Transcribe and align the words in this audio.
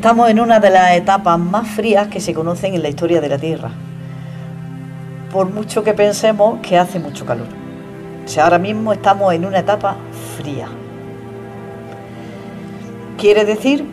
Estamos 0.00 0.30
en 0.30 0.40
una 0.40 0.60
de 0.60 0.70
las 0.70 0.96
etapas 0.96 1.38
más 1.38 1.68
frías 1.68 2.08
que 2.08 2.20
se 2.20 2.32
conocen 2.32 2.72
en 2.72 2.82
la 2.82 2.88
historia 2.88 3.20
de 3.20 3.28
la 3.28 3.36
Tierra. 3.36 3.68
Por 5.30 5.50
mucho 5.50 5.84
que 5.84 5.92
pensemos 5.92 6.58
que 6.60 6.78
hace 6.78 6.98
mucho 6.98 7.26
calor. 7.26 7.48
O 8.24 8.40
ahora 8.40 8.58
mismo 8.58 8.94
estamos 8.94 9.34
en 9.34 9.44
una 9.44 9.58
etapa 9.58 9.96
fría. 10.38 10.68
Quiere 13.18 13.44
decir 13.44 13.84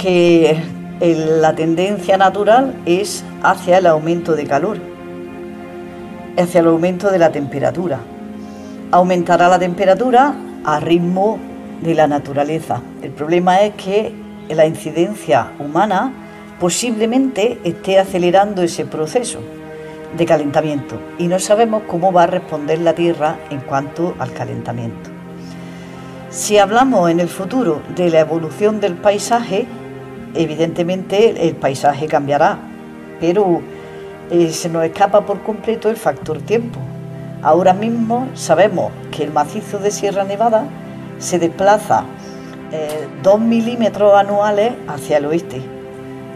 que 0.00 0.56
la 0.98 1.54
tendencia 1.54 2.16
natural 2.16 2.76
es 2.86 3.22
hacia 3.42 3.76
el 3.76 3.86
aumento 3.86 4.34
de 4.36 4.46
calor, 4.46 4.78
hacia 6.38 6.60
el 6.60 6.68
aumento 6.68 7.10
de 7.10 7.18
la 7.18 7.32
temperatura. 7.32 7.98
Aumentará 8.92 9.46
la 9.48 9.58
temperatura 9.58 10.34
a 10.64 10.80
ritmo 10.80 11.38
de 11.82 11.94
la 11.94 12.06
naturaleza. 12.06 12.80
El 13.02 13.10
problema 13.10 13.60
es 13.60 13.74
que 13.74 14.29
la 14.54 14.66
incidencia 14.66 15.52
humana 15.58 16.12
posiblemente 16.58 17.58
esté 17.64 17.98
acelerando 17.98 18.62
ese 18.62 18.84
proceso 18.84 19.40
de 20.16 20.26
calentamiento 20.26 21.00
y 21.18 21.28
no 21.28 21.38
sabemos 21.38 21.82
cómo 21.86 22.12
va 22.12 22.24
a 22.24 22.26
responder 22.26 22.80
la 22.80 22.94
Tierra 22.94 23.36
en 23.50 23.60
cuanto 23.60 24.14
al 24.18 24.32
calentamiento. 24.32 25.10
Si 26.30 26.58
hablamos 26.58 27.10
en 27.10 27.20
el 27.20 27.28
futuro 27.28 27.82
de 27.96 28.10
la 28.10 28.20
evolución 28.20 28.80
del 28.80 28.94
paisaje, 28.94 29.66
evidentemente 30.34 31.48
el 31.48 31.56
paisaje 31.56 32.06
cambiará, 32.06 32.58
pero 33.18 33.60
eh, 34.30 34.50
se 34.50 34.68
nos 34.68 34.84
escapa 34.84 35.22
por 35.22 35.42
completo 35.42 35.90
el 35.90 35.96
factor 35.96 36.40
tiempo. 36.42 36.78
Ahora 37.42 37.72
mismo 37.72 38.28
sabemos 38.34 38.92
que 39.10 39.24
el 39.24 39.32
macizo 39.32 39.78
de 39.78 39.90
Sierra 39.90 40.24
Nevada 40.24 40.64
se 41.18 41.38
desplaza 41.38 42.04
eh, 42.72 43.08
dos 43.22 43.40
milímetros 43.40 44.14
anuales 44.14 44.72
hacia 44.86 45.18
el 45.18 45.26
oeste. 45.26 45.60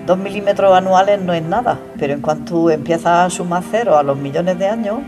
Dos 0.06 0.18
milímetros 0.18 0.76
anuales 0.76 1.20
no 1.20 1.32
es 1.32 1.42
nada, 1.42 1.78
pero 1.98 2.12
en 2.12 2.20
cuanto 2.20 2.70
empieza 2.70 3.24
a 3.24 3.30
sumar 3.30 3.62
cero 3.70 3.96
a 3.96 4.02
los 4.02 4.18
millones 4.18 4.58
de 4.58 4.66
años, 4.66 4.98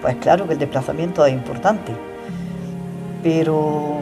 pues 0.00 0.16
claro 0.16 0.46
que 0.46 0.54
el 0.54 0.58
desplazamiento 0.58 1.26
es 1.26 1.32
importante. 1.32 1.92
Pero 3.22 4.00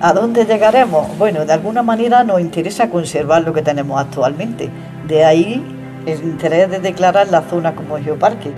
¿a 0.00 0.12
dónde 0.12 0.44
llegaremos? 0.44 1.16
Bueno, 1.18 1.44
de 1.44 1.52
alguna 1.52 1.82
manera 1.82 2.22
nos 2.24 2.40
interesa 2.40 2.90
conservar 2.90 3.42
lo 3.42 3.52
que 3.52 3.62
tenemos 3.62 4.00
actualmente. 4.00 4.70
De 5.06 5.24
ahí 5.24 5.64
el 6.06 6.22
interés 6.22 6.70
de 6.70 6.78
declarar 6.78 7.28
la 7.28 7.42
zona 7.42 7.74
como 7.74 7.98
geoparque. 7.98 8.52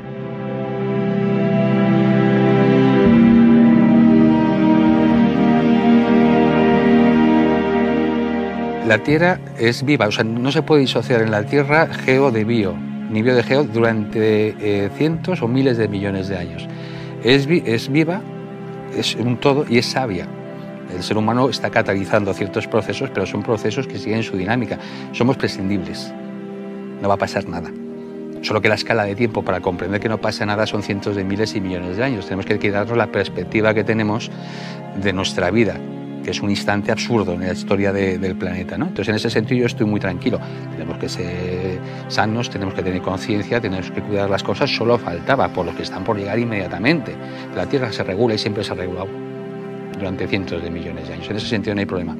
La 8.90 8.98
Tierra 8.98 9.38
es 9.56 9.84
viva, 9.84 10.08
o 10.08 10.10
sea, 10.10 10.24
no 10.24 10.50
se 10.50 10.62
puede 10.62 10.80
disociar 10.80 11.22
en 11.22 11.30
la 11.30 11.44
Tierra 11.44 11.86
geo 11.86 12.32
de 12.32 12.42
bio, 12.42 12.74
ni 13.08 13.22
bio 13.22 13.36
de 13.36 13.44
geo 13.44 13.62
durante 13.62 14.48
eh, 14.58 14.90
cientos 14.96 15.42
o 15.42 15.46
miles 15.46 15.78
de 15.78 15.86
millones 15.86 16.26
de 16.26 16.36
años. 16.36 16.66
Es, 17.22 17.46
viva, 17.46 18.20
es 18.96 19.14
un 19.14 19.36
todo 19.36 19.64
y 19.68 19.78
es 19.78 19.86
sabia. 19.86 20.26
El 20.92 21.04
ser 21.04 21.16
humano 21.18 21.48
está 21.48 21.70
catalizando 21.70 22.34
ciertos 22.34 22.66
procesos, 22.66 23.10
pero 23.14 23.26
son 23.26 23.44
procesos 23.44 23.86
que 23.86 23.96
siguen 23.96 24.24
su 24.24 24.36
dinámica. 24.36 24.76
Somos 25.12 25.36
prescindibles. 25.36 26.12
No 27.00 27.06
va 27.06 27.14
a 27.14 27.18
pasar 27.18 27.48
nada. 27.48 27.70
Solo 28.42 28.60
que 28.60 28.68
la 28.68 28.74
escala 28.74 29.04
de 29.04 29.14
tiempo 29.14 29.44
para 29.44 29.60
comprender 29.60 30.00
que 30.00 30.08
no 30.08 30.20
pasa 30.20 30.44
nada 30.46 30.66
son 30.66 30.82
cientos 30.82 31.14
de 31.14 31.22
miles 31.22 31.54
y 31.54 31.60
millones 31.60 31.96
de 31.96 32.02
años. 32.02 32.24
Tenemos 32.24 32.44
que 32.44 32.58
quedarnos 32.58 32.98
la 32.98 33.06
perspectiva 33.06 33.72
que 33.72 33.84
tenemos 33.84 34.32
de 35.00 35.12
nuestra 35.12 35.52
vida, 35.52 35.76
que 36.22 36.30
es 36.30 36.40
un 36.40 36.50
instante 36.50 36.92
absurdo 36.92 37.34
en 37.34 37.40
la 37.40 37.52
historia 37.52 37.92
del 37.92 38.36
planeta. 38.36 38.76
¿no? 38.76 38.86
Entonces, 38.86 39.08
en 39.08 39.14
ese 39.16 39.30
sentido, 39.30 39.60
yo 39.60 39.66
estoy 39.66 39.86
muy 39.86 40.00
tranquilo. 40.00 40.38
Tenemos 40.72 40.98
que 40.98 41.08
ser 41.08 41.78
sanos, 42.08 42.50
tenemos 42.50 42.74
que 42.74 42.82
tener 42.82 43.00
conciencia, 43.02 43.60
tenemos 43.60 43.90
que 43.90 44.02
cuidar 44.02 44.28
las 44.28 44.42
cosas. 44.42 44.70
Solo 44.70 44.98
faltaba 44.98 45.48
por 45.48 45.66
los 45.66 45.74
que 45.74 45.82
están 45.82 46.04
por 46.04 46.16
llegar 46.16 46.38
inmediatamente. 46.38 47.14
La 47.54 47.66
Tierra 47.66 47.92
se 47.92 48.02
regula 48.02 48.34
y 48.34 48.38
siempre 48.38 48.64
se 48.64 48.72
ha 48.72 48.76
regulado 48.76 49.08
durante 49.94 50.26
cientos 50.26 50.62
de 50.62 50.70
millones 50.70 51.08
de 51.08 51.14
años. 51.14 51.30
En 51.30 51.36
ese 51.36 51.46
sentido, 51.46 51.74
no 51.74 51.80
hay 51.80 51.86
problema. 51.86 52.16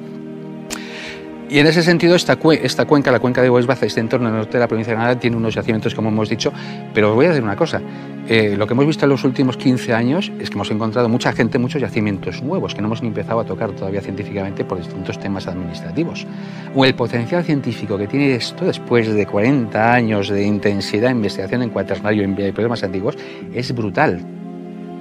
Y 1.51 1.59
en 1.59 1.67
ese 1.67 1.83
sentido, 1.83 2.15
esta, 2.15 2.37
esta 2.61 2.85
cuenca, 2.85 3.11
la 3.11 3.19
cuenca 3.19 3.41
de 3.41 3.49
Huesbaza, 3.49 3.85
este 3.85 3.99
entorno 3.99 4.29
norte 4.29 4.53
de 4.53 4.59
la 4.59 4.69
provincia 4.69 4.91
de 4.91 4.95
Granada, 4.95 5.19
tiene 5.19 5.35
unos 5.35 5.53
yacimientos, 5.53 5.93
como 5.93 6.07
hemos 6.07 6.29
dicho, 6.29 6.53
pero 6.93 7.09
os 7.09 7.15
voy 7.15 7.25
a 7.25 7.29
decir 7.31 7.43
una 7.43 7.57
cosa. 7.57 7.81
Eh, 8.29 8.55
lo 8.55 8.65
que 8.65 8.73
hemos 8.73 8.87
visto 8.87 9.03
en 9.03 9.09
los 9.09 9.25
últimos 9.25 9.57
15 9.57 9.93
años 9.93 10.31
es 10.39 10.49
que 10.49 10.55
hemos 10.55 10.71
encontrado 10.71 11.09
mucha 11.09 11.33
gente, 11.33 11.57
muchos 11.59 11.81
yacimientos 11.81 12.41
nuevos 12.41 12.73
que 12.73 12.79
no 12.79 12.87
hemos 12.87 13.01
ni 13.01 13.09
empezado 13.09 13.41
a 13.41 13.43
tocar 13.43 13.71
todavía 13.71 13.99
científicamente 13.99 14.63
por 14.63 14.77
distintos 14.77 15.19
temas 15.19 15.45
administrativos. 15.45 16.25
O 16.73 16.85
el 16.85 16.95
potencial 16.95 17.43
científico 17.43 17.97
que 17.97 18.07
tiene 18.07 18.33
esto 18.33 18.63
después 18.63 19.13
de 19.13 19.25
40 19.25 19.93
años 19.93 20.29
de 20.29 20.45
intensidad 20.45 21.09
de 21.09 21.15
investigación 21.15 21.63
en 21.63 21.71
cuaternario 21.71 22.23
y 22.23 22.51
problemas 22.53 22.81
antiguos 22.81 23.17
es 23.53 23.75
brutal. 23.75 24.21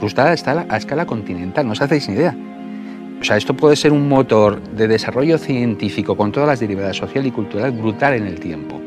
Brutal 0.01 0.33
está 0.33 0.67
a 0.69 0.77
escala 0.77 1.07
continental, 1.07 1.65
no 1.65 1.73
os 1.73 1.81
hacéis 1.81 2.09
ni 2.09 2.17
idea. 2.17 2.35
O 3.21 3.25
sea, 3.25 3.37
esto 3.37 3.55
puede 3.55 3.77
ser 3.77 3.93
un 3.93 4.09
motor 4.09 4.63
de 4.63 4.89
desarrollo 4.89 5.37
científico 5.37 6.17
con 6.17 6.33
todas 6.33 6.49
las 6.49 6.61
derivadas 6.61 6.97
social 6.97 7.27
y 7.27 7.31
cultural 7.31 7.71
brutal 7.73 8.15
en 8.15 8.27
el 8.27 8.41
tiempo. 8.41 8.81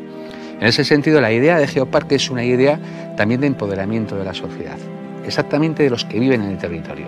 En 0.60 0.68
ese 0.68 0.84
sentido, 0.84 1.22
la 1.22 1.32
idea 1.32 1.60
de 1.60 1.68
Geoparque 1.68 2.16
es 2.16 2.30
una 2.32 2.44
idea 2.44 2.80
también 3.16 3.42
de 3.42 3.48
empoderamiento 3.48 4.16
de 4.16 4.24
la 4.24 4.34
sociedad, 4.34 4.78
exactamente 5.26 5.84
de 5.84 5.90
los 5.92 6.06
que 6.06 6.20
viven 6.20 6.42
en 6.42 6.52
el 6.52 6.58
territorio. 6.58 7.08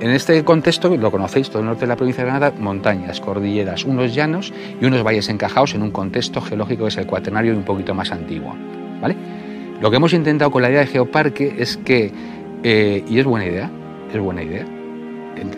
En 0.00 0.10
este 0.10 0.42
contexto, 0.44 0.96
lo 0.96 1.10
conocéis, 1.10 1.50
todo 1.50 1.60
el 1.60 1.66
norte 1.66 1.82
de 1.82 1.88
la 1.88 1.96
provincia 1.96 2.24
de 2.24 2.30
Granada, 2.30 2.54
montañas, 2.58 3.20
cordilleras, 3.20 3.84
unos 3.84 4.14
llanos 4.14 4.52
y 4.80 4.84
unos 4.84 5.02
valles 5.02 5.28
encajados 5.28 5.74
en 5.74 5.82
un 5.82 5.90
contexto 5.90 6.40
geológico 6.40 6.84
que 6.84 6.88
es 6.88 6.96
el 6.96 7.06
cuaternario 7.06 7.52
y 7.52 7.56
un 7.56 7.64
poquito 7.64 7.94
más 7.94 8.12
antiguo. 8.12 8.54
¿vale? 9.00 9.14
Lo 9.80 9.90
que 9.90 9.96
hemos 9.96 10.12
intentado 10.14 10.50
con 10.50 10.62
la 10.62 10.70
idea 10.70 10.80
de 10.80 10.86
Geoparque 10.86 11.54
es 11.58 11.76
que, 11.76 12.12
eh, 12.62 13.04
y 13.06 13.18
es 13.18 13.24
buena 13.24 13.46
idea, 13.46 13.70
es 14.12 14.20
buena 14.20 14.42
idea, 14.42 14.66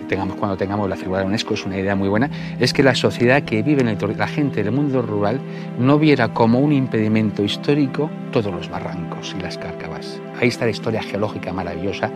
tengamos 0.08 0.36
cuando 0.36 0.56
tengamos 0.56 0.88
la 0.88 0.96
figura 0.96 1.20
de 1.20 1.26
UNESCO, 1.26 1.54
es 1.54 1.66
una 1.66 1.78
idea 1.78 1.94
muy 1.94 2.08
buena, 2.08 2.30
es 2.58 2.72
que 2.72 2.82
la 2.82 2.94
sociedad 2.94 3.42
que 3.42 3.62
vive 3.62 3.82
en 3.82 3.88
el 3.88 3.96
la 4.16 4.28
gente 4.28 4.62
del 4.62 4.72
mundo 4.72 5.02
rural, 5.02 5.40
no 5.78 5.98
viera 5.98 6.32
como 6.32 6.60
un 6.60 6.72
impedimento 6.72 7.42
histórico 7.42 8.10
todos 8.30 8.52
los 8.52 8.68
barrancos 8.68 9.34
y 9.36 9.42
las 9.42 9.58
cárcavas. 9.58 10.20
Ahí 10.40 10.48
está 10.48 10.64
la 10.64 10.70
historia 10.70 11.02
geológica 11.02 11.52
maravillosa, 11.52 12.10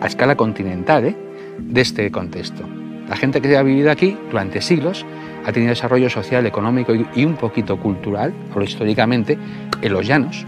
a 0.00 0.06
escala 0.06 0.36
continental, 0.36 1.04
¿eh? 1.04 1.16
de 1.58 1.80
este 1.80 2.10
contexto. 2.10 2.64
La 3.08 3.16
gente 3.16 3.40
que 3.40 3.56
ha 3.56 3.62
vivido 3.62 3.90
aquí 3.90 4.16
durante 4.30 4.60
siglos 4.60 5.04
ha 5.44 5.52
tenido 5.52 5.70
desarrollo 5.70 6.10
social, 6.10 6.46
económico 6.46 6.92
y 6.94 7.24
un 7.24 7.34
poquito 7.34 7.78
cultural, 7.78 8.32
o 8.54 8.62
históricamente, 8.62 9.38
en 9.82 9.92
los 9.92 10.06
llanos 10.06 10.46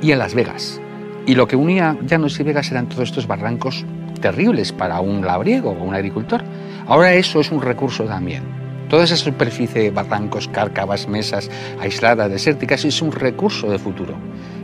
y 0.00 0.12
en 0.12 0.18
Las 0.18 0.34
Vegas. 0.34 0.80
Y 1.26 1.34
lo 1.34 1.46
que 1.46 1.56
unía 1.56 1.96
llanos 2.04 2.38
y 2.40 2.42
Vegas 2.42 2.70
eran 2.70 2.88
todos 2.88 3.04
estos 3.04 3.26
barrancos 3.26 3.84
terribles 4.22 4.72
para 4.72 5.00
un 5.00 5.26
labriego 5.26 5.72
o 5.72 5.84
un 5.84 5.94
agricultor. 5.94 6.42
Ahora 6.86 7.12
eso 7.12 7.40
es 7.40 7.52
un 7.52 7.60
recurso 7.60 8.04
también. 8.04 8.42
Toda 8.88 9.04
esa 9.04 9.16
superficie 9.16 9.82
de 9.82 9.90
barrancos, 9.90 10.48
cárcavas, 10.48 11.08
mesas 11.08 11.50
aisladas, 11.80 12.30
desérticas, 12.30 12.84
es 12.86 13.02
un 13.02 13.12
recurso 13.12 13.70
de 13.70 13.78
futuro. 13.78 14.14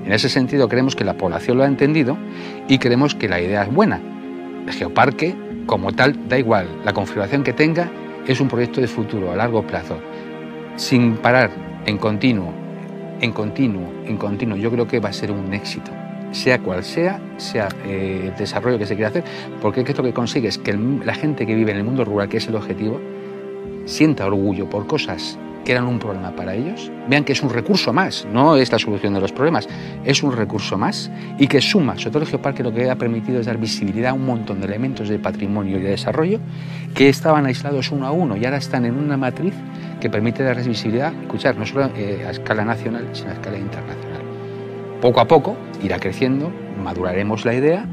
En 0.06 0.12
ese 0.12 0.30
sentido 0.30 0.69
creemos 0.69 0.96
que 0.96 1.04
la 1.04 1.19
población 1.19 1.58
lo 1.58 1.64
ha 1.64 1.66
entendido 1.66 2.16
y 2.69 2.78
creemos 2.78 3.14
que 3.14 3.28
la 3.28 3.41
idea 3.41 3.64
es 3.64 3.72
buena. 3.72 4.00
El 4.66 4.72
geoparque, 4.72 5.36
como 5.66 5.92
tal, 5.92 6.28
da 6.28 6.38
igual, 6.38 6.66
la 6.84 6.94
configuración 6.94 7.42
que 7.42 7.52
tenga 7.52 7.90
es 8.26 8.40
un 8.40 8.49
proyecto 8.49 8.81
de 8.81 8.87
futuro 8.87 9.32
a 9.32 9.37
largo 9.37 9.66
plazo, 9.66 9.99
sin 10.76 11.16
parar, 11.16 11.50
en 11.87 11.99
continuo, 11.99 12.52
en 13.20 13.32
continuo, 13.32 13.90
en 14.06 14.16
continuo. 14.16 14.56
Yo 14.56 14.70
creo 14.70 14.87
que 14.87 15.00
va 15.00 15.08
a 15.08 15.12
ser 15.12 15.31
un 15.31 15.52
éxito 15.52 15.90
sea 16.32 16.58
cual 16.60 16.84
sea, 16.84 17.20
sea 17.36 17.69
eh, 17.84 18.30
el 18.30 18.36
desarrollo 18.36 18.78
que 18.78 18.86
se 18.86 18.94
quiere 18.94 19.08
hacer, 19.08 19.25
porque 19.60 19.80
es 19.80 19.96
lo 19.96 20.04
que 20.04 20.12
consigue 20.12 20.48
es 20.48 20.58
que 20.58 20.72
la 21.04 21.14
gente 21.14 21.46
que 21.46 21.54
vive 21.54 21.72
en 21.72 21.78
el 21.78 21.84
mundo 21.84 22.04
rural, 22.04 22.28
que 22.28 22.38
es 22.38 22.48
el 22.48 22.56
objetivo, 22.56 23.00
sienta 23.84 24.26
orgullo 24.26 24.69
por 24.69 24.86
cosas 24.86 25.38
que 25.64 25.72
eran 25.72 25.86
un 25.86 25.98
problema 25.98 26.30
para 26.34 26.54
ellos, 26.54 26.90
vean 27.08 27.25
que 27.25 27.32
es 27.32 27.42
un 27.42 27.50
recurso 27.50 27.92
más, 27.92 28.26
no 28.32 28.56
es 28.56 28.72
la 28.72 28.78
solución 28.78 29.12
de 29.12 29.20
los 29.20 29.32
problemas, 29.32 29.69
es 30.04 30.22
un 30.22 30.34
recurso 30.34 30.78
más 30.78 31.10
y 31.38 31.46
que 31.46 31.60
suma, 31.60 31.96
sobre 31.98 32.10
todo 32.10 32.22
el 32.22 32.28
Geoparque 32.28 32.62
lo 32.62 32.72
que 32.72 32.88
ha 32.90 32.96
permitido 32.96 33.40
es 33.40 33.46
dar 33.46 33.58
visibilidad 33.58 34.10
a 34.10 34.14
un 34.14 34.25
montón 34.25 34.60
de 34.60 34.66
elementos 34.66 35.08
de 35.08 35.19
patrimonio 35.19 35.78
y 35.78 35.82
de 35.82 35.90
desarrollo 35.90 36.40
que 36.94 37.08
estaban 37.08 37.44
aislados 37.44 37.90
uno 37.90 38.06
a 38.06 38.12
uno 38.12 38.36
y 38.36 38.44
ahora 38.46 38.56
están 38.56 38.86
en 38.86 38.94
una 38.94 39.16
matriz 39.16 39.52
que 40.00 40.08
permite 40.08 40.42
darles 40.42 40.66
visibilidad, 40.66 41.12
escuchar, 41.22 41.56
no 41.56 41.66
solo 41.66 41.90
eh, 41.96 42.25
a 42.26 42.30
escala 42.30 42.64
nacional, 42.64 43.06
sino 43.12 43.30
a 43.30 43.32
escala 43.34 43.58
internacional. 43.58 44.18
Poco 45.00 45.21
a 45.21 45.27
poco 45.27 45.56
irá 45.83 45.99
creciendo, 45.99 46.50
maduraremos 46.83 47.45
la 47.45 47.55
idea 47.55 47.87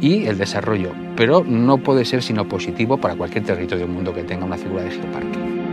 y 0.00 0.26
el 0.26 0.38
desarrollo, 0.38 0.92
pero 1.16 1.42
no 1.44 1.78
puede 1.78 2.04
ser 2.04 2.22
sino 2.22 2.48
positivo 2.48 2.98
para 2.98 3.16
cualquier 3.16 3.44
territorio 3.44 3.86
del 3.86 3.94
mundo 3.94 4.14
que 4.14 4.24
tenga 4.24 4.44
una 4.44 4.58
figura 4.58 4.82
de 4.82 4.90
geoparque. 4.90 5.67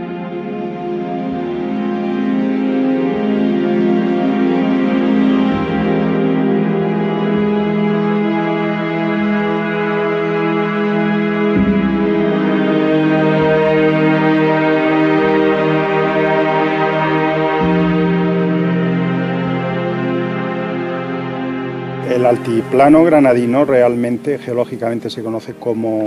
Plano 22.70 23.04
granadino 23.04 23.64
realmente 23.64 24.38
geológicamente 24.38 25.08
se 25.08 25.22
conoce 25.22 25.54
como 25.54 26.02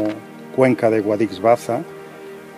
cuenca 0.55 0.89
de 0.89 1.01
Guadix-Baza 1.01 1.81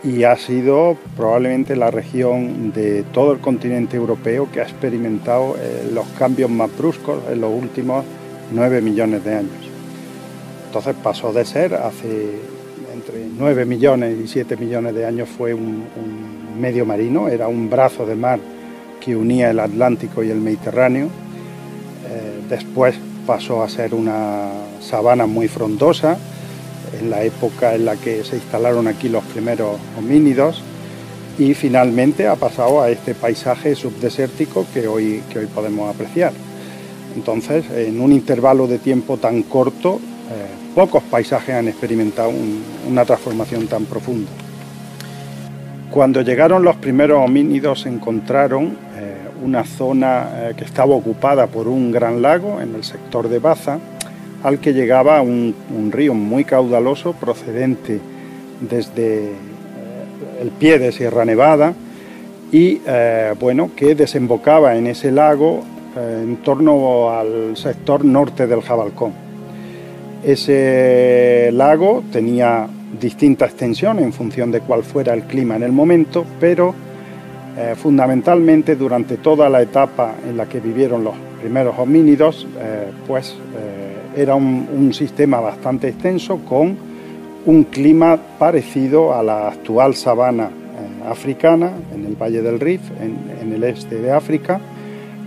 y 0.04 0.24
ha 0.24 0.36
sido 0.38 0.98
probablemente 1.16 1.76
la 1.76 1.92
región 1.92 2.72
de 2.72 3.04
todo 3.04 3.34
el 3.34 3.40
continente 3.40 3.98
europeo 3.98 4.50
que 4.52 4.60
ha 4.60 4.64
experimentado 4.64 5.56
eh, 5.60 5.90
los 5.94 6.08
cambios 6.18 6.50
más 6.50 6.76
bruscos 6.76 7.22
en 7.32 7.42
los 7.42 7.54
últimos 7.54 8.04
9 8.52 8.82
millones 8.82 9.24
de 9.24 9.36
años. 9.36 9.70
Entonces 10.66 10.96
pasó 11.04 11.32
de 11.32 11.46
ser 11.46 11.76
hace 11.76 12.40
entre 12.94 13.28
9 13.38 13.66
millones 13.66 14.18
y 14.20 14.28
7 14.28 14.58
millones 14.58 14.96
de 14.96 15.06
años 15.06 15.30
fue 15.30 15.54
un, 15.54 15.86
medio 16.60 16.86
marino, 16.86 17.28
era 17.28 17.48
un 17.48 17.70
brazo 17.70 18.06
de 18.06 18.16
mar 18.16 18.40
que 19.00 19.16
unía 19.16 19.52
el 19.52 19.60
Atlántico 19.60 20.24
y 20.24 20.32
el 20.32 20.40
Mediterráneo. 20.40 21.06
Eh, 21.06 22.42
después 22.50 22.96
pasó 23.32 23.64
a 23.64 23.70
ser 23.70 23.94
una 23.94 24.50
sabana 24.82 25.26
muy 25.26 25.48
frondosa, 25.48 26.18
en 27.00 27.10
la 27.10 27.24
época 27.24 27.76
en 27.76 27.86
la 27.86 27.96
que 27.96 28.26
se 28.26 28.36
instalaron 28.36 28.90
aquí 28.90 29.08
los 29.08 29.24
primeros 29.24 29.78
homínidos 29.98 30.62
y 31.40 31.54
finalmente 31.54 32.28
ha 32.28 32.36
pasado 32.36 32.82
a 32.82 32.90
este 32.90 33.16
paisaje 33.16 33.74
subdesértico 33.74 34.66
que 34.74 34.86
hoy, 34.86 35.24
que 35.32 35.40
hoy 35.40 35.46
podemos 35.46 35.96
apreciar. 35.96 36.34
Entonces, 37.16 37.64
en 37.74 38.02
un 38.02 38.12
intervalo 38.12 38.68
de 38.68 38.80
tiempo 38.80 39.16
tan 39.16 39.44
corto, 39.44 40.02
eh, 40.30 40.76
pocos 40.76 41.02
paisajes 41.04 41.56
han 41.56 41.70
experimentado 41.70 42.34
una 42.86 43.06
transformación 43.06 43.66
tan 43.68 43.86
profunda. 43.86 44.30
Cuando 45.90 46.22
llegaron 46.22 46.64
los 46.64 46.76
primeros 46.76 47.24
homínidos 47.24 47.86
encontraron 47.86 48.66
eh, 48.66 48.91
una 49.42 49.64
zona 49.64 50.30
eh, 50.34 50.54
que 50.56 50.64
estaba 50.64 50.96
ocupada 50.96 51.48
por 51.48 51.68
un 51.68 51.92
gran 51.92 52.22
lago 52.22 52.62
en 52.62 52.76
el 52.76 52.84
sector 52.84 53.30
de 53.30 53.40
Baza, 53.40 53.80
al 54.44 54.60
que 54.60 54.74
llegaba 54.74 55.22
un, 55.22 55.54
río 55.92 56.14
muy 56.14 56.44
caudaloso 56.44 57.14
procedente 57.14 58.00
desde 58.60 59.26
eh, 59.26 59.34
el 60.42 60.50
pie 60.50 60.80
de 60.80 60.92
Sierra 60.92 61.26
Nevada 61.26 61.74
y 62.52 62.82
eh, 62.86 63.34
bueno, 63.40 63.72
que 63.76 63.96
desembocaba 63.96 64.76
en 64.76 64.88
ese 64.88 65.12
lago 65.12 65.64
en 65.96 66.38
torno 66.38 67.10
al 67.10 67.58
sector 67.58 68.06
norte 68.06 68.48
del 68.48 68.62
Jabalcón. 68.62 69.12
Ese 70.24 71.50
lago 71.52 72.02
tenía 72.14 72.66
distinta 73.00 73.46
extensión 73.46 74.00
en 74.00 74.14
función 74.14 74.52
de 74.52 74.62
cuál 74.62 74.84
fuera 74.84 75.14
el 75.14 75.24
clima 75.24 75.58
en 75.58 75.64
el 75.64 75.74
momento, 75.74 76.26
pero 76.40 76.74
fundamentalmente 77.76 78.76
durante 78.76 79.18
toda 79.18 79.50
la 79.50 79.62
etapa 79.62 80.16
en 80.28 80.38
la 80.38 80.48
que 80.48 80.60
vivieron 80.60 81.04
los 81.04 81.16
primeros 81.42 81.78
homínidos, 81.78 82.48
pues 83.08 83.36
era 84.16 84.36
un, 84.36 84.94
sistema 84.94 85.40
bastante 85.40 85.90
extenso 85.90 86.40
con 86.48 86.78
un 87.46 87.64
clima 87.64 88.20
parecido 88.38 89.14
a 89.14 89.24
la 89.24 89.48
actual 89.48 89.96
sabana 89.96 90.46
eh, 90.46 91.10
africana 91.10 91.72
en 91.94 92.06
el 92.06 92.16
Valle 92.16 92.42
del 92.42 92.60
Rif, 92.60 92.82
en, 93.00 93.54
el 93.54 93.64
este 93.64 94.00
de 94.00 94.12
África, 94.12 94.60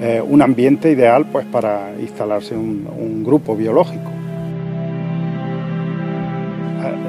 eh, 0.01 0.23
un 0.25 0.43
ambiente 0.43 0.91
ideal 0.91 1.27
pues, 1.31 1.47
para 1.47 1.93
instalarse 2.01 2.55
un, 2.55 3.23
grupo 3.25 3.57
biológico. 3.57 4.14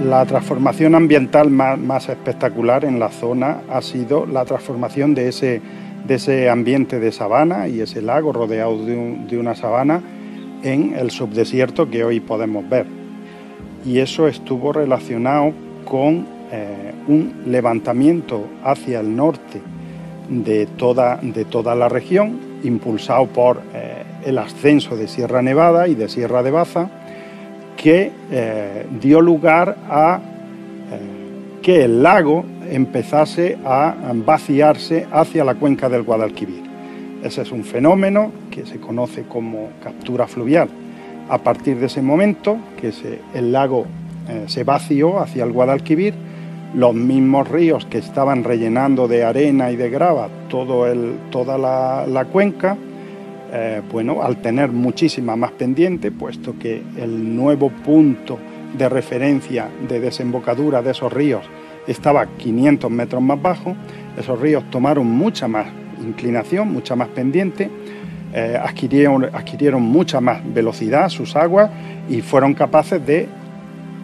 La 0.04 0.26
transformación 0.26 0.96
ambiental 0.96 1.50
más, 1.50 2.10
espectacular 2.10 2.86
en 2.86 3.00
la 3.00 3.10
zona 3.10 3.62
ha 3.70 3.82
sido 3.82 4.26
la 4.26 4.46
transformación 4.46 5.16
de 5.16 5.30
ese, 5.30 5.62
de 6.08 6.16
ese 6.16 6.50
ambiente 6.50 7.00
de 7.00 7.12
sabana 7.12 7.68
y 7.68 7.82
ese 7.82 8.02
lago 8.02 8.32
rodeado 8.34 8.86
de, 8.86 9.18
de 9.28 9.38
una 9.38 9.56
sabana 9.56 10.02
en 10.64 10.94
el 10.96 11.12
subdesierto 11.12 11.90
que 11.90 12.04
hoy 12.04 12.20
podemos 12.20 12.68
ver. 12.68 12.86
Y 13.86 14.00
eso 14.00 14.28
estuvo 14.28 14.74
relacionado 14.74 15.54
con 15.86 16.26
eh, 16.52 16.94
un 17.08 17.44
levantamiento 17.48 18.48
hacia 18.64 19.00
el 19.00 19.16
norte 19.16 19.62
de 20.30 20.66
toda, 20.66 21.18
de 21.22 21.46
toda 21.46 21.76
la 21.76 21.90
región, 21.90 22.40
impulsado 22.64 23.28
por 23.28 23.62
eh, 23.74 24.04
el 24.26 24.38
ascenso 24.38 24.96
de 24.96 25.08
Sierra 25.08 25.42
Nevada 25.42 25.88
y 25.88 25.96
de 25.96 26.10
Sierra 26.10 26.44
de 26.44 26.52
Baza, 26.52 26.90
que 27.76 28.12
eh, 28.32 28.86
dio 29.02 29.22
lugar 29.22 29.78
a 29.90 30.20
que 31.62 31.84
el 31.84 32.04
lago 32.04 32.46
empezase 32.70 33.58
a 33.66 33.96
vaciarse 34.14 35.08
hacia 35.12 35.44
la 35.44 35.56
cuenca 35.56 35.90
del 35.90 36.04
Guadalquivir. 36.04 36.64
Ese 37.24 37.42
es 37.42 37.52
un 37.52 37.64
fenómeno 37.64 38.32
que 38.52 38.68
se 38.68 38.80
conoce 38.80 39.24
como 39.24 39.70
captura 39.84 40.28
fluvial. 40.28 40.70
A 41.28 41.40
partir 41.40 41.80
de 41.80 41.88
ese 41.88 42.04
momento, 42.04 42.58
que 42.80 42.94
el 43.34 43.52
lago 43.52 43.88
eh, 44.30 44.44
se 44.46 44.64
vació 44.64 45.20
hacia 45.20 45.44
el 45.44 45.52
Guadalquivir, 45.52 46.14
los 46.76 46.94
mismos 46.94 47.48
ríos 47.48 47.86
que 47.86 47.98
estaban 47.98 48.44
rellenando 48.44 49.08
de 49.08 49.24
arena 49.24 49.72
y 49.72 49.76
de 49.76 49.90
grava 49.90 50.30
toda 50.50 51.58
la, 51.58 52.26
cuenca, 52.26 52.78
eh, 53.58 53.82
bueno, 53.90 54.22
al 54.22 54.42
tener 54.42 54.70
muchísima 54.70 55.38
más 55.38 55.54
pendiente, 55.54 56.12
puesto 56.12 56.60
que 56.60 56.84
el 56.98 57.38
nuevo 57.38 57.70
punto 57.70 58.38
de 58.78 58.90
referencia 58.90 59.70
de 59.88 60.02
desembocadura 60.02 60.82
de 60.82 60.92
esos 60.92 61.14
ríos 61.14 61.46
estaba 61.88 62.26
500 62.26 62.92
metros 62.92 63.22
más 63.22 63.42
bajo, 63.42 63.74
esos 64.18 64.42
ríos 64.42 64.70
tomaron 64.70 65.08
mucha 65.08 65.48
más 65.48 65.68
inclinación, 66.06 66.74
mucha 66.74 66.98
más 66.98 67.08
pendiente, 67.08 67.70
eh, 68.34 68.60
adquirieron, 68.62 69.24
adquirieron 69.24 69.84
mucha 69.84 70.20
más 70.20 70.42
velocidad 70.54 71.08
sus 71.08 71.38
aguas 71.38 71.72
y 72.10 72.20
fueron 72.20 72.56
capaces 72.56 73.06
de 73.06 73.30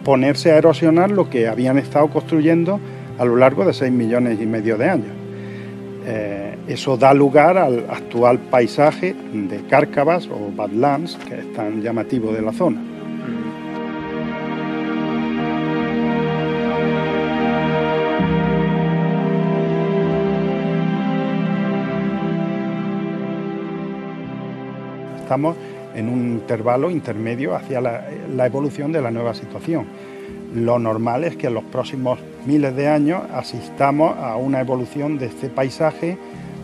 ponerse 0.02 0.50
a 0.50 0.56
erosionar 0.56 1.10
lo 1.10 1.28
que 1.28 1.46
habían 1.46 1.76
estado 1.76 2.08
construyendo 2.08 2.80
a 3.18 3.26
lo 3.26 3.36
largo 3.36 3.66
de 3.66 3.74
6 3.74 3.92
millones 3.92 4.40
y 4.40 4.46
medio 4.46 4.78
de 4.78 4.88
años. 4.88 5.12
Eh, 6.06 6.51
eso 6.68 6.96
da 6.96 7.12
lugar 7.12 7.58
al 7.58 7.86
actual 7.90 8.38
paisaje 8.38 9.14
de 9.32 9.60
cárcavas 9.68 10.28
o 10.28 10.50
badlands, 10.54 11.16
que 11.28 11.40
es 11.40 11.52
tan 11.52 11.82
llamativo 11.82 12.32
de 12.32 12.42
la 12.42 12.52
zona. 12.52 12.92
estamos 25.32 25.56
en 25.94 26.10
un 26.10 26.32
intervalo 26.32 26.90
intermedio 26.90 27.56
hacia 27.56 27.80
la, 27.80 28.46
evolución 28.46 28.92
de 28.92 29.00
la 29.00 29.10
nueva 29.10 29.32
situación. 29.32 29.86
Lo 30.54 30.78
normal 30.78 31.24
es 31.24 31.36
que 31.36 31.46
en 31.46 31.54
los 31.54 31.64
próximos 31.64 32.18
miles 32.44 32.76
de 32.76 32.88
años 32.88 33.22
asistamos 33.32 34.14
a 34.18 34.36
una 34.36 34.60
evolución 34.60 35.16
de 35.16 35.26
este 35.26 35.48
paisaje 35.48 36.18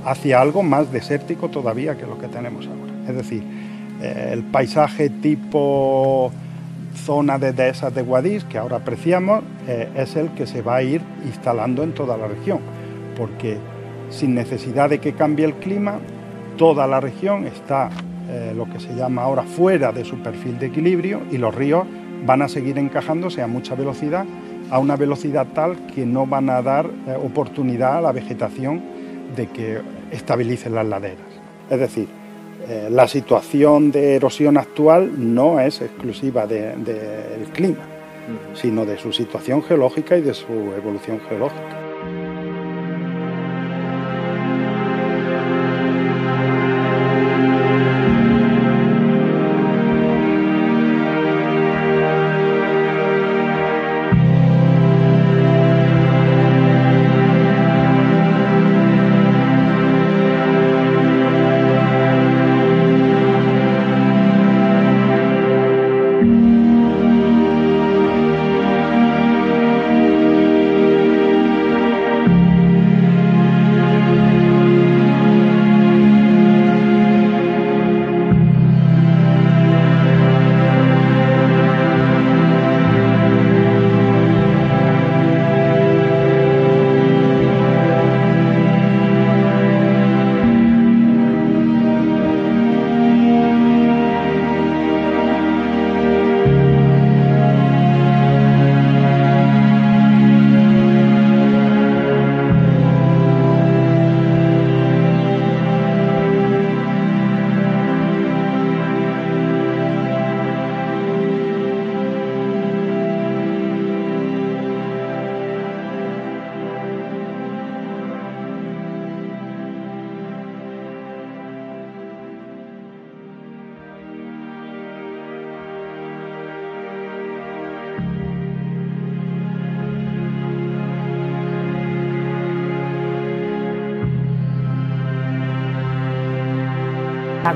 hacia 0.04 0.40
algo 0.40 0.62
más 0.62 0.92
desértico 0.92 1.48
todavía 1.48 1.96
que 1.96 2.06
lo 2.06 2.18
que 2.18 2.28
tenemos 2.28 2.66
ahora. 2.66 2.92
Es 3.08 3.16
decir, 3.16 3.42
eh, 4.02 4.30
el 4.32 4.44
paisaje 4.44 5.10
tipo 5.10 6.30
zona 6.94 7.38
de 7.38 7.52
dehesas 7.52 7.94
de 7.94 8.02
Guadix, 8.02 8.44
que 8.44 8.58
ahora 8.58 8.78
apreciamos, 8.78 9.42
eh, 9.66 9.88
es 9.96 10.16
el 10.16 10.30
que 10.30 10.46
se 10.46 10.62
va 10.62 10.76
a 10.76 10.82
ir 10.82 11.00
instalando 11.24 11.82
en 11.82 11.92
toda 11.92 12.16
la 12.16 12.26
región, 12.26 12.60
porque 13.16 13.56
sin 14.10 14.34
necesidad 14.34 14.90
de 14.90 14.98
que 14.98 15.12
cambie 15.12 15.44
el 15.44 15.54
clima, 15.54 15.98
toda 16.56 16.86
la 16.86 17.00
región 17.00 17.46
está 17.46 17.90
eh, 18.28 18.52
lo 18.56 18.68
que 18.68 18.80
se 18.80 18.94
llama 18.94 19.22
ahora 19.22 19.42
fuera 19.42 19.92
de 19.92 20.04
su 20.04 20.16
perfil 20.18 20.58
de 20.58 20.66
equilibrio 20.66 21.22
y 21.30 21.38
los 21.38 21.54
ríos 21.54 21.84
van 22.26 22.42
a 22.42 22.48
seguir 22.48 22.78
encajándose 22.78 23.42
a 23.42 23.46
mucha 23.46 23.74
velocidad, 23.74 24.26
a 24.70 24.78
una 24.78 24.96
velocidad 24.96 25.46
tal 25.54 25.76
que 25.94 26.04
no 26.04 26.26
van 26.26 26.50
a 26.50 26.62
dar 26.62 26.90
oportunidad 27.22 27.98
a 27.98 28.00
la 28.00 28.12
vegetación 28.12 28.97
de 29.34 29.46
que 29.48 29.78
estabilicen 30.10 30.74
las 30.74 30.86
laderas. 30.86 31.26
Es 31.70 31.80
decir, 31.80 32.08
eh, 32.68 32.88
la 32.90 33.08
situación 33.08 33.90
de 33.90 34.14
erosión 34.14 34.56
actual 34.58 35.12
no 35.16 35.60
es 35.60 35.80
exclusiva 35.80 36.46
del 36.46 37.46
clima, 37.52 37.84
sino 38.54 38.84
de 38.84 38.98
su 38.98 39.12
situación 39.12 39.62
geológica 39.62 40.16
y 40.16 40.22
de 40.22 40.34
su 40.34 40.52
evolución 40.76 41.20
geológica. 41.28 41.87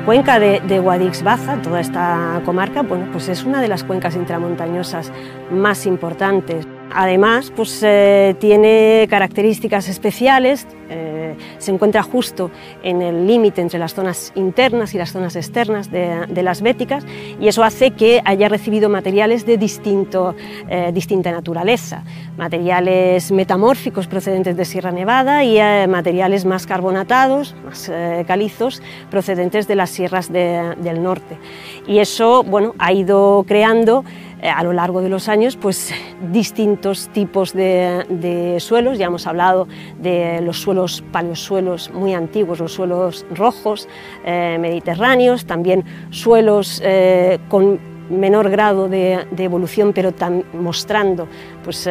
Cuenca 0.05 0.39
de, 0.39 0.81
Guadix-Baza, 0.81 1.63
toda 1.63 1.81
esta 1.81 2.41
comarca, 2.45 2.83
bueno, 2.83 3.07
pues 3.13 3.29
es 3.29 3.45
una 3.45 3.61
de 3.61 3.69
las 3.69 3.85
cuencas 3.85 4.17
intramontañosas 4.17 5.13
más 5.51 5.87
importantes. 5.87 6.67
Además, 6.95 7.53
pues, 7.55 7.81
eh, 7.83 8.35
tiene 8.39 9.07
características 9.09 9.89
especiales, 9.89 10.67
eh, 10.91 11.35
se 11.59 11.71
encuentra 11.71 12.03
justo 12.03 12.51
en 12.83 13.01
el 13.01 13.27
límite 13.27 13.63
entre 13.63 13.79
las 13.79 13.95
zonas 13.95 14.33
internas 14.35 14.95
y 14.95 14.99
las 14.99 15.13
zonas 15.13 15.37
externas 15.37 15.91
de, 15.91 16.43
las 16.43 16.61
béticas 16.61 17.05
y 17.41 17.49
eso 17.49 17.63
hace 17.63 17.93
que 17.93 18.21
haya 18.25 18.49
recibido 18.49 18.89
materiales 18.89 19.47
de 19.47 19.57
distinto, 19.57 20.35
eh, 20.69 20.91
distinta 20.93 21.31
naturaleza, 21.31 22.05
materiales 22.37 23.31
metamórficos 23.31 24.07
procedentes 24.07 24.57
de 24.57 24.65
Sierra 24.65 24.91
Nevada 24.91 25.45
y 25.45 25.59
materiales 25.89 26.45
más 26.45 26.67
carbonatados, 26.67 27.55
más 27.65 27.91
calizos, 28.27 28.83
procedentes 29.11 29.69
de 29.69 29.77
las 29.77 29.91
sierras 29.91 30.33
del 30.33 31.03
norte. 31.03 31.39
Y 31.87 31.99
eso 31.99 32.43
bueno, 32.43 32.75
ha 32.79 32.93
ido 32.93 33.45
creando 33.47 34.05
a 34.43 34.63
lo 34.65 34.73
largo 34.73 35.01
de 35.01 35.09
los 35.09 35.29
años 35.29 35.57
pues, 35.57 35.93
distintos 36.33 37.09
tipos 37.09 37.53
de, 37.53 38.57
suelos. 38.59 38.99
Ya 38.99 39.07
hemos 39.07 39.27
hablado 39.27 39.69
de 40.01 40.41
los 40.43 40.61
suelos 40.61 41.03
paleosuelos 41.13 41.91
muy 41.93 42.15
antiguos, 42.15 42.59
los 42.59 42.73
suelos 42.73 43.25
rojos, 43.35 43.89
eh, 44.25 44.59
mediterráneos, 44.61 45.47
también 45.47 45.85
suelos 46.11 46.81
eh, 46.85 47.39
con 47.49 47.93
menor 48.11 48.51
grado 48.51 48.89
de, 48.89 49.27
evolución, 49.39 49.93
pero 49.95 50.13
mostrando 50.53 51.29
pues, 51.65 51.89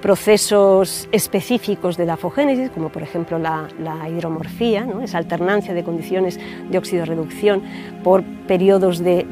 procesos 0.00 1.08
específicos 1.12 1.96
de 1.96 2.06
la 2.06 2.14
afogénesis, 2.14 2.70
como 2.70 2.90
por 2.90 3.02
ejemplo 3.02 3.38
la, 3.38 3.68
hidromorfía, 4.08 4.86
esa 5.02 5.18
alternancia 5.18 5.74
de 5.74 5.82
condiciones 5.82 6.40
de 6.70 6.78
oxidorreducción 6.78 7.62
por 8.02 8.22
periodos 8.46 9.00
de 9.00 9.26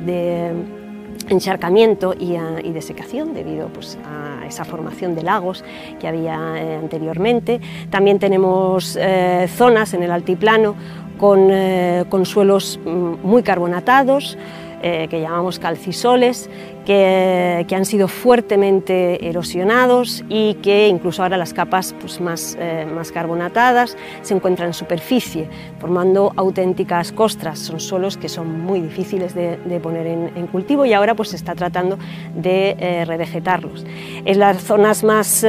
encharcamiento 1.29 2.15
y, 2.19 2.37
y, 2.67 2.73
desecación 2.73 3.35
debido 3.35 3.69
pues, 3.69 3.99
a 4.05 4.47
esa 4.47 4.65
formación 4.65 5.15
de 5.15 5.23
lagos 5.23 5.65
que 5.99 6.09
había 6.09 6.55
eh, 6.57 6.77
anteriormente. 6.77 7.61
También 7.91 8.19
tenemos 8.19 8.97
eh, 9.01 9.47
zonas 9.49 9.95
en 9.95 10.03
el 10.03 10.11
altiplano 10.11 10.75
con, 11.19 11.49
eh, 11.51 12.05
suelos 12.25 12.81
mm, 12.85 13.27
muy 13.27 13.43
carbonatados, 13.43 14.39
eh, 14.83 15.09
que 15.11 15.21
llamamos 15.21 15.59
calcisoles, 15.59 16.49
que, 16.87 17.67
han 17.71 17.85
sido 17.85 18.09
fuertemente 18.09 19.29
erosionados 19.29 20.25
y 20.29 20.55
que 20.55 20.89
incluso 20.89 21.23
ahora 21.23 21.37
las 21.37 21.53
capas 21.53 21.95
pues, 22.01 22.21
más, 22.21 22.57
eh, 22.59 22.87
más 22.93 23.13
carbonatadas 23.13 23.97
se 24.23 24.35
encuentran 24.35 24.69
en 24.69 24.75
superficie, 24.75 25.49
formando 25.79 26.33
auténticas 26.37 27.13
costras. 27.13 27.59
Son 27.59 27.79
suelos 27.79 28.17
que 28.17 28.29
son 28.29 28.61
muy 28.61 28.81
difíciles 28.81 29.35
de, 29.35 29.59
poner 29.83 30.07
en, 30.07 30.47
cultivo 30.47 30.85
y 30.85 30.93
ahora 30.93 31.15
pues, 31.15 31.31
se 31.31 31.37
está 31.37 31.55
tratando 31.55 31.99
de 32.35 32.77
eh, 32.79 33.05
revegetarlos. 33.05 33.85
En 34.25 34.39
las 34.39 34.63
zonas 34.63 35.05
más 35.05 35.45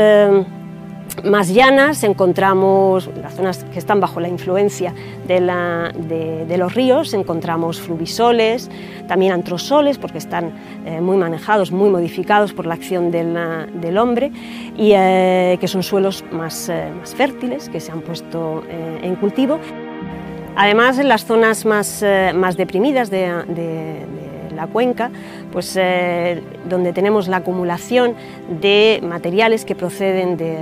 más 1.24 1.54
llanas 1.54 2.04
encontramos 2.04 3.10
las 3.22 3.36
zonas 3.36 3.64
que 3.66 3.80
están 3.80 4.00
bajo 4.00 4.20
la 4.20 4.28
influencia 4.28 4.94
de, 5.28 6.58
los 6.58 6.74
ríos, 6.74 7.14
encontramos 7.14 7.80
fluvisoles, 7.80 8.70
también 9.08 9.32
antrosoles, 9.32 9.98
porque 9.98 10.18
están 10.18 10.52
eh, 10.86 11.02
muy 11.02 11.18
manejados, 11.18 11.72
muy 11.72 11.90
modificados 11.90 12.54
por 12.54 12.66
la 12.66 12.74
acción 12.74 13.12
del, 13.12 13.98
hombre, 13.98 14.32
y 14.78 14.94
eh, 14.96 15.58
que 15.60 15.68
son 15.68 15.84
suelos 15.84 16.24
más, 16.32 16.70
eh, 16.70 16.90
más, 17.00 17.14
fértiles, 17.14 17.70
que 17.70 17.80
se 17.80 17.92
han 17.92 18.02
puesto 18.02 18.64
en 18.70 19.16
cultivo. 19.16 19.60
Además, 20.56 20.98
en 20.98 21.08
las 21.08 21.26
zonas 21.26 21.66
más, 21.66 22.04
más 22.36 22.58
deprimidas 22.58 23.10
de, 23.10 24.06
la 24.56 24.68
cuenca, 24.68 25.10
pues, 25.52 25.80
donde 26.70 26.92
tenemos 26.94 27.30
la 27.30 27.38
acumulación 27.38 28.16
de 28.60 29.00
materiales 29.02 29.64
que 29.64 29.76
proceden 29.76 30.36
de, 30.36 30.58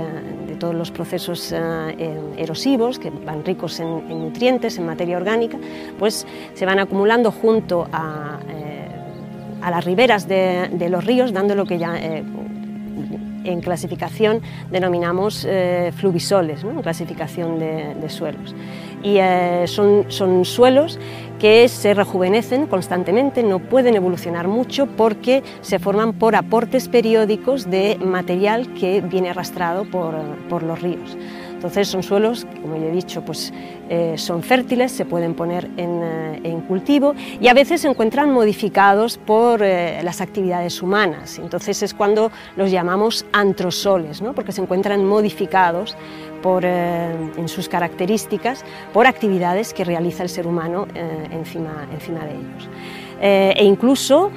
todos 0.60 0.74
los 0.76 0.92
procesos 0.92 1.50
eh, 1.50 2.20
erosivos, 2.36 3.00
que 3.00 3.10
van 3.10 3.44
ricos 3.44 3.80
en, 3.80 4.08
nutrientes, 4.08 4.78
en 4.78 4.86
materia 4.86 5.16
orgánica, 5.16 5.58
pues 5.98 6.24
se 6.54 6.64
van 6.64 6.78
acumulando 6.78 7.32
junto 7.32 7.88
a, 7.92 8.38
eh, 8.48 8.88
las 9.68 9.84
riberas 9.84 10.28
de, 10.28 10.88
los 10.88 11.04
ríos, 11.04 11.32
dando 11.32 11.56
lo 11.56 11.64
que 11.66 11.78
ya 11.78 11.98
eh, 11.98 12.22
en 13.42 13.60
clasificación 13.60 14.42
denominamos 14.70 15.48
fluvisoles, 15.96 16.62
en 16.62 16.82
clasificación 16.82 17.58
de, 17.58 18.08
suelos. 18.08 18.54
Y 19.02 19.18
son, 19.66 20.06
son 20.08 20.44
suelos 20.44 20.98
que 21.40 21.68
se 21.68 21.94
rejuvenecen 21.94 22.66
constantemente, 22.66 23.42
no 23.42 23.58
pueden 23.58 23.96
evolucionar 23.96 24.46
mucho 24.46 24.86
porque 24.86 25.42
se 25.62 25.78
forman 25.78 26.12
por 26.12 26.36
aportes 26.36 26.88
periódicos 26.88 27.70
de 27.70 27.96
material 27.98 28.74
que 28.74 29.00
viene 29.00 29.30
arrastrado 29.30 29.84
por, 29.86 30.62
los 30.62 30.82
ríos. 30.82 31.16
Entonces 31.54 31.88
son 31.88 32.02
suelos, 32.02 32.46
como 32.62 32.76
ya 32.76 32.86
he 32.86 32.90
dicho, 32.90 33.22
pues, 33.22 33.52
eh, 33.88 34.14
son 34.16 34.42
fértiles, 34.42 34.92
se 34.92 35.04
pueden 35.04 35.34
poner 35.34 35.68
en, 35.76 36.02
eh, 36.02 36.62
cultivo 36.66 37.14
y 37.40 37.48
a 37.48 37.54
veces 37.54 37.82
se 37.82 37.88
encuentran 37.88 38.30
modificados 38.30 39.18
por 39.18 39.62
eh, 39.62 40.02
las 40.02 40.20
actividades 40.20 40.82
humanas. 40.82 41.38
Entonces 41.38 41.82
es 41.82 41.92
cuando 41.92 42.30
los 42.56 42.70
llamamos 42.70 43.26
antrosoles, 43.32 44.22
¿no? 44.22 44.34
porque 44.34 44.52
se 44.52 44.62
encuentran 44.62 45.04
modificados 45.04 45.96
eh, 46.42 47.30
en 47.36 47.48
sus 47.48 47.68
características 47.68 48.64
por 48.92 49.06
actividades 49.06 49.74
que 49.74 49.84
realiza 49.84 50.22
el 50.22 50.28
ser 50.28 50.46
humano 50.46 50.86
eh, 50.94 51.28
encima, 51.32 51.86
encima 51.92 52.24
de 52.24 52.30
ellos. 52.30 52.68
Eh, 53.20 53.54
e 53.56 53.64
incluso 53.64 54.30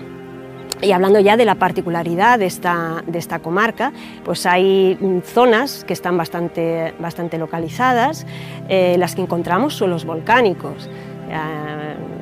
y 0.81 0.91
hablando 0.91 1.21
ya 1.21 1.37
de 1.37 1.45
la 1.45 1.55
particularidad 1.55 2.39
de 2.39 2.45
esta, 2.45 3.03
de 3.07 3.17
esta, 3.17 3.39
comarca, 3.39 3.93
pues 4.25 4.45
hay 4.45 4.97
zonas 5.23 5.85
que 5.85 5.93
están 5.93 6.17
bastante, 6.17 6.93
bastante 6.99 7.37
localizadas, 7.37 8.25
las 8.67 9.15
que 9.15 9.21
encontramos 9.21 9.75
suelos 9.75 10.03
volcánicos. 10.03 10.89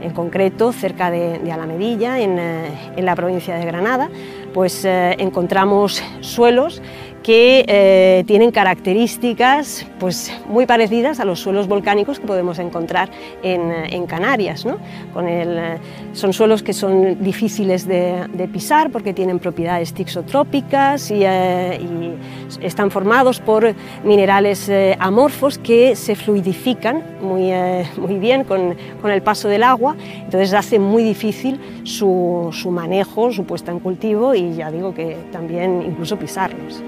en 0.02 0.12
concreto, 0.12 0.74
cerca 0.74 1.10
de, 1.10 1.52
Alamedilla, 1.52 2.20
en, 2.20 2.38
en, 2.38 3.06
la 3.06 3.16
provincia 3.16 3.56
de 3.56 3.66
Granada, 3.66 4.10
pues 4.54 4.86
encontramos 4.86 6.04
suelos 6.20 6.84
que 7.24 7.66
eh, 7.68 8.24
tienen 8.26 8.52
características 8.52 9.86
pues, 10.00 10.32
muy 10.48 10.66
parecidas 10.66 11.20
a 11.20 11.26
los 11.26 11.40
suelos 11.40 11.68
volcánicos 11.68 12.20
que 12.20 12.26
podemos 12.26 12.58
encontrar 12.60 13.10
en, 13.44 13.72
en 13.72 14.08
Canarias. 14.08 14.66
¿no? 14.66 14.78
Eh, 15.22 15.78
son 16.14 16.34
suelos 16.34 16.64
que 16.64 16.74
son 16.74 17.22
difíciles 17.24 17.88
de, 17.88 18.28
pisar 18.52 18.92
porque 18.92 19.14
tienen 19.14 19.40
propiedades 19.40 19.94
tixotrópicas 19.94 21.12
y, 21.12 21.20
eh, 21.24 21.80
y 21.80 22.66
están 22.66 22.90
formados 22.90 23.40
por 23.40 23.74
minerales 24.04 24.70
amorfos 25.00 25.58
que 25.60 25.96
se 25.96 26.16
fluidifican 26.16 27.04
muy, 27.22 27.52
muy 27.98 28.16
bien 28.16 28.44
con, 28.44 28.76
con, 29.02 29.12
el 29.12 29.22
paso 29.22 29.48
del 29.48 29.64
agua, 29.64 29.96
entonces 30.16 30.54
hace 30.54 30.80
muy 30.80 31.04
difícil 31.04 31.60
su, 31.84 32.50
su 32.52 32.72
manejo, 32.72 33.32
su 33.32 33.46
puesta 33.46 33.72
en 33.72 33.80
cultivo 33.80 34.34
y 34.34 34.56
ya 34.56 34.72
digo 34.72 34.94
que 34.94 35.18
también 35.32 35.84
incluso 35.84 36.18
pisarlos. 36.18 36.82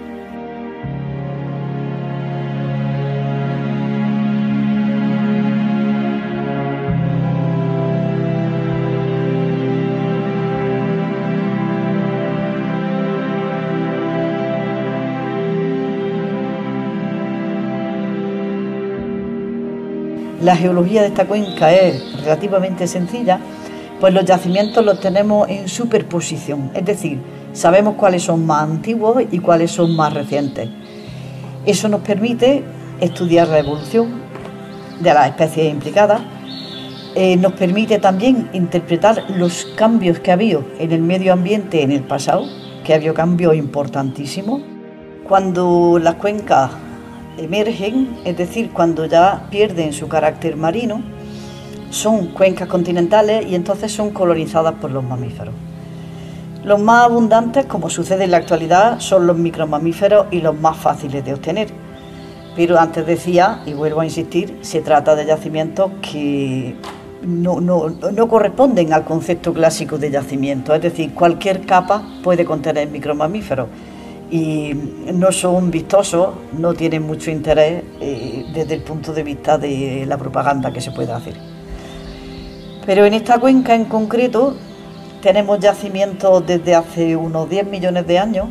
La 20.44 20.58
geología 20.58 21.02
de 21.02 21.08
esta 21.08 21.26
cuenca 21.26 21.74
es 21.74 22.22
relativamente 22.22 22.86
sencilla, 22.86 23.40
pues 24.00 24.14
los 24.14 24.26
yacimientos 24.26 24.84
los 24.84 25.00
tenemos 25.00 25.48
en 25.50 25.70
superposición, 25.70 26.72
es 26.74 26.84
decir, 26.84 27.20
sabemos 27.54 27.96
cuáles 27.96 28.24
son 28.24 28.46
más 28.46 28.64
antiguos 28.64 29.24
y 29.32 29.40
cuáles 29.40 29.72
son 29.72 29.96
más 29.96 30.14
recientes. 30.14 30.70
Eso 31.66 31.88
nos 31.88 32.02
permite 32.02 32.64
estudiar 33.00 33.48
la 33.48 33.60
evolución 33.60 34.22
de 35.00 35.14
las 35.14 35.30
especies 35.30 35.72
implicadas, 35.72 36.22
eh, 37.16 37.38
nos 37.38 37.54
permite 37.54 38.00
también 38.00 38.50
interpretar 38.52 39.24
los 39.38 39.66
cambios 39.78 40.20
que 40.20 40.32
ha 40.32 40.34
habido 40.34 40.66
en 40.78 40.92
el 40.92 41.02
medio 41.02 41.32
ambiente 41.32 41.84
en 41.84 41.92
el 41.92 42.02
pasado, 42.02 42.46
que 42.84 42.92
ha 42.92 42.98
habido 42.98 43.14
cambios 43.14 43.56
importantísimos. 43.56 44.62
Cuando 45.26 46.00
las 46.02 46.16
cuencas 46.16 46.72
emergen, 47.38 48.18
es 48.26 48.38
decir, 48.38 48.72
cuando 48.72 49.06
ya 49.06 49.48
pierden 49.50 49.94
su 49.94 50.08
carácter 50.08 50.56
marino, 50.56 51.02
son 51.90 52.28
cuencas 52.28 52.68
continentales 52.68 53.46
y 53.46 53.56
entonces 53.56 53.92
son 53.92 54.12
colonizadas 54.12 54.76
por 54.76 54.92
los 54.92 55.04
mamíferos. 55.04 55.54
Los 56.64 56.80
más 56.80 57.06
abundantes, 57.06 57.66
como 57.66 57.90
sucede 57.90 58.24
en 58.24 58.32
la 58.32 58.38
actualidad, 58.38 59.00
son 59.00 59.28
los 59.28 59.38
micromamíferos 59.38 60.28
y 60.32 60.42
los 60.42 60.58
más 60.60 60.78
fáciles 60.78 61.24
de 61.26 61.34
obtener. 61.34 61.68
Pero 62.56 62.80
antes 62.80 63.06
decía, 63.06 63.62
y 63.66 63.74
vuelvo 63.74 64.02
a 64.02 64.06
insistir, 64.06 64.60
se 64.62 64.82
trata 64.82 65.16
de 65.16 65.26
yacimientos 65.26 65.92
que 66.02 66.76
no, 67.24 67.60
no, 67.62 68.28
corresponden 68.28 68.94
al 68.94 69.04
concepto 69.04 69.54
clásico 69.54 69.98
de 69.98 70.12
yacimiento, 70.12 70.74
es 70.74 70.82
decir, 70.82 71.14
cualquier 71.14 71.66
capa 71.66 72.04
puede 72.24 72.46
contener 72.46 72.90
micromamíferos 72.90 73.68
y 74.34 74.74
no 75.14 75.32
son 75.32 75.70
vistosos, 75.70 76.30
no 76.58 76.74
tienen 76.74 77.04
mucho 77.04 77.30
interés 77.30 77.84
eh, 78.02 78.44
desde 78.52 78.74
el 78.74 78.82
punto 78.82 79.14
de 79.14 79.22
vista 79.22 79.60
de 79.60 80.06
la 80.08 80.18
propaganda 80.18 80.74
que 80.74 80.82
se 80.82 80.90
puede 80.90 81.12
hacer. 81.12 81.36
Pero 82.84 83.06
en 83.06 83.14
esta 83.14 83.38
cuenca 83.38 83.76
en 83.76 83.86
concreto 83.86 84.58
tenemos 85.22 85.60
yacimientos 85.60 86.48
desde 86.48 86.74
hace 86.74 87.16
unos 87.16 87.48
10 87.48 87.68
millones 87.68 88.08
de 88.08 88.18
años, 88.18 88.48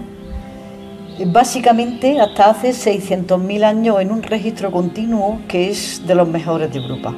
básicamente 1.26 2.20
hasta 2.20 2.50
hace 2.50 2.70
600.000 2.70 3.64
años 3.64 4.00
en 4.00 4.12
un 4.12 4.22
registro 4.22 4.70
continuo 4.70 5.40
que 5.48 5.68
es 5.68 6.06
de 6.06 6.14
los 6.14 6.28
mejores 6.28 6.72
de 6.72 6.78
Europa. 6.78 7.12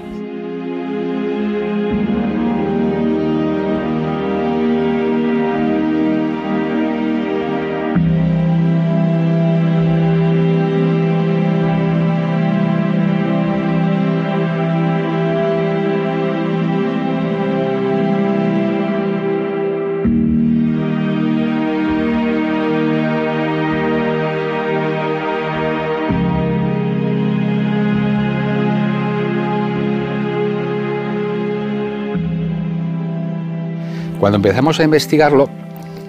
Cuando 34.25 34.37
empezamos 34.37 34.81
a 34.81 34.85
investigarlo, 34.85 35.51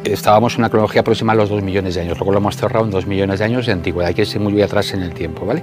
estábamos 0.06 0.54
en 0.54 0.60
una 0.60 0.70
cronología 0.70 1.04
próxima 1.04 1.34
a 1.34 1.36
los 1.36 1.50
2 1.50 1.62
millones 1.62 1.96
de 1.96 2.02
años, 2.02 2.18
luego 2.18 2.32
lo 2.32 2.38
hemos 2.38 2.56
cerrado 2.56 2.86
en 2.86 2.92
2 2.92 3.08
millones 3.08 3.40
de 3.40 3.46
años 3.46 3.66
de 3.66 3.74
antigüedad, 3.74 4.08
hay 4.08 4.14
que 4.14 4.22
ir 4.22 4.40
muy 4.40 4.62
atrás 4.62 4.94
en 4.94 5.02
el 5.02 5.14
tiempo, 5.14 5.46
¿vale? 5.46 5.62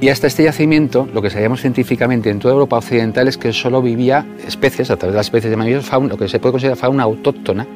Y 0.00 0.08
hasta 0.08 0.26
este 0.26 0.44
yacimiento, 0.44 1.06
lo 1.12 1.20
que 1.20 1.28
sabíamos 1.28 1.60
científicamente 1.60 2.30
en 2.30 2.38
toda 2.38 2.54
Europa 2.54 2.78
occidental 2.78 3.28
es 3.28 3.36
que 3.36 3.52
solo 3.52 3.82
vivía 3.82 4.24
especies, 4.48 4.90
a 4.90 4.96
través 4.96 5.12
de 5.12 5.18
las 5.18 5.26
especies 5.26 5.50
de 5.50 5.58
mamíferos, 5.58 5.92
lo 6.08 6.16
que 6.16 6.26
se 6.26 6.38
puede 6.38 6.52
considerar 6.52 6.78
fauna 6.78 7.02
autóctona, 7.02 7.66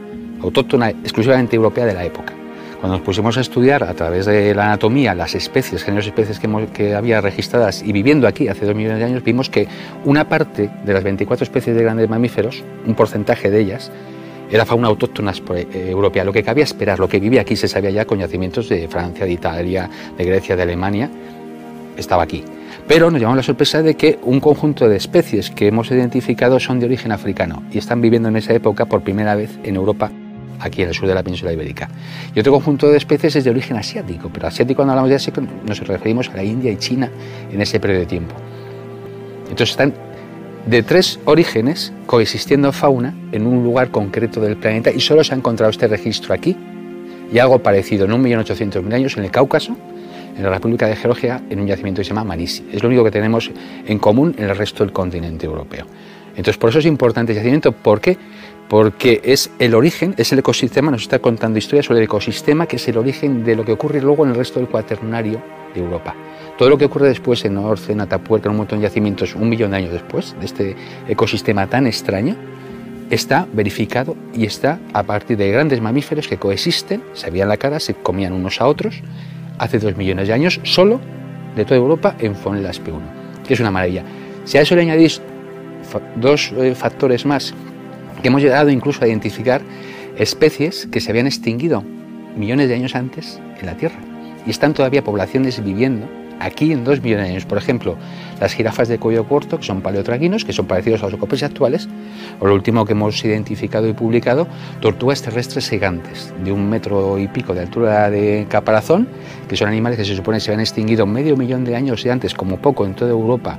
autóctona 0.41 0.89
exclusivamente 0.89 1.57
europea 1.57 1.85
de 1.85 1.93
la 1.93 2.05
época. 2.07 2.38
Cuando 2.81 2.99
nos 2.99 3.05
pusimos 3.05 3.37
a 3.37 3.41
estudiar 3.41 3.83
a 3.83 3.93
través 3.95 4.27
de 4.27 4.55
la 4.55 4.67
anatomía 4.67 5.13
las 5.13 5.35
especies, 5.35 5.83
géneros 5.83 6.07
y 6.07 6.11
especies 6.11 6.39
que, 6.39 6.49
que, 6.73 6.95
había 6.95 7.21
registradas 7.21 7.83
y 7.83 7.91
viviendo 7.91 8.29
aquí 8.29 8.47
hace 8.47 8.67
dos 8.67 8.77
millones 8.77 9.01
de 9.01 9.05
años, 9.05 9.25
vimos 9.25 9.51
que 9.51 9.67
una 10.05 10.29
parte 10.29 10.71
de 10.85 10.93
las 10.93 11.03
24 11.03 11.43
especies 11.43 11.75
de 11.75 11.83
grandes 11.83 12.09
mamíferos, 12.09 12.63
un 12.87 12.95
porcentaje 12.95 13.51
de 13.51 13.61
ellas, 13.61 13.91
era 14.51 14.65
fauna 14.65 14.87
autóctona 14.87 15.33
eh, 15.57 15.89
europea, 15.91 16.25
lo 16.25 16.33
que 16.33 16.45
cabía 16.45 16.65
esperar, 16.65 17.01
lo 17.01 17.09
que 17.09 17.19
vivía 17.19 17.41
aquí 17.41 17.57
se 17.57 17.67
sabía 17.67 17.91
ya 17.91 18.05
con 18.05 18.21
yacimientos 18.21 18.69
de 18.69 18.87
Francia, 18.87 19.27
de 19.27 19.33
Italia, 19.33 19.91
de 20.17 20.25
Grecia, 20.25 20.55
de 20.55 20.63
Alemania, 20.63 21.11
estaba 21.97 22.23
aquí. 22.23 22.45
Pero 22.87 23.11
nos 23.11 23.19
llevamos 23.19 23.39
la 23.39 23.43
sorpresa 23.43 23.83
de 23.83 23.97
que 23.97 24.21
un 24.23 24.39
conjunto 24.39 24.89
de 24.89 24.97
especies 24.97 25.51
que 25.51 25.67
hemos 25.67 25.91
identificado 25.91 26.61
son 26.61 26.79
de 26.79 26.87
origen 26.87 27.11
africano 27.11 27.65
y 27.73 27.79
están 27.79 28.01
viviendo 28.01 28.29
en 28.29 28.37
esa 28.37 28.55
época 28.55 28.87
por 28.87 29.03
primera 29.03 29.35
vez 29.35 29.59
en 29.65 29.77
Europa, 29.77 30.11
aquí 30.61 30.83
en 30.83 30.89
el 30.89 30.95
sur 30.95 31.09
de 31.09 31.15
la 31.15 31.23
península 31.23 31.53
ibérica. 31.53 31.89
Y 32.35 32.41
otro 32.41 32.53
conjunto 32.53 32.91
de 32.91 32.97
especies 32.97 33.37
es 33.37 33.45
de 33.45 33.51
origen 33.51 33.77
asiático, 33.77 34.31
pero 34.33 34.47
asiático 34.47 34.77
cuando 34.77 34.93
hablamos 34.93 35.11
de 35.11 35.17
Asia 35.17 35.33
nos 35.67 35.81
referimos 35.81 36.29
a 36.31 36.37
la 36.37 36.45
India 36.45 36.71
y 36.71 36.77
China 36.77 37.11
en 37.53 37.61
ese 37.61 37.81
periodo 37.81 38.01
de 38.01 38.07
tiempo. 38.07 38.35
Entonces 39.43 39.71
están 39.71 39.95
de 40.67 40.83
tres 40.83 41.19
orígenes 41.25 41.93
coexistiendo 42.07 42.73
fauna 42.73 43.15
en 43.33 43.47
un 43.47 43.65
lugar 43.65 43.91
concreto 43.91 44.41
del 44.41 44.57
planeta 44.57 44.91
y 44.91 45.01
solo 45.01 45.25
se 45.25 45.35
ha 45.35 45.37
encontrado 45.37 45.71
este 45.71 45.87
registro 45.87 46.35
aquí 46.35 46.57
y 47.33 47.39
algo 47.39 47.63
parecido 47.63 48.05
en 48.07 48.13
1.800.000 48.13 48.95
años 48.95 49.17
en 49.17 49.25
el 49.25 49.31
Cáucaso, 49.31 49.77
en 50.37 50.43
la 50.43 50.51
República 50.51 50.87
de 50.87 50.97
Georgia, 50.97 51.43
en 51.51 51.61
un 51.61 51.67
yacimiento 51.67 52.01
que 52.01 52.05
se 52.05 52.11
llama 52.11 52.25
Manisi. 52.25 52.67
Es 52.73 52.83
lo 52.83 52.89
único 52.89 53.05
que 53.05 53.11
tenemos 53.11 53.51
en 53.87 53.99
común 53.99 54.35
en 54.39 54.45
el 54.45 54.57
resto 54.57 54.85
del 54.85 54.93
continente 54.93 55.47
europeo. 55.47 55.87
Entonces, 56.31 56.57
por 56.57 56.71
eso 56.71 56.79
es 56.79 56.87
importante 56.87 57.33
el 57.33 57.37
yacimiento. 57.39 57.73
¿Por 57.73 58.01
qué? 58.01 58.17
Porque 58.69 59.21
es 59.25 59.51
el 59.59 59.75
origen, 59.75 60.15
es 60.19 60.33
el 60.33 60.41
ecosistema, 60.41 60.91
nos 60.91 61.03
está 61.03 61.19
contando 61.21 61.59
historias 61.59 61.87
sobre 61.87 62.01
el 62.01 62.05
ecosistema, 62.05 62.67
que 62.67 62.77
es 62.77 62.87
el 62.89 62.99
origen 62.99 63.45
de 63.45 63.57
lo 63.57 63.65
que 63.65 63.73
ocurre 63.73 64.03
luego 64.03 64.25
en 64.25 64.31
el 64.31 64.37
resto 64.37 64.61
del 64.61 64.69
cuaternario 64.69 65.43
de 65.75 65.81
Europa. 65.81 66.15
Todo 66.59 66.69
lo 66.69 66.77
que 66.77 66.85
ocurre 66.85 67.09
después 67.09 67.45
en 67.45 67.57
Orce, 67.57 67.93
en 67.93 68.01
Atapuerca, 68.01 68.49
en 68.49 68.53
un 68.53 68.59
montón 68.59 68.81
de 68.81 68.85
yacimientos, 68.85 69.35
un 69.35 69.49
millón 69.49 69.71
de 69.71 69.79
años 69.79 69.93
después 69.93 70.37
de 70.39 70.45
este 70.45 70.77
ecosistema 71.09 71.67
tan 71.67 71.87
extraño, 71.87 72.37
está 73.11 73.47
verificado 73.53 74.17
y 74.35 74.45
está 74.45 74.79
a 74.93 75.03
partir 75.03 75.37
de 75.39 75.51
grandes 75.51 75.81
mamíferos 75.81 76.29
que 76.29 76.37
coexisten, 76.37 77.03
se 77.15 77.31
veían 77.31 77.49
la 77.49 77.57
cara, 77.57 77.81
se 77.81 77.95
comían 77.95 78.33
unos 78.33 78.61
a 78.61 78.67
otros, 78.67 79.03
hace 79.59 79.79
dos 79.79 79.97
millones 79.97 80.29
de 80.29 80.35
años, 80.35 80.61
solo 80.65 81.01
de 81.57 81.65
toda 81.65 81.77
Europa 81.77 82.17
en 82.19 82.35
Fonelas 82.35 82.83
P1, 82.83 83.01
que 83.47 83.55
es 83.55 83.61
una 83.61 83.71
maravilla. 83.71 84.05
Si 84.45 84.59
a 84.59 84.61
eso 84.61 84.75
le 84.75 84.83
añadís 84.83 85.23
dos 86.17 86.53
eh, 86.57 86.75
factores 86.75 87.25
más, 87.25 87.55
hemos 88.23 88.43
llegado 88.43 88.71
incluso 88.71 89.05
a 89.05 89.09
identificar 89.09 89.63
especies 90.17 90.89
que 90.91 91.01
se 91.01 91.11
habían 91.11 91.27
extinguido 91.27 91.85
millones 92.37 92.69
de 92.69 92.75
años 92.75 92.95
antes 92.95 93.41
en 93.61 93.67
la 93.67 93.77
Tierra 93.77 93.99
y 94.47 94.51
están 94.51 94.75
todavía 94.75 95.05
poblaciones 95.05 95.63
viviendo 95.63 96.09
aquí 96.41 96.73
en 96.73 96.85
dos 96.85 97.03
millones 97.03 97.27
de 97.27 97.33
años. 97.33 97.47
Por 97.47 97.59
ejemplo, 97.59 97.97
las 98.41 98.55
jirafas 98.55 98.89
de 98.89 98.99
cuello 98.99 99.27
corto, 99.27 99.59
que 99.59 99.65
son 99.65 99.81
paleotraquinos, 99.81 100.45
que 100.45 100.53
son 100.53 100.67
parecidos 100.67 101.03
a 101.03 101.07
los 101.07 101.15
ocopes 101.15 101.43
actuales, 101.43 101.89
o 102.41 102.47
lo 102.47 102.55
último 102.55 102.85
que 102.85 102.93
hemos 102.93 103.25
identificado 103.25 103.89
y 103.89 103.93
publicado, 103.93 104.47
tortugas 104.81 105.23
terrestres 105.23 105.69
gigantes, 105.69 106.33
de 106.45 106.53
un 106.53 106.69
metro 106.69 107.19
y 107.19 107.29
pico 107.29 107.55
de 107.55 107.61
altura 107.61 108.11
de 108.11 108.47
caparazón, 108.49 109.09
que 109.49 109.57
son 109.57 109.69
animales 109.69 109.99
que 109.99 110.05
se 110.05 110.17
supone 110.17 110.41
se 110.41 110.51
habían 110.51 110.61
extinguido 110.61 111.07
medio 111.07 111.37
millón 111.37 111.65
de 111.65 111.77
años 111.77 112.05
y 112.05 112.09
antes, 112.09 112.35
como 112.35 112.59
poco, 112.59 112.87
en 112.87 112.95
toda 112.95 113.11
Europa, 113.11 113.59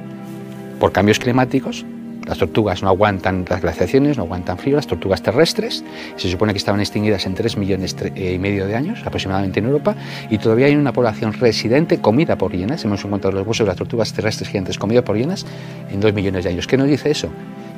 por 0.79 0.91
cambios 0.91 1.19
climáticos, 1.19 1.85
las 2.29 2.37
tortugas 2.37 2.83
no 2.83 2.89
aguantan 2.89 3.43
las 3.49 3.59
glaciaciones, 3.59 4.15
no 4.15 4.23
aguantan 4.23 4.59
frío, 4.59 4.75
las 4.75 4.85
tortugas 4.85 5.23
terrestres. 5.23 5.83
Se 6.15 6.29
supone 6.29 6.53
que 6.53 6.59
estaban 6.59 6.79
extinguidas 6.79 7.25
en 7.25 7.33
3 7.33 7.57
millones 7.57 7.95
eh, 8.03 8.33
y 8.35 8.37
medio 8.37 8.67
de 8.67 8.75
años 8.75 9.01
aproximadamente 9.03 9.59
en 9.59 9.65
Europa 9.65 9.95
y 10.29 10.37
todavía 10.37 10.67
hay 10.67 10.75
una 10.75 10.93
población 10.93 11.33
residente 11.33 11.97
comida 11.97 12.37
por 12.37 12.51
hienas. 12.51 12.85
Hemos 12.85 13.03
encontrado 13.03 13.35
los 13.35 13.47
huesos 13.47 13.65
de 13.65 13.69
las 13.69 13.77
tortugas 13.77 14.13
terrestres 14.13 14.47
gigantes 14.47 14.77
comidas 14.77 15.03
por 15.03 15.17
hienas 15.17 15.43
en 15.89 15.99
2 15.99 16.13
millones 16.13 16.43
de 16.43 16.51
años. 16.51 16.67
¿Qué 16.67 16.77
nos 16.77 16.87
dice 16.87 17.09
eso? 17.09 17.29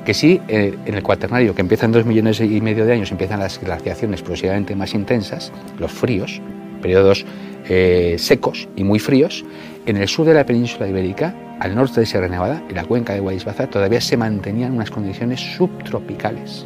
Que 0.04 0.14
si 0.14 0.42
eh, 0.50 0.76
en 0.86 0.96
el 0.96 1.02
cuaternario, 1.02 1.56
que 1.56 1.62
empieza 1.62 1.86
en 1.86 1.94
2 1.94 2.06
millones 2.06 2.42
y 2.42 2.60
medio 2.60 2.86
de 2.86 2.92
años, 2.92 3.10
empiezan 3.10 3.40
las 3.40 3.58
glaciaciones 3.58 4.22
progresivamente 4.22 4.76
más 4.76 4.94
intensas, 4.94 5.54
los 5.80 5.94
fríos, 5.94 6.42
periodos 6.82 7.26
eh, 7.70 8.18
secos 8.20 8.68
y 8.76 8.84
muy 8.84 9.00
fríos, 9.00 9.46
en 9.86 9.96
el 9.96 10.10
sur 10.10 10.26
de 10.26 10.34
la 10.34 10.46
península 10.46 10.90
ibérica 10.90 11.34
al 11.62 11.76
norte 11.76 12.00
de 12.00 12.08
Sierra 12.08 12.28
Nevada, 12.28 12.64
en 12.68 12.76
la 12.76 12.86
cuenca 12.86 13.14
de 13.14 13.20
Guadix-Baza, 13.20 13.68
todavía 13.68 14.02
se 14.02 14.18
mantenían 14.18 14.74
unas 14.74 14.90
condiciones 14.90 15.40
subtropicales. 15.40 16.66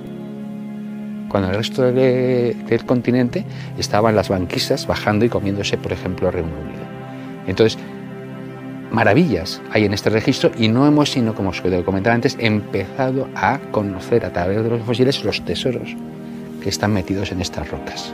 Cuando 1.28 1.50
el 1.50 1.56
resto 1.56 1.92
del 1.92 2.86
continente 2.86 3.44
estaban 3.78 4.16
las 4.16 4.30
banquisas 4.30 4.88
bajando 4.88 5.26
y 5.26 5.30
comiéndose, 5.30 5.78
por 5.78 5.92
ejemplo, 5.92 6.32
Reino 6.32 6.48
Unido. 6.48 6.86
Entonces, 7.46 7.78
maravillas 8.90 9.62
hay 9.70 9.84
en 9.84 9.94
este 9.94 10.10
registro 10.10 10.52
y 10.58 10.70
no 10.70 10.88
hemos, 10.88 11.12
sino 11.12 11.36
como 11.36 11.50
os 11.50 11.60
comentaba 11.60 12.16
antes, 12.16 12.38
empezado 12.40 13.28
a 13.36 13.60
conocer 13.72 14.24
a 14.24 14.32
través 14.32 14.64
de 14.64 14.70
los 14.70 14.82
fósiles 14.84 15.26
los 15.26 15.44
tesoros 15.44 15.94
que 16.64 16.70
están 16.70 16.94
metidos 16.94 17.34
en 17.34 17.42
estas 17.42 17.70
rocas. 17.70 18.14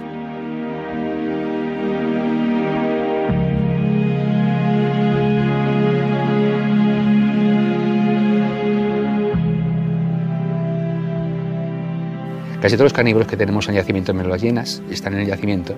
Casi 12.62 12.76
todos 12.76 12.92
los 12.92 12.94
carnívoros 12.94 13.28
que 13.28 13.38
tenemos 13.38 13.68
en 13.68 13.74
el 13.74 13.82
yacimiento 13.82 14.14
de 14.14 14.38
llenas 14.38 14.84
están 14.92 15.16
en 15.16 15.22
el 15.22 15.28
yacimiento 15.28 15.74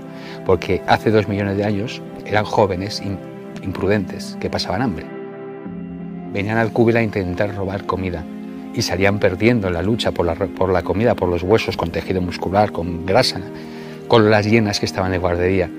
porque 0.45 0.81
hace 0.85 1.11
dos 1.11 1.29
millones 1.29 1.55
de 1.55 1.63
años 1.63 2.01
eran 2.25 2.43
jóvenes 2.43 3.01
imprudentes 3.63 4.35
que 4.41 4.49
pasaban 4.49 4.81
hambre. 4.81 5.05
Venían 6.33 6.57
al 6.57 6.73
cúbila 6.73 6.99
a 6.99 7.03
intentar 7.03 7.55
robar 7.55 7.85
comida 7.85 8.25
y 8.73 8.81
salían 8.81 9.19
perdiendo 9.19 9.69
la 9.69 9.81
lucha 9.81 10.11
por 10.11 10.25
la, 10.25 10.35
por 10.35 10.73
la 10.73 10.81
comida, 10.81 11.15
por 11.15 11.29
los 11.29 11.43
huesos 11.43 11.77
con 11.77 11.89
tejido 11.89 12.19
muscular, 12.19 12.73
con 12.73 13.05
grasa, 13.05 13.39
con 14.09 14.29
las 14.29 14.45
hienas 14.45 14.81
que 14.81 14.85
estaban 14.85 15.13
de 15.13 15.19
guardería. 15.19 15.69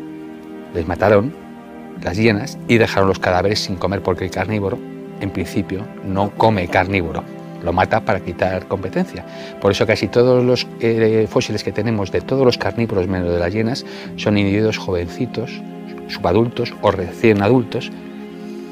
Les 0.72 0.88
mataron 0.88 1.34
las 2.02 2.16
hienas 2.16 2.56
y 2.66 2.78
dejaron 2.78 3.08
los 3.08 3.18
cadáveres 3.18 3.58
sin 3.58 3.76
comer 3.76 4.00
porque 4.00 4.24
el 4.24 4.30
carnívoro, 4.30 4.78
en 5.20 5.28
principio, 5.28 5.84
no 6.02 6.30
come 6.30 6.66
carnívoro 6.68 7.33
lo 7.64 7.72
mata 7.72 8.00
para 8.04 8.20
quitar 8.20 8.66
competencia. 8.66 9.24
Por 9.60 9.72
eso 9.72 9.86
casi 9.86 10.08
todos 10.08 10.44
los 10.44 10.66
eh, 10.80 11.26
fósiles 11.28 11.64
que 11.64 11.72
tenemos 11.72 12.12
de 12.12 12.20
todos 12.20 12.44
los 12.44 12.58
carnívoros 12.58 13.08
menos 13.08 13.32
de 13.32 13.38
las 13.38 13.52
hienas 13.52 13.84
son 14.16 14.38
individuos 14.38 14.78
jovencitos, 14.78 15.50
subadultos 16.08 16.74
o 16.82 16.90
recién 16.90 17.42
adultos 17.42 17.90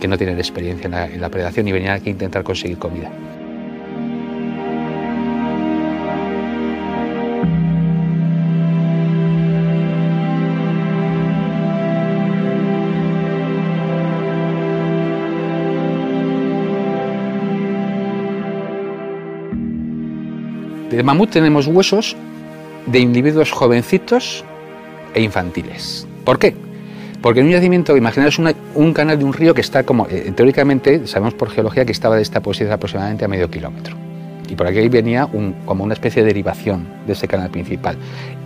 que 0.01 0.09
no 0.09 0.19
tienen 0.19 0.39
experiencia 0.39 0.87
en 0.87 0.93
la, 0.93 1.07
en 1.07 1.21
la 1.21 1.29
predación 1.29 1.69
y 1.69 1.73
venían 1.73 1.95
aquí 1.95 2.09
a 2.09 2.13
intentar 2.13 2.43
conseguir 2.43 2.79
comida. 2.79 3.11
De 20.97 21.03
mamut 21.03 21.31
tenemos 21.31 21.67
huesos 21.67 22.15
de 22.87 22.99
individuos 22.99 23.51
jovencitos 23.51 24.45
e 25.15 25.23
infantiles. 25.23 26.07
¿Por 26.23 26.39
qué? 26.39 26.55
Porque 27.23 27.41
en 27.41 27.47
un 27.47 27.53
yacimiento, 27.53 27.97
imaginaos 27.97 28.39
un 28.39 28.93
canal 28.93 29.19
de 29.19 29.25
un 29.25 29.33
río 29.33 29.55
que 29.55 29.63
está 29.63 29.85
como, 29.85 30.07
eh, 30.11 30.33
teóricamente, 30.37 31.07
sabemos 31.07 31.33
por 31.33 31.49
geología 31.49 31.87
que 31.87 31.93
estaba 31.93 32.17
de 32.17 32.23
esta 32.23 32.41
posición 32.41 32.71
aproximadamente 32.73 33.25
a 33.25 33.29
medio 33.29 33.51
kilómetro. 33.51 33.97
Y 34.51 34.55
por 34.55 34.67
aquí 34.67 34.87
venía 34.91 35.27
como 35.65 35.85
una 35.85 35.95
especie 35.95 36.23
de 36.23 36.29
derivación 36.29 36.87
de 37.07 37.15
ese 37.15 37.27
canal 37.27 37.51
principal. 37.51 37.97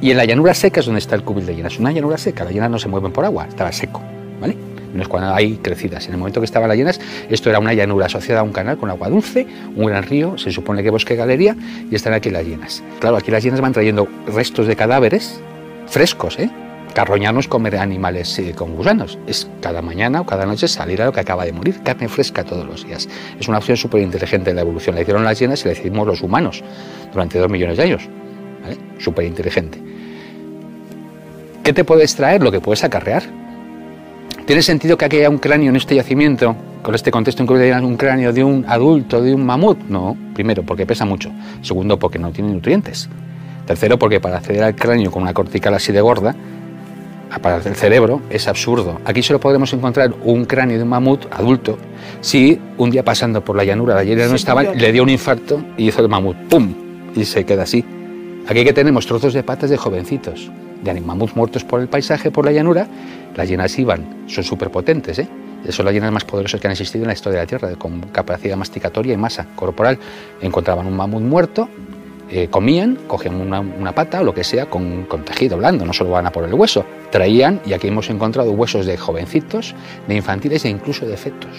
Y 0.01 0.13
en 0.13 0.17
la 0.17 0.25
llanura 0.25 0.55
seca 0.55 0.79
es 0.79 0.87
donde 0.87 1.01
está 1.01 1.17
el 1.17 1.25
cubil 1.25 1.47
de 1.47 1.57
llenas. 1.57 1.81
Una 1.81 1.91
llanura 1.91 2.17
seca, 2.17 2.45
las 2.45 2.53
llenas 2.53 2.71
no 2.71 2.79
se 2.79 2.87
mueven 2.87 3.11
por 3.11 3.25
agua, 3.25 3.47
estaba 3.49 3.73
seco. 3.73 4.01
¿vale? 4.41 4.57
Cuando 5.09 5.35
hay 5.35 5.57
crecidas. 5.57 6.07
En 6.07 6.13
el 6.13 6.19
momento 6.19 6.41
que 6.41 6.47
estaban 6.47 6.69
las 6.69 6.77
llenas, 6.77 7.01
esto 7.29 7.51
era 7.51 7.59
una 7.59 7.75
llanura 7.75 8.07
asociada 8.07 8.41
a 8.41 8.43
un 8.43 8.53
canal 8.53 8.79
con 8.79 8.91
agua 8.91 9.09
dulce, 9.09 9.47
un 9.75 9.87
gran 9.87 10.03
río, 10.03 10.39
se 10.39 10.51
supone 10.51 10.83
que 10.83 10.91
bosque 10.91 11.17
galería, 11.17 11.57
y 11.91 11.95
están 11.95 12.13
aquí 12.13 12.31
las 12.31 12.45
llenas. 12.45 12.83
Claro, 13.01 13.17
aquí 13.17 13.31
las 13.31 13.45
llenas 13.45 13.61
van 13.61 13.73
trayendo 13.73 14.09
restos 14.27 14.67
de 14.67 14.77
cadáveres 14.77 15.41
frescos, 15.87 16.39
¿eh? 16.39 16.51
Carroñanos 16.95 17.47
comer 17.47 17.77
animales 17.77 18.39
eh, 18.39 18.55
con 18.57 18.75
gusanos. 18.75 19.19
Es 19.27 19.47
cada 19.61 19.83
mañana 19.83 20.23
o 20.23 20.27
cada 20.27 20.47
noche 20.47 20.67
salir 20.67 21.03
a 21.03 21.07
lo 21.07 21.13
que 21.13 21.21
acaba 21.21 21.45
de 21.45 21.53
morir, 21.53 21.83
carne 21.83 22.09
fresca 22.09 22.43
todos 22.43 22.67
los 22.67 22.87
días. 22.87 23.07
Es 23.39 23.49
una 23.49 23.59
opción 23.59 23.77
súper 23.77 24.01
inteligente 24.01 24.51
en 24.51 24.57
la 24.57 24.63
evolución. 24.63 24.95
La 24.95 25.03
hicieron 25.03 25.23
las 25.23 25.39
llenas 25.39 25.63
y 25.65 25.69
la 25.69 25.73
hicimos 25.73 26.07
los 26.07 26.23
humanos 26.23 26.65
durante 27.13 27.39
dos 27.39 27.51
millones 27.51 27.77
de 27.77 27.83
años. 27.83 28.09
¿vale? 28.63 28.79
Súper 28.99 29.27
inteligente. 29.27 29.79
¿Qué 31.63 31.75
te 31.75 31.85
puedes 31.85 32.15
traer? 32.15 32.43
Lo 32.43 32.51
que 32.51 32.61
puedes 32.61 32.83
acarrear. 32.83 33.25
¿Tiene 34.47 34.63
sentido 34.63 34.97
que 34.97 35.05
aquí 35.05 35.17
haya 35.17 35.29
un 35.29 35.39
cráneo 35.39 35.71
en 35.71 35.77
este 35.77 35.97
yacimiento, 35.97 36.55
con 36.83 36.95
este 36.95 37.11
contexto 37.11 37.43
en 37.43 37.49
que 37.49 37.55
haya 37.55 37.81
un 37.81 37.97
cráneo 37.97 38.33
de 38.33 38.45
un 38.45 38.65
adulto, 38.69 39.21
de 39.21 39.35
un 39.35 39.45
mamut? 39.45 39.77
No, 39.89 40.17
primero, 40.35 40.63
porque 40.63 40.87
pesa 40.87 41.05
mucho. 41.05 41.33
Segundo, 41.63 41.99
porque 41.99 42.21
no 42.21 42.31
tiene 42.31 42.53
nutrientes. 42.53 43.09
Tercero, 43.67 43.99
porque 43.99 44.21
para 44.21 44.37
acceder 44.37 44.63
al 44.63 44.77
cráneo 44.77 45.11
con 45.11 45.23
una 45.23 45.35
cortical 45.35 45.75
así 45.75 45.91
de 45.91 46.01
gorda, 46.01 46.37
para 47.43 47.57
el 47.57 47.75
cerebro 47.75 48.23
es 48.31 48.47
absurdo. 48.47 49.01
Aquí 49.05 49.21
solo 49.21 49.41
podremos 49.41 49.73
encontrar 49.73 50.15
un 50.23 50.45
cráneo 50.45 50.77
de 50.77 50.85
un 50.85 50.91
mamut 50.91 51.27
adulto 51.33 51.77
si 52.21 52.57
un 52.79 52.91
día 52.91 53.05
pasando 53.05 53.45
por 53.45 53.57
la 53.57 53.65
llanura, 53.65 53.97
la 53.97 54.05
hiena 54.05 54.29
no 54.29 54.37
estaba, 54.37 54.63
le 54.63 54.93
dio 54.93 55.03
un 55.03 55.09
infarto 55.09 55.61
y 55.77 55.89
hizo 55.89 56.03
el 56.03 56.09
mamut, 56.09 56.37
¡pum! 56.49 56.73
Y 57.17 57.25
se 57.25 57.45
queda 57.45 57.65
así. 57.65 57.85
Aquí 58.47 58.63
que 58.63 58.73
tenemos 58.73 59.07
trozos 59.07 59.35
de 59.35 59.43
patas 59.43 59.71
de 59.71 59.77
jovencitos, 59.77 60.53
de 60.83 61.01
mamuts 61.01 61.37
muertos 61.37 61.65
por 61.65 61.81
el 61.81 61.89
paisaje, 61.89 62.31
por 62.31 62.45
la 62.45 62.53
llanura. 62.53 62.87
Las 63.37 63.49
hienas 63.49 63.79
iban, 63.79 64.25
son 64.27 64.45
súper 64.45 64.71
potentes, 64.71 65.19
¿eh? 65.19 65.29
Son 65.69 65.85
las 65.85 65.93
hienas 65.93 66.13
más 66.13 66.25
poderosas 66.25 66.61
que 66.61 66.67
han 66.67 66.73
existido 66.73 67.05
en 67.05 67.09
la 67.09 67.13
historia 67.13 67.41
de 67.41 67.45
la 67.45 67.47
Tierra, 67.47 67.77
con 67.77 68.01
capacidad 68.01 68.57
masticatoria 68.57 69.15
y 69.15 69.17
masa 69.17 69.47
corporal. 69.55 69.99
Encontraban 70.41 70.87
un 70.87 70.97
mamut 70.97 71.23
muerto, 71.23 71.69
eh, 72.31 72.49
comían, 72.49 72.99
cogían 73.07 73.41
una, 73.41 73.95
pata 73.95 74.21
o 74.21 74.25
lo 74.25 74.33
que 74.33 74.43
sea 74.43 74.67
con, 74.67 75.05
con, 75.05 75.25
tejido 75.25 75.57
blando, 75.57 75.85
no 75.85 75.93
solo 75.93 76.11
van 76.11 76.27
a 76.27 76.33
por 76.33 76.45
el 76.45 76.55
hueso. 76.55 76.85
Traían, 77.11 77.61
y 77.67 77.73
aquí 77.73 77.89
hemos 77.89 78.09
encontrado 78.11 78.53
huesos 78.53 78.87
de 78.87 78.97
jovencitos, 78.97 79.75
de 80.07 80.15
infantiles 80.15 80.65
e 80.65 80.69
incluso 80.69 81.07
de 81.07 81.17
fetos. 81.17 81.57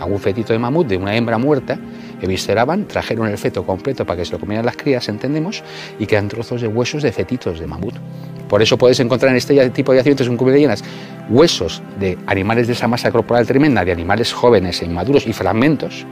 Algún 0.00 0.18
fetito 0.18 0.52
de 0.52 0.58
mamut 0.58 0.86
de 0.86 0.96
una 0.96 1.16
hembra 1.16 1.38
muerta, 1.38 1.78
evisceraban, 2.20 2.86
trajeron 2.86 3.28
el 3.28 3.38
feto 3.38 3.64
completo 3.64 4.04
para 4.04 4.18
que 4.18 4.24
se 4.24 4.32
lo 4.32 4.38
comieran 4.38 4.66
las 4.66 4.76
crías, 4.76 5.08
entendemos, 5.08 5.62
y 5.98 6.06
quedan 6.06 6.28
trozos 6.28 6.60
de 6.60 6.68
huesos 6.68 7.02
de 7.02 7.12
fetitos 7.12 7.60
de 7.60 7.66
mamut. 7.66 7.94
Por 8.48 8.62
eso 8.62 8.78
puedes 8.78 8.98
encontrar 9.00 9.30
en 9.30 9.36
este 9.36 9.70
tipo 9.70 9.92
de 9.92 9.98
yacimientos, 9.98 10.28
un 10.28 10.36
cubo 10.36 10.50
de 10.50 10.60
llenas, 10.60 10.82
huesos 11.28 11.82
de 12.00 12.18
animales 12.26 12.66
de 12.66 12.72
esa 12.72 12.88
masa 12.88 13.10
corporal 13.10 13.46
tremenda, 13.46 13.84
de 13.84 13.92
animales 13.92 14.32
jóvenes 14.32 14.82
e 14.82 14.86
inmaduros 14.86 15.26
y 15.26 15.32
fragmentos, 15.32 16.06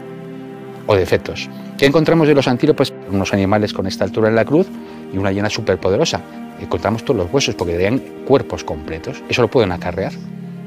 o 0.87 0.95
de 0.95 1.07
fetos. 1.07 1.49
¿Qué 1.79 1.87
encontramos 1.87 2.29
de 2.29 2.35
los 2.35 2.49
antílopes? 2.49 2.93
Unos 3.11 3.33
animales 3.33 3.73
con 3.73 3.87
esta 3.87 4.05
altura 4.05 4.29
en 4.29 4.37
la 4.37 4.45
cruz 4.45 4.67
y 5.13 5.19
una 5.19 5.33
llena 5.33 5.51
superpoderosa. 5.51 6.21
Encontramos 6.61 7.05
todos 7.05 7.19
los 7.19 7.33
huesos 7.33 7.55
porque 7.55 7.75
tenían 7.75 7.99
cuerpos 8.25 8.65
completos. 8.65 9.23
Eso 9.29 9.43
lo 9.43 9.49
pueden 9.49 9.73
acarrear. 9.73 10.13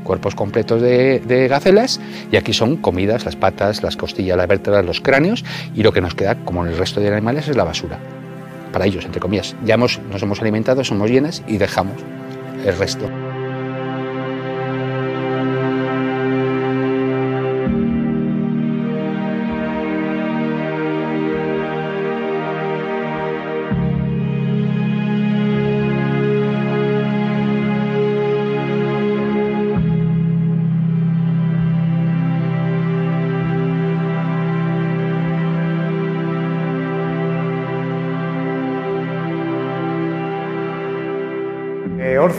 Cuerpos 0.09 0.33
completos 0.33 0.81
de, 0.81 1.47
gacelas 1.47 2.01
y 2.31 2.35
aquí 2.35 2.51
son 2.51 2.77
comidas, 2.77 3.25
las 3.25 3.35
patas, 3.35 3.83
las 3.83 3.95
costillas, 3.95 4.35
las 4.35 4.47
vértebras, 4.47 4.83
los 4.83 5.01
cráneos 5.01 5.45
y 5.75 5.83
lo 5.83 5.91
que 5.91 6.01
nos 6.01 6.15
queda, 6.15 6.43
como 6.45 6.65
en 6.65 6.71
el 6.71 6.79
resto 6.79 6.99
de 6.99 7.09
animales, 7.09 7.47
es 7.47 7.55
la 7.55 7.63
basura. 7.63 7.99
Para 8.73 8.87
ellos, 8.87 9.05
entre 9.05 9.21
comillas. 9.21 9.55
Ya 9.63 9.75
hemos, 9.75 9.99
nos 10.11 10.23
hemos 10.23 10.41
alimentado, 10.41 10.83
somos 10.83 11.11
llenas 11.11 11.43
y 11.47 11.59
dejamos 11.59 11.93
el 12.65 12.75
resto. 12.75 13.07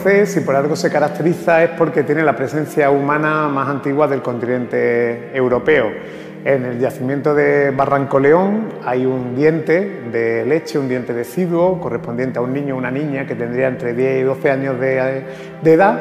Si 0.00 0.40
por 0.40 0.56
algo 0.56 0.76
se 0.76 0.90
caracteriza, 0.90 1.62
es 1.62 1.70
porque 1.76 2.04
tiene 2.04 2.22
la 2.22 2.34
presencia 2.34 2.90
humana 2.90 3.48
más 3.48 3.68
antigua 3.68 4.08
del 4.08 4.22
continente 4.22 5.30
europeo. 5.36 5.90
En 6.42 6.64
el 6.64 6.78
yacimiento 6.78 7.34
de 7.34 7.70
Barranco 7.70 8.18
León 8.18 8.68
hay 8.82 9.04
un 9.04 9.36
diente 9.36 10.04
de 10.10 10.46
leche, 10.46 10.78
un 10.78 10.88
diente 10.88 11.12
deciduo, 11.12 11.78
correspondiente 11.78 12.38
a 12.38 12.42
un 12.42 12.54
niño 12.54 12.76
o 12.76 12.78
una 12.78 12.90
niña 12.90 13.26
que 13.26 13.34
tendría 13.34 13.68
entre 13.68 13.92
10 13.92 14.20
y 14.20 14.22
12 14.22 14.50
años 14.50 14.80
de, 14.80 15.22
edad, 15.64 16.00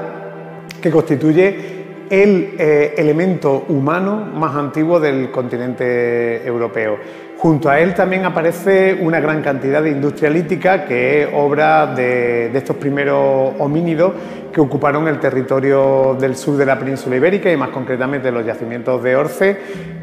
que 0.81 0.89
constituye 0.91 2.05
el 2.09 2.55
eh, 2.57 2.93
elemento 2.95 3.65
humano 3.67 4.15
más 4.33 4.55
antiguo 4.55 5.01
del 5.01 5.29
continente 5.29 6.47
europeo. 6.47 6.97
Junto 7.41 7.69
a 7.69 7.79
él 7.79 7.93
también 7.93 8.25
aparece 8.25 8.97
una 8.99 9.21
gran 9.21 9.41
cantidad 9.41 9.81
de 9.81 9.91
industria 9.91 10.29
lítica, 10.29 10.83
que 10.83 11.23
es 11.23 11.29
obra 11.33 11.87
de, 11.87 12.47
estos 12.53 12.75
primeros 12.75 13.53
homínidos 13.59 14.11
que 14.51 14.59
ocuparon 14.59 15.07
el 15.07 15.21
territorio 15.21 16.17
del 16.19 16.35
sur 16.35 16.57
de 16.57 16.65
la 16.65 16.77
península 16.77 17.15
ibérica 17.15 17.49
y 17.49 17.55
más 17.55 17.69
concretamente 17.69 18.29
los 18.29 18.45
yacimientos 18.45 19.01
de 19.01 19.15
Orce 19.15 19.57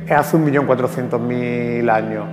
hace 0.09 0.38
1.400.000 0.38 1.90
años. 1.90 2.25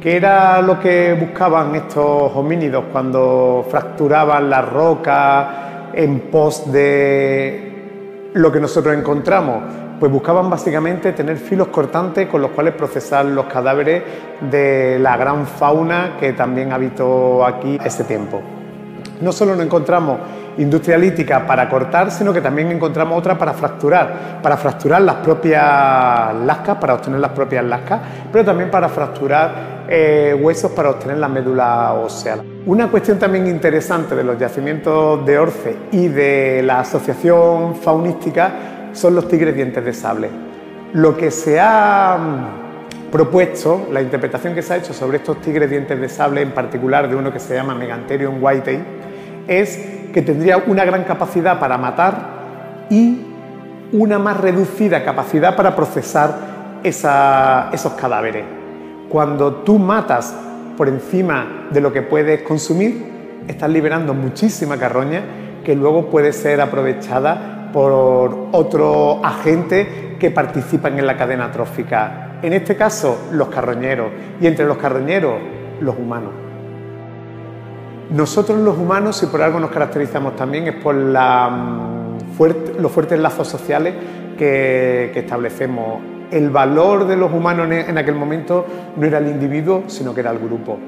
¿Qué 0.00 0.14
era 0.14 0.62
lo 0.62 0.78
que 0.78 1.16
buscaban 1.18 1.74
estos 1.74 2.30
homínidos 2.36 2.84
cuando 2.92 3.66
fracturaban 3.68 4.48
la 4.48 4.62
roca 4.62 5.90
en 5.92 6.30
pos 6.30 6.70
de 6.70 8.30
lo 8.34 8.52
que 8.52 8.60
nosotros 8.60 8.96
encontramos? 8.96 9.83
Pues 9.98 10.10
buscaban 10.10 10.50
básicamente 10.50 11.12
tener 11.12 11.36
filos 11.36 11.68
cortantes 11.68 12.28
con 12.28 12.42
los 12.42 12.50
cuales 12.50 12.74
procesar 12.74 13.24
los 13.24 13.46
cadáveres 13.46 14.02
de 14.50 14.98
la 14.98 15.16
gran 15.16 15.46
fauna 15.46 16.16
que 16.18 16.32
también 16.32 16.72
habitó 16.72 17.44
aquí 17.44 17.78
ese 17.84 18.04
tiempo. 18.04 18.40
No 19.20 19.32
solo 19.32 19.54
nos 19.54 19.64
encontramos 19.64 20.18
industria 20.58 20.98
lítica 20.98 21.46
para 21.46 21.68
cortar, 21.68 22.10
sino 22.10 22.32
que 22.32 22.40
también 22.40 22.70
encontramos 22.70 23.18
otra 23.18 23.36
para 23.36 23.52
fracturar, 23.52 24.40
para 24.42 24.56
fracturar 24.56 25.02
las 25.02 25.16
propias 25.16 26.34
lascas, 26.44 26.76
para 26.78 26.94
obtener 26.94 27.20
las 27.20 27.32
propias 27.32 27.64
lascas, 27.64 28.00
pero 28.30 28.44
también 28.44 28.70
para 28.70 28.88
fracturar 28.88 29.74
eh, 29.88 30.34
huesos 30.40 30.72
para 30.72 30.90
obtener 30.90 31.18
la 31.18 31.28
médula 31.28 31.92
ósea. 31.92 32.38
Una 32.66 32.88
cuestión 32.88 33.18
también 33.18 33.46
interesante 33.46 34.14
de 34.14 34.24
los 34.24 34.38
yacimientos 34.38 35.24
de 35.26 35.38
Orce 35.38 35.76
y 35.92 36.08
de 36.08 36.62
la 36.64 36.80
asociación 36.80 37.76
faunística 37.76 38.73
son 38.94 39.14
los 39.14 39.28
tigres 39.28 39.54
dientes 39.54 39.84
de 39.84 39.92
sable. 39.92 40.30
Lo 40.94 41.16
que 41.16 41.30
se 41.30 41.60
ha 41.60 42.16
mm, 42.18 43.10
propuesto, 43.10 43.88
la 43.92 44.00
interpretación 44.00 44.54
que 44.54 44.62
se 44.62 44.74
ha 44.74 44.76
hecho 44.76 44.94
sobre 44.94 45.18
estos 45.18 45.40
tigres 45.40 45.68
dientes 45.68 46.00
de 46.00 46.08
sable, 46.08 46.40
en 46.40 46.52
particular 46.52 47.08
de 47.08 47.16
uno 47.16 47.32
que 47.32 47.40
se 47.40 47.54
llama 47.54 47.74
Megantherium 47.74 48.42
whitei, 48.42 48.80
es 49.46 49.78
que 50.12 50.22
tendría 50.22 50.58
una 50.66 50.84
gran 50.84 51.04
capacidad 51.04 51.58
para 51.58 51.76
matar 51.76 52.86
y 52.88 53.20
una 53.92 54.18
más 54.18 54.40
reducida 54.40 55.04
capacidad 55.04 55.54
para 55.56 55.76
procesar 55.76 56.54
esos 56.82 57.92
cadáveres. 57.92 58.44
Cuando 59.08 59.56
tú 59.56 59.78
matas 59.78 60.34
por 60.76 60.88
encima 60.88 61.68
de 61.70 61.80
lo 61.80 61.92
que 61.92 62.02
puedes 62.02 62.42
consumir, 62.42 63.12
estás 63.48 63.70
liberando 63.70 64.14
muchísima 64.14 64.76
carroña 64.76 65.22
que 65.64 65.74
luego 65.74 66.10
puede 66.10 66.32
ser 66.32 66.60
aprovechada 66.60 67.63
por 67.74 68.50
otros 68.52 69.18
agentes 69.24 70.16
que 70.20 70.30
participan 70.30 70.96
en 70.96 71.08
la 71.08 71.16
cadena 71.16 71.50
trófica. 71.50 72.38
En 72.40 72.52
este 72.52 72.76
caso, 72.76 73.26
los 73.32 73.48
carroñeros 73.48 74.12
y 74.40 74.46
entre 74.46 74.64
los 74.64 74.76
carroñeros, 74.76 75.34
los 75.80 75.98
humanos. 75.98 76.30
Nosotros 78.10 78.60
los 78.60 78.78
humanos, 78.78 79.16
si 79.16 79.26
por 79.26 79.42
algo 79.42 79.58
nos 79.58 79.72
caracterizamos 79.72 80.36
también, 80.36 80.68
es 80.68 80.76
por 80.76 80.94
mm, 80.94 82.78
los 82.78 82.92
fuertes 82.92 83.18
lazos 83.18 83.48
sociales 83.48 83.94
que, 84.38 85.10
establecemos. 85.12 86.00
El 86.30 86.50
valor 86.50 87.08
de 87.08 87.16
los 87.16 87.32
humanos 87.32 87.68
en 87.70 87.98
aquel 87.98 88.14
momento 88.14 88.64
no 88.96 89.04
era 89.04 89.18
el 89.18 89.26
individuo, 89.26 89.82
sino 89.88 90.14
que 90.14 90.20
era 90.20 90.30
el 90.30 90.38
grupo. 90.38 90.78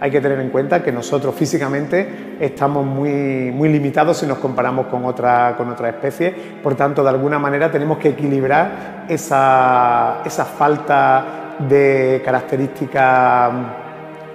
Hay 0.00 0.10
que 0.10 0.20
tener 0.20 0.38
en 0.40 0.50
cuenta 0.50 0.82
que 0.82 0.92
nosotros 0.92 1.34
físicamente 1.34 2.36
estamos 2.40 2.84
muy, 2.84 3.50
muy 3.52 3.68
limitados 3.68 4.18
si 4.18 4.26
nos 4.26 4.38
comparamos 4.38 4.86
con 4.86 5.04
otra, 5.04 5.54
con 5.56 5.70
otra 5.70 5.88
especie, 5.88 6.34
por 6.62 6.74
tanto, 6.74 7.02
de 7.02 7.10
alguna 7.10 7.38
manera 7.38 7.70
tenemos 7.70 7.98
que 7.98 8.10
equilibrar 8.10 9.06
esa, 9.08 10.22
esa 10.24 10.44
falta 10.44 11.56
de 11.58 12.20
características 12.24 13.52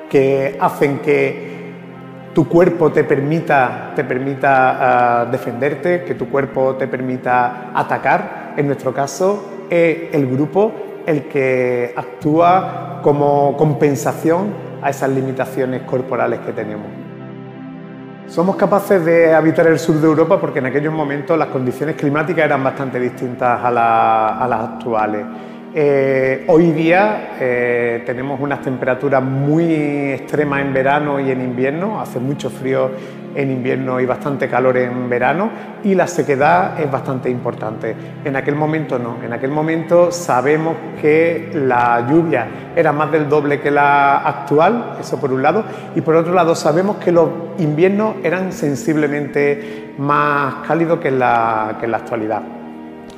que 0.10 0.58
hacen 0.60 1.00
que 1.00 1.52
tu 2.34 2.48
cuerpo 2.48 2.92
te 2.92 3.04
permita, 3.04 3.92
te 3.96 4.04
permita 4.04 5.22
ah, 5.22 5.26
defenderte, 5.26 6.04
que 6.04 6.16
tu 6.16 6.30
cuerpo 6.30 6.76
te 6.76 6.88
permita 6.88 7.72
atacar. 7.74 8.54
En 8.58 8.68
nuestro 8.68 8.94
caso, 8.94 9.68
es 9.70 10.14
el 10.14 10.28
grupo 10.28 10.72
el 11.06 11.24
que 11.24 11.94
actúa 11.96 13.00
como 13.02 13.56
compensación 13.58 14.71
a 14.82 14.90
esas 14.90 15.10
limitaciones 15.10 15.84
corporales 15.84 16.40
que 16.40 16.52
tenemos. 16.52 16.88
Somos 18.28 18.56
capaces 18.56 19.04
de 19.04 19.34
habitar 19.34 19.68
el 19.68 19.78
sur 19.78 19.96
de 19.98 20.08
Europa 20.08 20.40
porque 20.40 20.60
en 20.60 20.68
aquellos 20.68 20.94
momentos 20.94 21.38
las 21.38 21.50
condiciones 21.50 21.96
climáticas 21.96 22.46
eran 22.46 22.64
bastante 22.64 22.98
distintas 23.00 23.60
a, 23.62 23.70
las 23.70 24.70
actuales. 24.70 25.26
Eh, 25.74 26.46
hoy 26.48 26.72
día 26.72 27.36
eh, 27.40 28.04
tenemos 28.06 28.40
unas 28.40 28.62
temperaturas 28.62 29.22
muy 29.22 30.14
extremas 30.14 30.62
en 30.62 30.74
verano 30.74 31.20
y 31.20 31.30
en 31.30 31.42
invierno, 31.42 32.00
hace 32.00 32.20
mucho 32.20 32.50
frío 32.50 32.92
en 33.36 33.52
invierno 33.52 34.00
y 34.00 34.06
bastante 34.06 34.48
calor 34.48 34.78
en 34.78 35.10
verano 35.10 35.50
y 35.84 35.96
la 35.96 36.08
sequedad 36.08 36.80
es 36.80 36.90
bastante 36.90 37.30
importante. 37.30 37.96
En 38.24 38.36
aquel 38.36 38.56
momento 38.56 39.00
no, 39.00 39.18
en 39.24 39.34
aquel 39.34 39.52
momento 39.52 40.12
sabemos 40.12 40.76
que 41.02 41.52
la 41.54 42.08
lluvia 42.10 42.48
era 42.76 42.92
más 42.92 43.12
del 43.12 43.28
doble 43.30 43.60
que 43.60 43.72
la 43.72 44.18
actual, 44.18 44.98
eso 45.00 45.20
por 45.20 45.32
un 45.34 45.42
lado, 45.42 45.64
y 45.96 46.02
por 46.02 46.16
otro 46.16 46.34
lado 46.34 46.56
sabemos 46.56 46.98
que 46.98 47.12
los 47.12 47.30
inviernos 47.58 48.16
eran 48.24 48.52
sensiblemente 48.52 49.94
más 49.98 50.66
cálidos 50.68 51.00
que 51.00 51.12
la, 51.12 51.78
que 51.80 51.86
en 51.86 51.92
la 51.92 51.98
actualidad. 51.98 52.42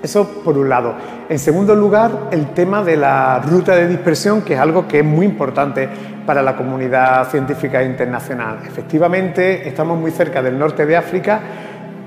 Eso 0.03 0.41
por 0.43 0.57
un 0.57 0.67
lado. 0.67 0.95
En 1.29 1.39
segundo 1.39 1.75
lugar, 1.75 2.27
el 2.31 2.47
tema 2.47 2.83
de 2.83 2.97
la 2.97 3.39
ruta 3.39 3.73
de 3.73 3.87
dispersión, 3.87 4.41
que 4.41 4.55
es 4.55 4.59
algo 4.59 4.85
que 4.85 4.99
es 4.99 5.05
muy 5.05 5.25
importante 5.25 5.87
para 6.25 6.41
la 6.41 6.55
comunidad 6.55 7.29
científica 7.29 7.83
internacional. 7.83 8.59
Efectivamente, 8.65 9.67
estamos 9.67 9.99
muy 9.99 10.11
cerca 10.11 10.41
del 10.41 10.57
norte 10.57 10.85
de 10.85 10.95
África, 10.95 11.39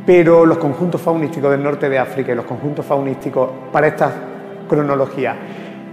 pero 0.04 0.46
los 0.46 0.58
conjuntos 0.58 1.00
faunísticos 1.00 1.50
del 1.50 1.62
norte 1.62 1.88
de 1.88 1.98
África 1.98 2.32
y 2.32 2.34
los 2.34 2.46
conjuntos 2.46 2.84
faunísticos 2.86 3.50
para 3.72 3.88
esta 3.88 4.12
cronología 4.68 5.36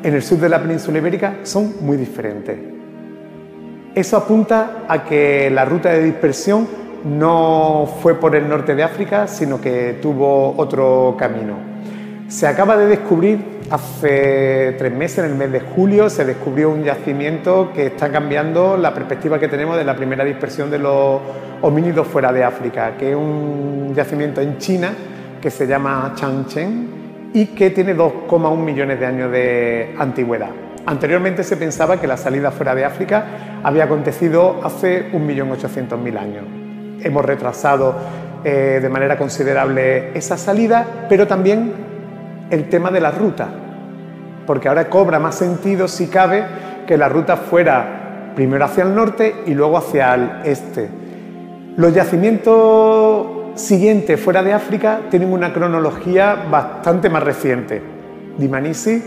en 0.03 0.13
el 0.13 0.21
sur 0.21 0.37
de 0.37 0.49
la 0.49 0.61
península 0.61 0.97
ibérica 0.97 1.37
son 1.43 1.75
muy 1.81 1.97
diferentes. 1.97 2.57
Eso 3.95 4.17
apunta 4.17 4.83
a 4.87 5.03
que 5.03 5.49
la 5.49 5.65
ruta 5.65 5.89
de 5.89 6.03
dispersión 6.03 6.67
no 7.05 7.87
fue 8.01 8.15
por 8.15 8.35
el 8.35 8.49
norte 8.49 8.75
de 8.75 8.83
África, 8.83 9.27
sino 9.27 9.61
que 9.61 9.99
tuvo 10.01 10.55
otro 10.57 11.15
camino. 11.17 11.55
Se 12.27 12.47
acaba 12.47 12.75
de 12.75 12.87
descubrir 12.87 13.52
hace 13.69 14.75
tres 14.77 14.91
meses, 14.93 15.19
en 15.19 15.25
el 15.25 15.35
mes 15.35 15.51
de 15.51 15.59
julio, 15.59 16.09
se 16.09 16.25
descubrió 16.25 16.69
un 16.69 16.83
yacimiento 16.83 17.71
que 17.73 17.87
está 17.87 18.11
cambiando 18.11 18.77
la 18.77 18.93
perspectiva 18.93 19.39
que 19.39 19.47
tenemos 19.47 19.77
de 19.77 19.83
la 19.83 19.95
primera 19.95 20.23
dispersión 20.23 20.69
de 20.69 20.79
los 20.79 21.21
homínidos 21.61 22.07
fuera 22.07 22.31
de 22.31 22.43
África, 22.43 22.95
que 22.97 23.11
es 23.11 23.15
un 23.15 23.93
yacimiento 23.95 24.41
en 24.41 24.57
China 24.57 24.93
que 25.41 25.49
se 25.49 25.67
llama 25.67 26.13
Changcheng 26.15 27.31
y 27.33 27.47
que 27.47 27.71
tiene 27.71 27.95
2,1 27.95 28.57
millones 28.57 28.99
de 28.99 29.05
años 29.05 29.31
de 29.31 29.95
antigüedad. 29.97 30.49
Anteriormente 30.85 31.43
se 31.43 31.57
pensaba 31.57 31.99
que 31.99 32.07
la 32.07 32.17
salida 32.17 32.51
fuera 32.51 32.75
de 32.75 32.85
África 32.85 33.25
había 33.63 33.85
acontecido 33.85 34.59
hace 34.63 35.11
1.800.000 35.11 36.17
años. 36.17 36.43
Hemos 37.01 37.25
retrasado 37.25 37.95
eh, 38.43 38.79
de 38.81 38.89
manera 38.89 39.17
considerable 39.17 40.11
esa 40.17 40.37
salida, 40.37 40.85
pero 41.07 41.27
también 41.27 41.92
el 42.53 42.69
tema 42.69 42.91
de 42.91 43.01
la 43.01 43.11
ruta, 43.11 43.47
porque 44.45 44.67
ahora 44.67 44.87
cobra 44.89 45.19
más 45.19 45.35
sentido, 45.35 45.87
si 45.87 46.07
cabe, 46.07 46.43
que 46.85 46.97
la 46.97 47.09
ruta 47.09 47.35
fuera 47.35 48.31
primero 48.35 48.65
hacia 48.65 48.83
el 48.83 48.93
norte 48.93 49.35
y 49.47 49.53
luego 49.53 49.77
hacia 49.77 50.13
el 50.13 50.29
este. 50.43 50.87
Los 51.77 51.93
yacimientos 51.93 53.27
siguientes 53.55 54.19
fuera 54.19 54.43
de 54.43 54.53
África 54.53 54.99
tienen 55.09 55.33
una 55.33 55.51
cronología 55.51 56.45
bastante 56.49 57.09
más 57.09 57.23
reciente. 57.23 57.81
Dimanisi, 58.37 59.01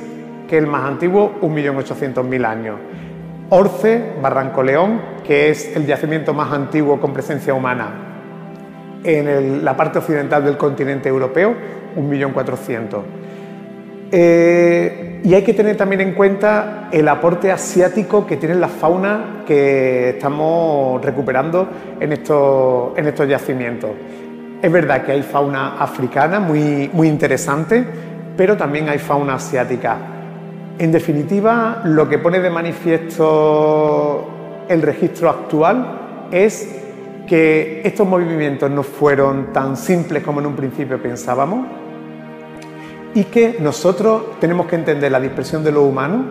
que 0.48 0.56
es 0.56 0.62
el 0.64 0.68
más 0.68 0.84
antiguo, 0.84 1.34
1.800.000 1.40 2.44
años. 2.44 2.76
Orce, 3.50 4.14
Barranco 4.20 4.64
León, 4.64 5.00
que 5.24 5.50
es 5.50 5.76
el 5.76 5.86
yacimiento 5.86 6.34
más 6.34 6.52
antiguo 6.52 7.00
con 7.00 7.12
presencia 7.12 7.54
humana 7.54 8.02
en 9.04 9.64
la 9.64 9.76
parte 9.76 10.00
occidental 10.00 10.44
del 10.44 10.56
continente 10.56 11.08
europeo, 11.08 11.54
1.400.000. 11.96 13.25
Eh, 14.12 15.20
y 15.24 15.34
hay 15.34 15.42
que 15.42 15.54
tener 15.54 15.76
también 15.76 16.00
en 16.00 16.14
cuenta 16.14 16.88
el 16.92 17.08
aporte 17.08 17.50
asiático 17.50 18.26
que 18.26 18.36
tiene 18.36 18.54
la 18.54 18.68
fauna 18.68 19.42
que 19.46 20.10
estamos 20.10 21.04
recuperando 21.04 21.68
en 21.98 22.12
estos, 22.12 22.96
en 22.96 23.06
estos 23.06 23.28
yacimientos. 23.28 23.90
Es 24.62 24.70
verdad 24.70 25.04
que 25.04 25.12
hay 25.12 25.22
fauna 25.22 25.82
africana 25.82 26.38
muy, 26.38 26.88
muy 26.92 27.08
interesante, 27.08 27.84
pero 28.36 28.56
también 28.56 28.88
hay 28.88 28.98
fauna 28.98 29.34
asiática. 29.34 29.98
En 30.78 30.92
definitiva, 30.92 31.82
lo 31.84 32.08
que 32.08 32.18
pone 32.18 32.38
de 32.38 32.50
manifiesto 32.50 34.30
el 34.68 34.82
registro 34.82 35.30
actual 35.30 36.26
es 36.30 36.82
que 37.26 37.80
estos 37.84 38.06
movimientos 38.06 38.70
no 38.70 38.82
fueron 38.82 39.52
tan 39.52 39.76
simples 39.76 40.22
como 40.22 40.40
en 40.40 40.46
un 40.46 40.54
principio 40.54 41.02
pensábamos, 41.02 41.66
y 43.16 43.24
que 43.24 43.56
nosotros 43.60 44.38
tenemos 44.40 44.66
que 44.66 44.76
entender 44.76 45.10
la 45.10 45.18
dispersión 45.18 45.64
de 45.64 45.72
los 45.72 45.84
humanos 45.84 46.26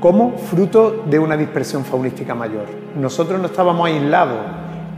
como 0.00 0.38
fruto 0.38 1.04
de 1.04 1.18
una 1.18 1.36
dispersión 1.36 1.84
faunística 1.84 2.34
mayor. 2.34 2.64
Nosotros 2.98 3.38
no 3.38 3.48
estábamos 3.48 3.86
aislados 3.86 4.38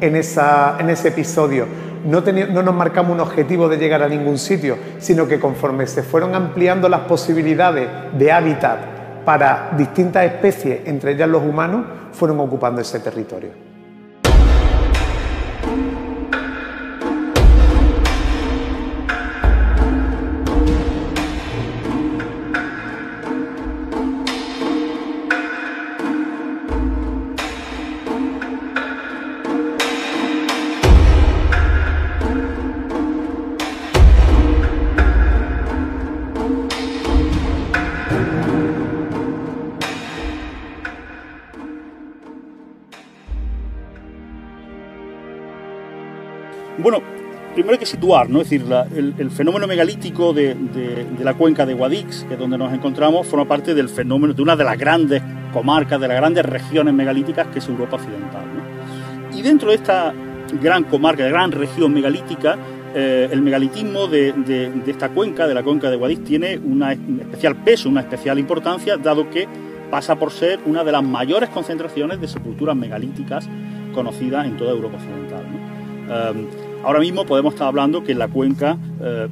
en, 0.00 0.14
esa, 0.14 0.76
en 0.78 0.90
ese 0.90 1.08
episodio, 1.08 1.66
no, 2.04 2.20
no 2.20 2.62
nos 2.62 2.74
marcamos 2.74 3.12
un 3.12 3.20
objetivo 3.20 3.68
de 3.68 3.78
llegar 3.78 4.04
a 4.04 4.08
ningún 4.08 4.38
sitio, 4.38 4.76
sino 4.98 5.26
que 5.26 5.40
conforme 5.40 5.88
se 5.88 6.04
fueron 6.04 6.36
ampliando 6.36 6.88
las 6.88 7.00
posibilidades 7.00 7.88
de 8.16 8.30
hábitat 8.30 9.24
para 9.24 9.72
distintas 9.76 10.26
especies, 10.26 10.82
entre 10.84 11.12
ellas 11.12 11.28
los 11.28 11.42
humanos, 11.42 11.84
fueron 12.12 12.38
ocupando 12.38 12.80
ese 12.80 13.00
territorio. 13.00 13.63
Primero 47.64 47.76
hay 47.76 47.78
que 47.78 47.86
situar, 47.86 48.28
¿no? 48.28 48.42
Es 48.42 48.50
decir, 48.50 48.66
el, 48.94 49.30
fenómeno 49.30 49.66
megalítico 49.66 50.34
de, 50.34 50.54
la 51.22 51.32
cuenca 51.32 51.64
de 51.64 51.72
Guadix, 51.72 52.24
que 52.24 52.34
es 52.34 52.38
donde 52.38 52.58
nos 52.58 52.74
encontramos, 52.74 53.26
forma 53.26 53.46
parte 53.46 53.74
del 53.74 53.88
fenómeno 53.88 54.34
de 54.34 54.42
una 54.42 54.54
de 54.54 54.64
las 54.64 54.76
grandes 54.76 55.22
comarcas, 55.50 55.98
de 55.98 56.06
las 56.06 56.18
grandes 56.18 56.44
regiones 56.44 56.92
megalíticas 56.92 57.46
que 57.46 57.60
es 57.60 57.68
Europa 57.68 57.96
Occidental. 57.96 58.44
Y 59.34 59.40
dentro 59.40 59.70
de 59.70 59.76
esta 59.76 60.12
gran 60.60 60.84
comarca, 60.84 61.24
de 61.24 61.30
gran 61.30 61.52
región 61.52 61.94
megalítica, 61.94 62.58
eh, 62.94 63.30
el 63.32 63.40
megalitismo 63.40 64.08
de, 64.08 64.70
esta 64.86 65.08
cuenca, 65.08 65.46
de 65.48 65.54
la 65.54 65.62
cuenca 65.62 65.88
de 65.88 65.96
Guadix, 65.96 66.22
tiene 66.22 66.58
un 66.58 66.82
especial 66.82 67.56
peso, 67.56 67.88
una 67.88 68.02
especial 68.02 68.38
importancia, 68.38 68.98
dado 68.98 69.30
que 69.30 69.48
pasa 69.90 70.16
por 70.16 70.32
ser 70.32 70.60
una 70.66 70.84
de 70.84 70.92
las 70.92 71.02
mayores 71.02 71.48
concentraciones 71.48 72.20
de 72.20 72.28
sepulturas 72.28 72.76
megalíticas 72.76 73.48
conocidas 73.94 74.44
en 74.46 74.58
toda 74.58 74.72
Europa 74.72 74.96
Occidental. 74.96 75.44
Em, 76.06 76.46
Ahora 76.84 77.00
mismo 77.00 77.24
podemos 77.24 77.54
estar 77.54 77.66
hablando 77.66 78.04
que 78.04 78.12
en 78.12 78.18
la 78.18 78.28
cuenca 78.28 78.76
eh, 79.00 79.28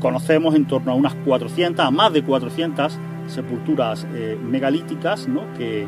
conocemos 0.00 0.54
en 0.54 0.66
torno 0.66 0.92
a 0.92 0.94
unas 0.94 1.14
400, 1.14 1.84
a 1.84 1.90
más 1.90 2.12
de 2.14 2.22
400 2.22 2.98
sepulturas 3.26 4.06
eh, 4.14 4.38
megalíticas 4.42 5.28
que, 5.58 5.86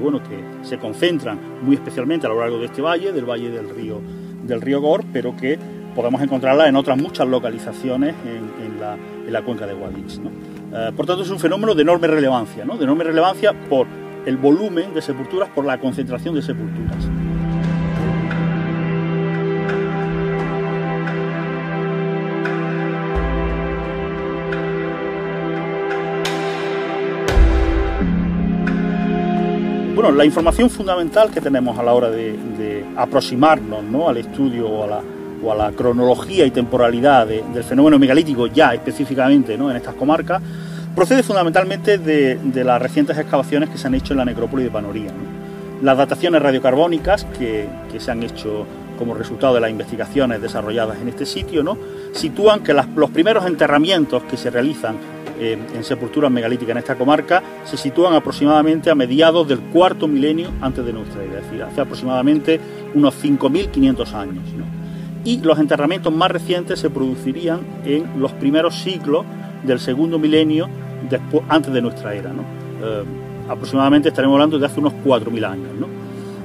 bueno, 0.00 0.22
que 0.22 0.42
se 0.62 0.78
concentran 0.78 1.38
muy 1.62 1.74
especialmente 1.74 2.26
a 2.26 2.30
lo 2.30 2.40
largo 2.40 2.58
de 2.58 2.66
este 2.66 2.80
valle, 2.80 3.12
del 3.12 3.26
valle 3.26 3.50
del 3.50 3.68
río, 3.68 4.00
del 4.46 4.62
río 4.62 4.80
Gor, 4.80 5.04
pero 5.12 5.36
que 5.36 5.58
podemos 5.94 6.22
encontrarlas 6.22 6.68
en 6.68 6.76
otras 6.76 6.96
muchas 6.96 7.28
localizaciones 7.28 8.14
en, 8.24 8.80
la, 8.80 9.42
cuenca 9.42 9.66
de 9.66 9.74
Guadix. 9.74 10.20
Eh, 10.72 10.92
por 10.96 11.04
tanto, 11.04 11.22
es 11.22 11.30
un 11.30 11.38
fenómeno 11.38 11.74
de 11.74 11.82
enorme 11.82 12.06
relevancia, 12.06 12.64
de 12.64 12.84
enorme 12.84 13.04
relevancia 13.04 13.52
por 13.68 13.86
el 14.24 14.38
volumen 14.38 14.94
de 14.94 15.02
sepulturas 15.02 15.50
por 15.50 15.66
la 15.66 15.78
concentración 15.78 16.34
de 16.34 16.40
sepulturas. 16.40 17.08
Bueno, 30.00 30.16
la 30.16 30.24
información 30.24 30.70
fundamental 30.70 31.30
que 31.30 31.42
tenemos 31.42 31.78
a 31.78 31.82
la 31.82 31.92
hora 31.92 32.08
de, 32.08 32.86
aproximarnos 32.96 33.84
¿no? 33.84 34.08
al 34.08 34.16
estudio 34.16 34.66
o 34.66 34.84
a 35.52 35.54
la, 35.54 35.72
cronología 35.72 36.46
y 36.46 36.50
temporalidad 36.50 37.26
del 37.26 37.64
fenómeno 37.64 37.98
megalítico 37.98 38.46
ya 38.46 38.72
específicamente 38.72 39.58
¿no? 39.58 39.70
en 39.70 39.76
estas 39.76 39.94
comarcas 39.96 40.40
procede 40.96 41.22
fundamentalmente 41.22 41.98
de, 41.98 42.64
las 42.64 42.80
recientes 42.80 43.18
excavaciones 43.18 43.68
que 43.68 43.76
se 43.76 43.88
han 43.88 43.94
hecho 43.94 44.14
en 44.14 44.20
la 44.20 44.24
necrópolis 44.24 44.64
de 44.64 44.70
Panoría. 44.70 45.10
Las 45.82 45.98
dataciones 45.98 46.40
radiocarbónicas 46.40 47.26
que, 47.38 47.68
se 47.98 48.10
han 48.10 48.22
hecho 48.22 48.66
como 48.98 49.12
resultado 49.12 49.52
de 49.52 49.60
las 49.60 49.70
investigaciones 49.70 50.40
desarrolladas 50.40 50.98
en 50.98 51.10
este 51.10 51.26
sitio, 51.26 51.62
¿no? 51.62 51.76
sitúan 52.12 52.60
que 52.60 52.72
los 52.72 53.10
primeros 53.10 53.44
enterramientos 53.44 54.22
que 54.22 54.38
se 54.38 54.48
realizan 54.48 54.96
en 55.40 55.84
sepulturas 55.84 56.30
megalíticas 56.30 56.72
en 56.72 56.78
esta 56.78 56.96
comarca 56.96 57.42
se 57.64 57.76
sitúan 57.76 58.14
aproximadamente 58.14 58.90
a 58.90 58.94
mediados 58.94 59.48
del 59.48 59.60
cuarto 59.60 60.06
milenio 60.06 60.50
antes 60.60 60.84
de 60.84 60.92
nuestra 60.92 61.22
era, 61.22 61.38
es 61.38 61.44
decir, 61.44 61.62
hace 61.62 61.80
aproximadamente 61.80 62.60
unos 62.94 63.22
5.500 63.22 64.12
años. 64.12 64.44
Y 65.24 65.38
los 65.40 65.58
enterramientos 65.58 66.12
más 66.12 66.30
recientes 66.30 66.78
se 66.78 66.90
producirían 66.90 67.60
en 67.84 68.20
los 68.20 68.32
primeros 68.32 68.80
siglos 68.80 69.24
del 69.64 69.80
segundo 69.80 70.18
milenio 70.18 70.68
antes 71.48 71.72
de 71.72 71.82
nuestra 71.82 72.14
era. 72.14 72.30
Eh, 72.30 73.04
aproximadamente 73.48 74.08
estaremos 74.08 74.34
hablando 74.34 74.58
de 74.58 74.66
hace 74.66 74.80
unos 74.80 74.92
4.000 75.04 75.44
años. 75.44 75.68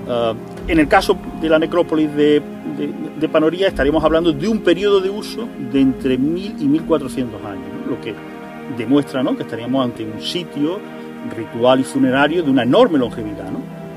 Eh, 0.08 0.34
en 0.68 0.80
el 0.80 0.88
caso 0.88 1.18
de 1.42 1.50
la 1.50 1.60
necrópolis 1.60 2.14
de, 2.16 2.42
de, 3.20 3.30
Panoría 3.30 3.68
estaríamos 3.68 4.04
hablando 4.04 4.32
de 4.34 4.48
un 4.48 4.60
periodo 4.60 5.00
de 5.00 5.10
uso 5.10 5.48
de 5.72 5.82
entre 5.82 6.20
1.000 6.20 6.62
y 6.62 6.66
1.400 6.66 7.24
años, 7.46 7.88
lo 7.90 8.00
que 8.02 8.14
demuestra 8.78 9.24
que 9.36 9.44
estaríamos 9.44 9.86
ante 9.86 10.04
un 10.04 10.22
sitio 10.22 10.80
ritual 11.36 11.80
y 11.80 11.84
funerario 11.84 12.44
de 12.44 12.52
una 12.52 12.64
enorme 12.64 13.00
longevidad, 13.00 13.50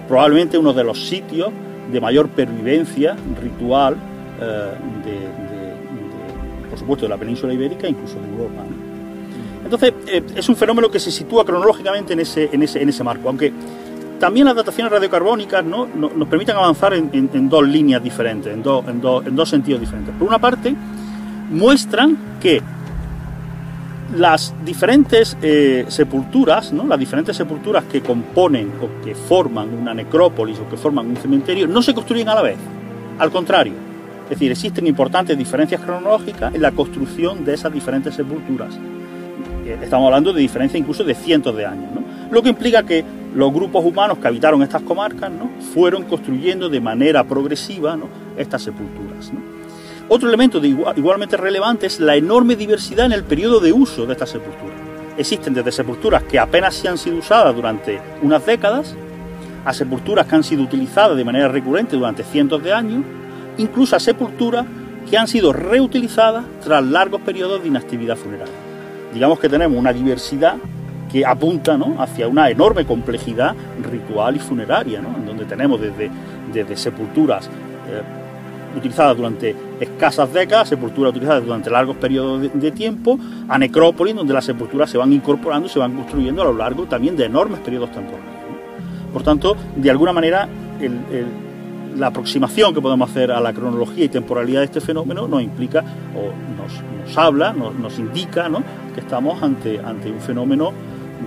probablemente 0.07 0.57
uno 0.57 0.72
de 0.72 0.85
los 0.85 1.09
sitios 1.09 1.50
de 1.92 2.00
mayor 2.00 2.28
pervivencia 2.28 3.16
ritual 3.40 3.96
eh, 4.40 4.72
de, 5.04 6.68
por 6.68 6.78
supuesto, 6.78 7.07
de 7.07 7.11
la 7.11 7.16
península 7.16 7.52
ibérica, 7.52 7.88
incluso 7.88 8.20
de 8.20 8.28
Europa. 8.28 8.62
Entonces, 9.64 9.92
eh, 10.07 10.22
es 10.37 10.48
un 10.48 10.57
fenómeno 10.57 10.90
que 10.90 11.00
se 11.00 11.11
sitúa 11.11 11.44
cronológicamente 11.44 12.12
en 12.12 12.20
ese, 12.20 12.48
en 12.52 12.62
ese, 12.62 12.83
en 12.83 12.88
ese 12.88 13.04
marco, 13.04 13.28
aunque 13.28 13.52
también 14.18 14.46
las 14.46 14.57
dataciones 14.57 14.92
radiocarbónicas 14.92 15.64
¿no? 15.64 15.87
nos, 15.87 16.28
permiten 16.28 16.57
avanzar 16.57 16.94
en, 16.94 17.48
dos 17.48 17.66
líneas 17.66 18.02
diferentes, 18.02 18.52
en, 18.52 18.61
en, 18.61 19.26
en 19.26 19.37
dos 19.37 19.48
sentidos 19.48 19.81
diferentes. 19.81 20.14
Por 20.14 20.26
una 20.26 20.38
parte, 20.38 20.74
muestran 21.50 22.16
que 22.40 22.62
las 24.14 24.55
diferentes 24.64 25.37
eh, 25.42 25.85
sepulturas, 25.88 26.73
¿no? 26.73 26.87
las 26.87 26.99
diferentes 26.99 27.37
sepulturas 27.37 27.85
que 27.85 28.01
componen 28.01 28.73
o 28.81 29.05
que 29.05 29.14
forman 29.14 29.73
una 29.75 29.92
necrópolis 29.92 30.59
o 30.59 30.68
que 30.68 30.77
forman 30.77 31.07
un 31.07 31.16
cementerio, 31.16 31.66
no 31.66 31.83
se 31.83 31.94
construyen 31.94 32.29
a 32.29 32.35
la 32.35 32.42
vez. 32.42 32.57
Al 33.18 33.31
contrario, 33.31 33.75
es 34.25 34.31
decir, 34.31 34.51
existen 34.51 34.87
importantes 34.87 35.37
diferencias 35.37 35.81
cronológicas 35.81 36.55
en 36.55 36.62
la 36.62 36.73
construcción 36.73 37.44
de 37.44 37.55
esas 37.55 37.73
diferentes 37.73 38.14
sepulturas. 38.14 38.75
Eh, 39.66 39.79
estamos 39.83 40.07
hablando 40.07 40.33
de 40.33 40.40
diferencias 40.40 40.81
incluso 40.81 41.05
de 41.05 41.14
cientos 41.14 41.55
de 41.57 41.66
años, 41.66 41.92
¿no? 41.94 42.03
lo 42.31 42.42
que 42.42 42.51
implica 42.51 42.83
que 42.85 43.05
los 43.35 43.53
grupos 43.53 43.85
humanos 43.85 44.18
que 44.18 44.29
habitaron 44.29 44.62
estas 44.62 44.83
comarcas 44.83 45.31
¿no? 45.31 45.51
fueron 45.75 46.05
construyendo 46.05 46.68
de 46.68 46.81
manera 46.81 47.25
progresiva 47.25 47.99
estas 48.37 48.62
sepulturas. 48.62 49.31
Otro 50.11 50.29
elemento 50.29 50.64
igualmente 50.64 51.37
relevante 51.37 51.87
es 51.87 52.01
la 52.01 52.16
enorme 52.16 52.57
diversidad 52.57 53.05
en 53.05 53.12
el 53.12 53.25
periodo 53.25 53.61
de 53.61 53.75
uso 53.75 54.07
de 54.07 54.12
estas 54.12 54.31
sepulturas. 54.31 54.79
Existen 55.18 55.53
desde 55.53 55.71
sepulturas 55.71 56.23
que 56.23 56.38
apenas 56.38 56.77
se 56.77 56.88
han 56.88 56.97
sido 56.97 57.18
usadas 57.18 57.55
durante 57.55 58.01
unas 58.23 58.47
décadas, 58.47 58.94
a 59.66 59.73
sepulturas 59.75 60.27
que 60.27 60.35
han 60.35 60.44
sido 60.44 60.62
utilizadas 60.62 61.14
de 61.14 61.25
manera 61.25 61.49
recurrente 61.49 61.94
durante 61.94 62.25
cientos 62.25 62.62
de 62.62 62.73
años, 62.73 63.05
incluso 63.59 63.97
a 63.97 64.01
sepulturas 64.01 64.64
que 65.11 65.18
han 65.18 65.29
sido 65.29 65.53
reutilizadas 65.53 66.47
tras 66.64 66.83
largos 66.83 67.21
periodos 67.21 67.61
de 67.61 67.68
inactividad 67.68 68.16
funeraria. 68.16 68.55
Digamos 69.12 69.38
que 69.38 69.51
tenemos 69.51 69.79
una 69.79 69.92
diversidad 69.92 70.57
que 71.12 71.27
apunta 71.27 71.79
hacia 71.99 72.29
una 72.29 72.49
enorme 72.49 72.87
complejidad 72.87 73.55
ritual 73.83 74.37
y 74.37 74.38
funeraria, 74.38 75.01
en 75.01 75.27
donde 75.27 75.44
tenemos 75.44 75.79
desde, 75.79 76.11
desde 76.53 76.77
sepulturas 76.77 77.47
eh, 77.47 78.03
utilizadas 78.76 79.16
durante 79.16 79.54
escasas 79.81 80.33
décadas, 80.33 80.69
sepulturas 80.69 81.10
utilizadas 81.10 81.44
durante 81.44 81.71
largos 81.71 81.96
periodos 81.96 82.50
de, 82.52 82.71
tiempo, 82.71 83.19
a 83.48 83.58
necrópolis, 83.58 84.14
donde 84.14 84.35
las 84.35 84.44
sepulturas 84.44 84.90
se 84.90 84.98
van 84.98 85.12
incorporando, 85.12 85.69
se 85.69 85.79
van 85.79 85.94
construyendo 85.94 86.42
a 86.42 86.46
lo 86.46 86.52
largo 86.52 86.85
también 86.87 87.16
de 87.16 87.25
enormes 87.25 87.60
periodos 87.60 87.90
temporales. 87.92 88.29
Por 89.12 89.23
tanto, 89.23 89.56
de 89.77 89.90
alguna 89.90 90.12
manera, 90.12 90.48
la 91.96 92.06
aproximación 92.08 92.75
que 92.75 92.81
podemos 92.81 93.10
hacer 93.10 93.33
a 93.33 93.40
la 93.40 93.52
cronología 93.52 94.04
y 94.04 94.08
temporalidad 94.08 94.60
de 94.60 94.66
este 94.66 94.81
fenómeno 94.81 95.27
nos 95.27 95.42
implica 95.42 95.83
o 96.14 96.33
nos, 97.06 97.19
habla, 97.19 97.52
nos, 97.52 97.98
indica 97.98 98.48
que 98.94 99.00
estamos 99.00 99.42
ante, 99.42 99.81
ante 99.81 100.10
un 100.10 100.21
fenómeno 100.21 100.73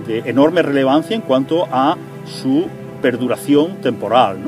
de 0.06 0.20
enorme 0.20 0.62
relevancia 0.62 1.14
en 1.14 1.22
cuanto 1.22 1.66
a 1.70 1.96
su 2.24 2.66
perduración 3.02 3.76
temporal. 3.82 4.38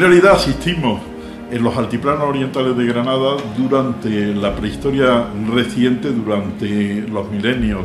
En 0.00 0.06
realidad 0.06 0.36
asistimos 0.36 0.98
en 1.50 1.62
los 1.62 1.76
altiplanos 1.76 2.24
orientales 2.24 2.74
de 2.74 2.86
Granada 2.86 3.36
durante 3.54 4.34
la 4.34 4.56
prehistoria 4.56 5.26
reciente, 5.52 6.10
durante 6.10 7.02
los 7.02 7.30
milenios 7.30 7.82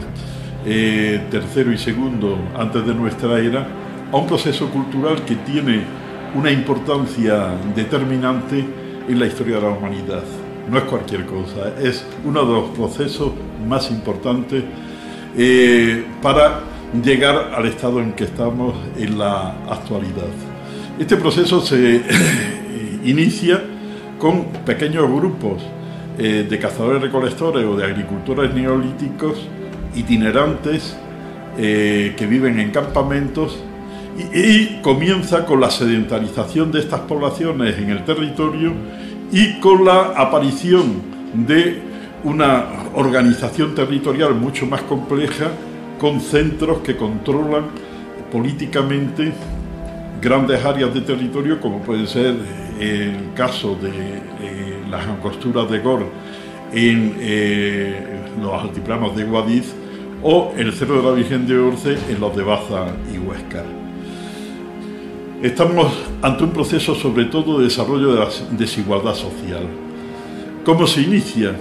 eh, 0.65 1.25
tercero 1.29 1.73
y 1.73 1.77
segundo 1.77 2.37
antes 2.57 2.87
de 2.87 2.93
nuestra 2.93 3.37
era, 3.39 3.67
a 4.13 4.15
un 4.15 4.27
proceso 4.27 4.69
cultural 4.69 5.25
que 5.25 5.35
tiene 5.35 5.81
una 6.35 6.49
importancia 6.51 7.49
determinante 7.75 8.65
en 9.09 9.19
la 9.19 9.25
historia 9.25 9.57
de 9.57 9.63
la 9.63 9.69
humanidad. 9.71 10.23
No 10.71 10.77
es 10.77 10.85
cualquier 10.85 11.25
cosa, 11.25 11.73
es 11.83 12.05
uno 12.23 12.45
de 12.45 12.53
los 12.53 12.69
procesos 12.69 13.33
más 13.67 13.91
importantes 13.91 14.63
eh, 15.35 16.05
para 16.21 16.61
llegar 17.03 17.51
al 17.53 17.65
estado 17.65 17.99
en 17.99 18.13
que 18.13 18.23
estamos 18.23 18.73
en 18.97 19.17
la 19.17 19.49
actualidad. 19.69 20.54
Este 20.97 21.17
proceso 21.17 21.59
se 21.59 22.01
inicia 23.03 23.61
con 24.17 24.45
pequeños 24.65 25.09
grupos 25.11 25.61
eh, 26.17 26.47
de 26.49 26.57
cazadores 26.57 27.01
recolectores 27.01 27.65
o 27.65 27.75
de 27.75 27.83
agricultores 27.83 28.53
neolíticos 28.53 29.45
itinerantes 29.93 30.95
eh, 31.57 32.15
que 32.17 32.25
viven 32.25 32.59
en 32.61 32.71
campamentos 32.71 33.59
y, 34.33 34.81
comienza 34.81 35.45
con 35.45 35.59
la 35.59 35.69
sedentarización 35.69 36.71
de 36.71 36.79
estas 36.79 37.01
poblaciones 37.01 37.77
en 37.77 37.89
el 37.89 38.05
territorio 38.05 38.71
y 39.33 39.59
con 39.59 39.83
la 39.83 40.13
aparición 40.15 41.01
de 41.33 41.81
una 42.23 42.67
organización 42.93 43.75
territorial 43.75 44.33
mucho 44.33 44.65
más 44.65 44.83
compleja 44.83 45.51
con 45.99 46.21
centros 46.21 46.77
que 46.77 46.95
controlan 46.95 47.65
políticamente 48.31 49.33
grandes 50.25 50.65
áreas 50.65 50.91
de 50.91 51.01
territorio, 51.01 51.61
como 51.61 51.81
puede 51.83 52.07
ser 52.07 52.35
eh, 52.79 53.13
el 53.13 53.33
caso 53.35 53.75
de 53.75 53.89
eh, 53.89 54.83
las 54.89 55.05
angosturas 55.05 55.69
de 55.69 55.79
Gor 55.79 56.03
en 56.73 57.15
eh, 57.19 58.23
los 58.41 58.59
altiplanos 58.59 59.15
de 59.15 59.23
Guadiz 59.23 59.71
o 60.23 60.51
el 60.57 60.73
Cerro 60.73 60.97
de 60.97 61.03
la 61.03 61.11
Virgen 61.11 61.45
de 61.45 61.59
Orce 61.59 61.95
en 62.09 62.19
los 62.19 62.35
de 62.35 62.41
Baza 62.41 62.87
y 63.13 63.19
Huescar. 63.19 63.65
Estamos 65.43 65.93
ante 66.23 66.43
un 66.43 66.49
proceso 66.49 66.95
sobre 66.95 67.25
todo 67.25 67.59
de 67.59 67.65
desarrollo 67.65 68.13
de 68.13 68.19
la 68.21 68.29
desigualdad 68.57 69.13
social. 69.13 69.67
¿Cómo 70.65 70.87
se 70.87 71.01
inicia? 71.01 71.53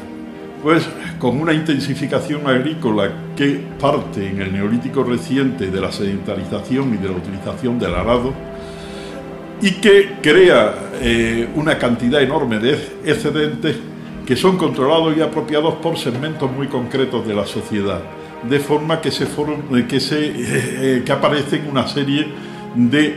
Pues 0.63 0.89
con 1.19 1.39
una 1.39 1.53
intensificación 1.53 2.47
agrícola 2.47 3.13
que 3.37 3.61
parte 3.79 4.27
en 4.27 4.41
el 4.41 4.55
neolítico 4.55 5.05
reciente 5.05 5.71
de 5.71 5.81
la 5.83 5.93
sedentarización 5.93 6.95
y 6.95 6.97
de 6.97 7.11
la 7.11 7.17
utilización 7.17 7.79
del 7.79 7.95
arado, 7.95 8.33
y 9.61 9.73
que 9.73 10.17
crea 10.23 10.75
eh, 11.01 11.49
una 11.55 11.79
cantidad 11.79 12.21
enorme 12.21 12.59
de 12.59 12.73
excedentes 13.05 13.77
que 14.27 14.37
son 14.37 14.57
controlados 14.57 15.17
y 15.17 15.21
apropiados 15.21 15.75
por 15.75 15.99
segmentos 15.99 16.51
muy 16.51 16.67
concretos 16.67 17.27
de 17.27 17.35
la 17.35 17.47
sociedad, 17.47 18.01
de 18.49 18.59
forma 18.59 19.01
que, 19.01 19.11
se 19.11 19.27
que, 19.89 20.01
se, 20.01 20.33
eh, 20.37 21.03
que 21.05 21.13
aparecen 21.13 21.69
una 21.71 21.87
serie 21.87 22.27
de 22.75 23.15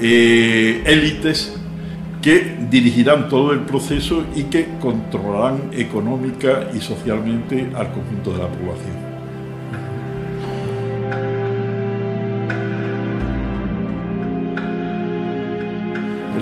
eh, 0.00 0.82
élites 0.86 1.56
que 2.22 2.56
dirigirán 2.70 3.28
todo 3.28 3.52
el 3.52 3.60
proceso 3.60 4.24
y 4.34 4.44
que 4.44 4.66
controlarán 4.80 5.70
económica 5.72 6.70
y 6.74 6.80
socialmente 6.80 7.70
al 7.74 7.92
conjunto 7.92 8.32
de 8.32 8.38
la 8.38 8.48
población. 8.48 9.15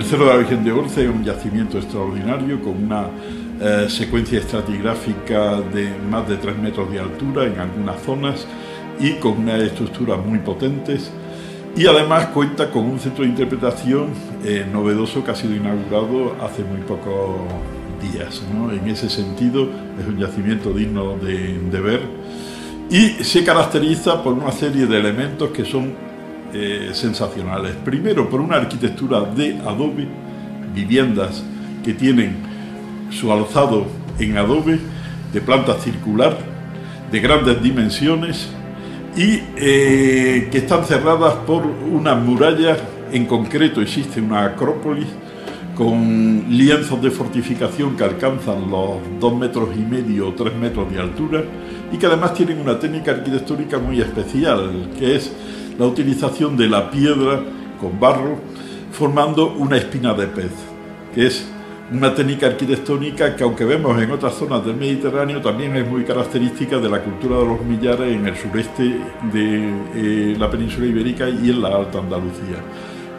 Cerro 0.09 0.25
de 0.25 0.31
la 0.33 0.37
Virgen 0.37 0.63
de 0.63 0.71
Orce 0.71 1.03
es 1.03 1.09
un 1.09 1.23
yacimiento 1.23 1.79
extraordinario 1.79 2.61
con 2.61 2.83
una 2.83 3.07
eh, 3.59 3.87
secuencia 3.89 4.37
estratigráfica 4.37 5.59
de 5.61 5.89
más 6.11 6.29
de 6.29 6.37
3 6.37 6.59
metros 6.59 6.91
de 6.91 6.99
altura 6.99 7.45
en 7.45 7.59
algunas 7.59 7.99
zonas 8.03 8.45
y 8.99 9.13
con 9.13 9.39
unas 9.39 9.61
estructuras 9.61 10.23
muy 10.23 10.37
potentes 10.39 11.09
y 11.75 11.87
además 11.87 12.27
cuenta 12.27 12.69
con 12.69 12.85
un 12.85 12.99
centro 12.99 13.23
de 13.23 13.31
interpretación 13.31 14.09
eh, 14.43 14.63
novedoso 14.71 15.23
que 15.25 15.31
ha 15.31 15.35
sido 15.35 15.55
inaugurado 15.55 16.35
hace 16.39 16.63
muy 16.63 16.81
pocos 16.81 17.37
días. 17.99 18.43
En 18.79 18.87
ese 18.87 19.09
sentido 19.09 19.67
es 19.99 20.05
un 20.07 20.19
yacimiento 20.19 20.71
digno 20.71 21.17
de, 21.17 21.57
de, 21.57 21.79
ver 21.81 22.01
y 22.91 23.23
se 23.23 23.43
caracteriza 23.43 24.21
por 24.21 24.33
una 24.33 24.51
serie 24.51 24.85
de 24.85 24.99
elementos 24.99 25.49
que 25.49 25.65
son 25.65 25.93
eh, 26.57 26.91
sensacionales. 26.93 27.73
Primero 27.83 28.29
por 28.29 28.39
una 28.39 28.55
arquitectura 28.55 29.19
de 29.19 29.57
adobe, 29.65 30.07
viviendas 30.73 31.43
que 31.83 31.93
tienen 31.93 32.37
su 33.11 33.29
alzado 33.29 33.85
en 34.19 34.37
adobe 34.37 34.79
de 35.33 35.41
planta 35.41 35.77
circular, 35.81 36.37
de 37.11 37.19
grandes 37.19 37.61
dimensiones 37.61 38.47
y 39.17 39.41
eh, 39.57 40.47
que 40.49 40.59
están 40.59 40.85
cerradas 40.85 41.33
por 41.45 41.65
unas 41.65 42.23
murallas, 42.23 42.79
en 43.11 43.25
concreto 43.25 43.81
existe 43.81 44.21
una 44.21 44.45
acrópolis 44.45 45.07
con 45.75 46.45
lienzos 46.47 47.01
de 47.01 47.11
fortificación 47.11 47.97
que 47.97 48.05
alcanzan 48.05 48.71
los 48.71 48.99
dos 49.19 49.35
metros 49.35 49.69
y 49.75 49.81
medio 49.81 50.29
o 50.29 50.33
tres 50.33 50.55
metros 50.55 50.89
de 50.89 51.01
altura 51.01 51.43
y 51.91 51.97
que 51.97 52.05
además 52.05 52.33
tienen 52.33 52.61
una 52.61 52.79
técnica 52.79 53.11
arquitectónica 53.11 53.77
muy 53.77 53.99
especial, 53.99 54.89
que 54.97 55.17
es 55.17 55.33
la 55.77 55.85
utilización 55.85 56.57
de 56.57 56.67
la 56.67 56.89
piedra 56.89 57.41
con 57.79 57.99
barro 57.99 58.37
formando 58.91 59.53
una 59.53 59.77
espina 59.77 60.13
de 60.13 60.27
pez, 60.27 60.51
que 61.13 61.27
es 61.27 61.47
una 61.91 62.15
técnica 62.15 62.47
arquitectónica 62.47 63.35
que 63.35 63.43
aunque 63.43 63.63
vemos 63.63 64.01
en 64.01 64.09
otras 64.09 64.33
zonas 64.33 64.65
del 64.65 64.75
Mediterráneo 64.75 65.41
también 65.41 65.75
es 65.75 65.87
muy 65.87 66.03
característica 66.03 66.79
de 66.79 66.89
la 66.89 67.03
cultura 67.03 67.37
de 67.37 67.45
los 67.45 67.61
millares 67.61 68.15
en 68.15 68.25
el 68.25 68.35
sureste 68.35 68.83
de 69.31 69.73
eh, 69.95 70.35
la 70.37 70.49
península 70.49 70.87
ibérica 70.87 71.29
y 71.29 71.49
en 71.51 71.61
la 71.61 71.75
Alta 71.75 71.99
Andalucía. 71.99 72.57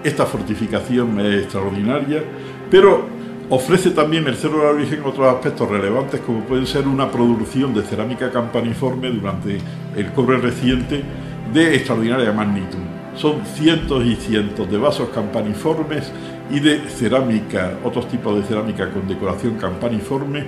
Esta 0.02 0.26
fortificación 0.26 1.20
es 1.20 1.44
extraordinaria, 1.44 2.24
pero 2.70 3.07
ofrece 3.50 3.90
también 3.90 4.26
el 4.26 4.34
Cerro 4.34 4.61
de 4.61 4.64
la 4.64 4.72
Virgen 4.72 5.04
otros 5.04 5.32
aspectos 5.32 5.68
relevantes 5.68 6.20
como 6.22 6.40
pueden 6.40 6.66
ser 6.66 6.88
una 6.88 7.09
producción 7.11 7.72
de 7.72 7.82
cerámica 7.82 8.32
campaniforme 8.32 9.11
durante 9.11 9.59
el 9.96 10.12
cobre 10.12 10.38
reciente 10.38 11.04
de 11.53 11.74
extraordinaria 11.74 12.32
magnitud. 12.32 12.78
Son 13.16 13.44
cientos 13.47 14.05
y 14.05 14.16
cientos 14.16 14.70
de 14.70 14.76
vasos 14.78 15.09
campaniformes 15.09 16.12
y 16.51 16.61
de 16.61 16.80
cerámica, 16.88 17.78
otros 17.82 18.09
tipos 18.09 18.36
de 18.36 18.42
cerámica 18.42 18.90
con 18.90 19.09
decoración 19.09 19.57
campaniforme, 19.57 20.44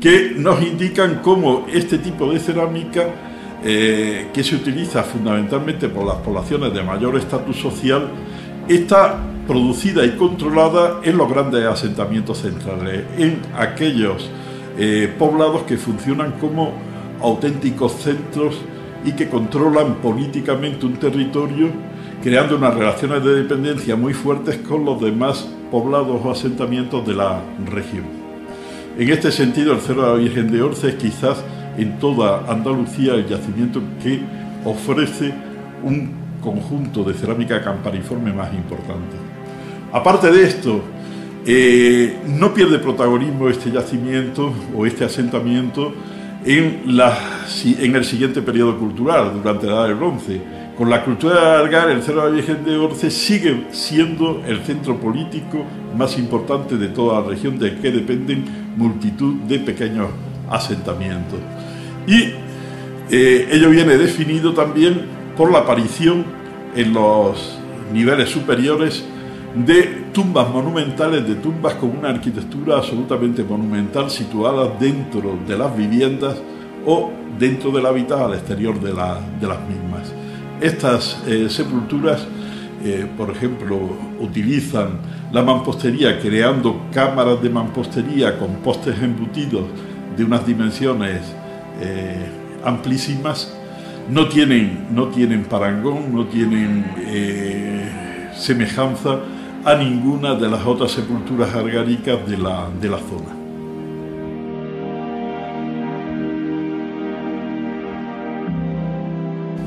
que 0.00 0.34
nos 0.36 0.62
indican 0.62 1.20
cómo 1.22 1.66
este 1.72 1.98
tipo 1.98 2.30
de 2.30 2.38
cerámica, 2.38 3.06
eh, 3.64 4.28
que 4.32 4.44
se 4.44 4.56
utiliza 4.56 5.02
fundamentalmente 5.02 5.88
por 5.88 6.06
las 6.06 6.16
poblaciones 6.16 6.72
de 6.74 6.82
mayor 6.82 7.16
estatus 7.16 7.56
social, 7.56 8.08
está 8.68 9.18
producida 9.46 10.04
y 10.04 10.10
controlada 10.10 11.00
en 11.02 11.16
los 11.16 11.30
grandes 11.30 11.64
asentamientos 11.64 12.38
centrales, 12.38 13.04
en 13.16 13.40
aquellos 13.56 14.30
eh, 14.78 15.12
poblados 15.18 15.62
que 15.62 15.78
funcionan 15.78 16.32
como 16.32 16.72
auténticos 17.22 17.92
centros 17.92 18.60
y 19.04 19.12
que 19.12 19.28
controlan 19.28 19.96
políticamente 19.96 20.86
un 20.86 20.94
territorio 20.94 21.68
creando 22.22 22.56
unas 22.56 22.74
relaciones 22.74 23.22
de 23.24 23.42
dependencia 23.42 23.96
muy 23.96 24.14
fuertes 24.14 24.56
con 24.58 24.84
los 24.84 25.00
demás 25.00 25.48
poblados 25.70 26.20
o 26.24 26.30
asentamientos 26.30 27.06
de 27.06 27.14
la 27.14 27.40
región. 27.70 28.04
En 28.98 29.10
este 29.10 29.30
sentido, 29.30 29.74
el 29.74 29.80
Cerro 29.80 30.02
de 30.02 30.08
la 30.08 30.14
Virgen 30.14 30.50
de 30.50 30.62
Orce 30.62 30.88
es 30.88 30.94
quizás 30.94 31.44
en 31.76 31.98
toda 31.98 32.50
Andalucía 32.50 33.14
el 33.14 33.26
yacimiento 33.26 33.80
que 34.02 34.20
ofrece 34.64 35.32
un 35.82 36.10
conjunto 36.42 37.04
de 37.04 37.14
cerámica 37.14 37.62
campaniforme 37.62 38.32
más 38.32 38.52
importante. 38.54 39.16
Aparte 39.92 40.30
de 40.30 40.44
esto, 40.44 40.80
eh, 41.44 42.16
no 42.26 42.52
pierde 42.54 42.78
protagonismo 42.78 43.48
este 43.48 43.70
yacimiento 43.70 44.52
o 44.76 44.86
este 44.86 45.04
asentamiento 45.04 45.92
en, 46.46 47.96
el 47.96 48.04
siguiente 48.04 48.40
periodo 48.40 48.78
cultural, 48.78 49.32
durante 49.34 49.66
la 49.66 49.72
Edad 49.72 49.88
del 49.88 49.94
Bronce 49.96 50.40
con 50.76 50.90
la 50.90 51.02
cultura 51.02 51.34
de 51.34 51.40
alargar, 51.40 51.88
el 51.88 52.02
Cerro 52.02 52.24
de 52.24 52.30
la 52.30 52.36
Virgen 52.36 52.64
de 52.64 52.76
Orce 52.76 53.10
sigue 53.10 53.66
siendo 53.70 54.42
el 54.46 54.62
centro 54.62 55.00
político 55.00 55.64
más 55.96 56.18
importante 56.18 56.76
de 56.76 56.88
toda 56.88 57.20
la 57.20 57.26
región, 57.28 57.58
de 57.58 57.76
que 57.76 57.90
dependen 57.90 58.44
multitud 58.76 59.36
de 59.48 59.58
pequeños 59.58 60.08
asentamientos. 60.50 61.38
Y 62.06 62.34
eh, 63.10 63.48
ello 63.50 63.70
viene 63.70 63.96
definido 63.96 64.52
también 64.52 65.06
por 65.34 65.50
la 65.50 65.60
aparición 65.60 66.26
en 66.74 66.92
los 66.92 67.58
niveles 67.92 68.28
superiores 68.28 69.04
de 69.64 70.04
tumbas 70.12 70.50
monumentales, 70.50 71.26
de 71.26 71.36
tumbas 71.36 71.74
con 71.74 71.96
una 71.96 72.10
arquitectura 72.10 72.76
absolutamente 72.76 73.42
monumental 73.42 74.10
situadas 74.10 74.78
dentro 74.78 75.38
de 75.46 75.56
las 75.56 75.74
viviendas 75.74 76.36
o 76.84 77.10
dentro 77.38 77.70
del 77.70 77.86
hábitat 77.86 78.20
al 78.20 78.34
exterior 78.34 78.78
de, 78.78 78.92
las 78.92 79.20
mismas. 79.40 80.12
Estas 80.60 81.22
eh, 81.26 81.48
sepulturas, 81.48 82.26
eh, 82.84 83.06
por 83.16 83.30
ejemplo, 83.30 83.78
utilizan 84.20 84.98
la 85.32 85.42
mampostería 85.42 86.20
creando 86.20 86.82
cámaras 86.92 87.42
de 87.42 87.48
mampostería 87.48 88.38
con 88.38 88.56
postes 88.56 89.02
embutidos 89.02 89.64
de 90.16 90.24
unas 90.24 90.46
dimensiones 90.46 91.22
eh, 91.80 92.26
amplísimas. 92.62 93.54
No 94.10 94.28
tienen, 94.28 94.86
no 94.92 95.08
tienen 95.08 95.44
parangón, 95.44 96.14
no 96.14 96.26
tienen 96.26 96.84
semejanza 98.36 99.18
a 99.66 99.74
ninguna 99.74 100.36
de 100.36 100.48
las 100.48 100.64
otras 100.64 100.92
sepulturas 100.92 101.52
argáricas 101.52 102.24
de 102.24 102.38
la, 102.38 102.68
de 102.80 102.88
la 102.88 102.98
zona. 102.98 103.34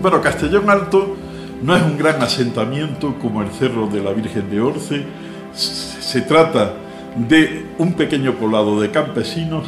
Bueno, 0.01 0.21
Castellón 0.21 0.69
Alto 0.69 1.17
no 1.61 1.75
es 1.75 1.83
un 1.83 1.97
gran 1.97 2.21
asentamiento 2.21 3.15
como 3.15 3.41
el 3.41 3.49
Cerro 3.49 3.87
de 3.87 4.01
la 4.01 4.13
Virgen 4.13 4.49
de 4.49 4.61
Orce. 4.61 5.03
Se 5.51 6.21
trata 6.21 6.75
de 7.17 7.65
un 7.77 7.91
pequeño 7.91 8.35
poblado 8.35 8.79
de 8.79 8.91
campesinos 8.91 9.67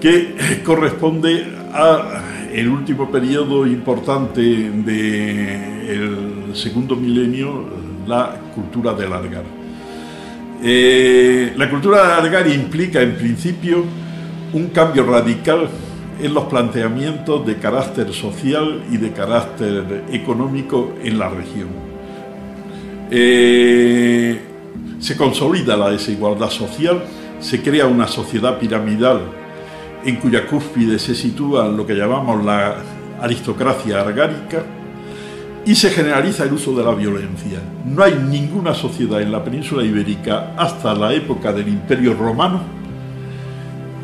que 0.00 0.62
corresponde 0.64 1.44
a 1.72 2.22
el 2.52 2.68
último 2.68 3.10
periodo 3.10 3.66
importante 3.66 4.40
del 4.70 6.54
segundo 6.54 6.94
milenio, 6.94 7.85
la 8.06 8.36
cultura 8.54 8.94
del 8.94 9.12
Argar. 9.12 9.44
Eh, 10.62 11.52
la 11.56 11.68
cultura 11.68 12.02
del 12.02 12.26
Argar 12.26 12.46
implica 12.48 13.02
en 13.02 13.14
principio 13.16 13.84
un 14.52 14.68
cambio 14.68 15.04
radical 15.04 15.68
en 16.20 16.32
los 16.32 16.44
planteamientos 16.44 17.46
de 17.46 17.56
carácter 17.56 18.12
social 18.12 18.82
y 18.90 18.96
de 18.96 19.12
carácter 19.12 20.04
económico 20.10 20.94
en 21.02 21.18
la 21.18 21.28
región. 21.28 21.68
Eh, 23.10 24.40
se 24.98 25.16
consolida 25.16 25.76
la 25.76 25.90
desigualdad 25.90 26.50
social, 26.50 27.02
se 27.38 27.62
crea 27.62 27.86
una 27.86 28.08
sociedad 28.08 28.58
piramidal 28.58 29.20
en 30.04 30.16
cuya 30.16 30.46
cúspide 30.46 30.98
se 30.98 31.14
sitúa 31.14 31.68
lo 31.68 31.86
que 31.86 31.94
llamamos 31.94 32.44
la 32.44 32.76
aristocracia 33.20 34.00
argárica 34.00 34.64
y 35.66 35.74
se 35.74 35.90
generaliza 35.90 36.44
el 36.44 36.52
uso 36.52 36.74
de 36.76 36.84
la 36.84 36.94
violencia. 36.94 37.60
No 37.84 38.04
hay 38.04 38.14
ninguna 38.14 38.72
sociedad 38.72 39.20
en 39.20 39.32
la 39.32 39.44
península 39.44 39.82
ibérica 39.82 40.54
hasta 40.56 40.94
la 40.94 41.12
época 41.12 41.52
del 41.52 41.68
Imperio 41.68 42.14
Romano 42.14 42.60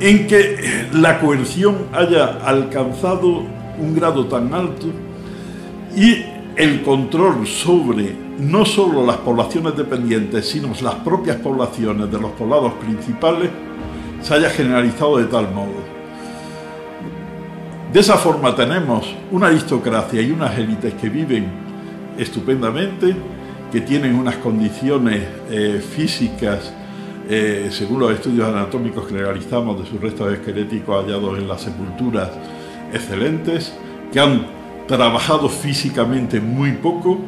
en 0.01 0.27
que 0.27 0.89
la 0.93 1.21
coerción 1.21 1.87
haya 1.93 2.41
alcanzado 2.45 3.45
un 3.79 3.95
grado 3.95 4.27
tan 4.27 4.53
alto 4.53 4.89
y 5.97 6.25
el 6.57 6.83
control 6.83 7.47
sobre 7.47 8.13
no 8.39 8.65
solo 8.65 9.07
las 9.07 9.19
poblaciones 9.19 9.77
dependientes, 9.77 10.49
sino 10.49 10.73
las 10.83 10.97
propias 10.97 11.37
poblaciones 11.37 12.11
de 12.11 12.19
los 12.19 12.33
poblados 12.33 12.73
principales, 12.75 13.51
se 14.21 14.35
haya 14.35 14.51
generalizado 14.51 15.19
de 15.19 15.27
tal 15.27 15.53
modo. 15.53 15.92
De 17.93 18.01
esa 18.01 18.17
forma 18.17 18.55
tenemos 18.57 19.05
una 19.31 19.49
aristocracia 19.49 20.23
y 20.23 20.31
unas 20.31 20.57
élites 20.57 20.95
que 20.95 21.11
viven 21.11 21.47
estupendamente, 22.17 23.15
que 23.71 23.83
tienen 23.83 24.15
unas 24.15 24.37
condiciones 24.37 25.23
eh, 25.51 25.79
físicas, 25.95 26.73
eh, 27.29 27.69
según 27.71 28.01
los 28.01 28.13
estudios 28.13 28.49
anatómicos 28.49 29.07
que 29.07 29.19
realizamos 29.19 29.79
de 29.79 29.87
sus 29.87 30.01
restos 30.01 30.33
esqueléticos 30.33 31.05
hallados 31.05 31.39
en 31.39 31.47
las 31.47 31.61
sepulturas, 31.61 32.31
excelentes, 32.95 33.75
que 34.11 34.21
han 34.21 34.47
trabajado 34.89 35.51
físicamente 35.51 36.41
muy 36.41 36.73
poco 36.73 37.19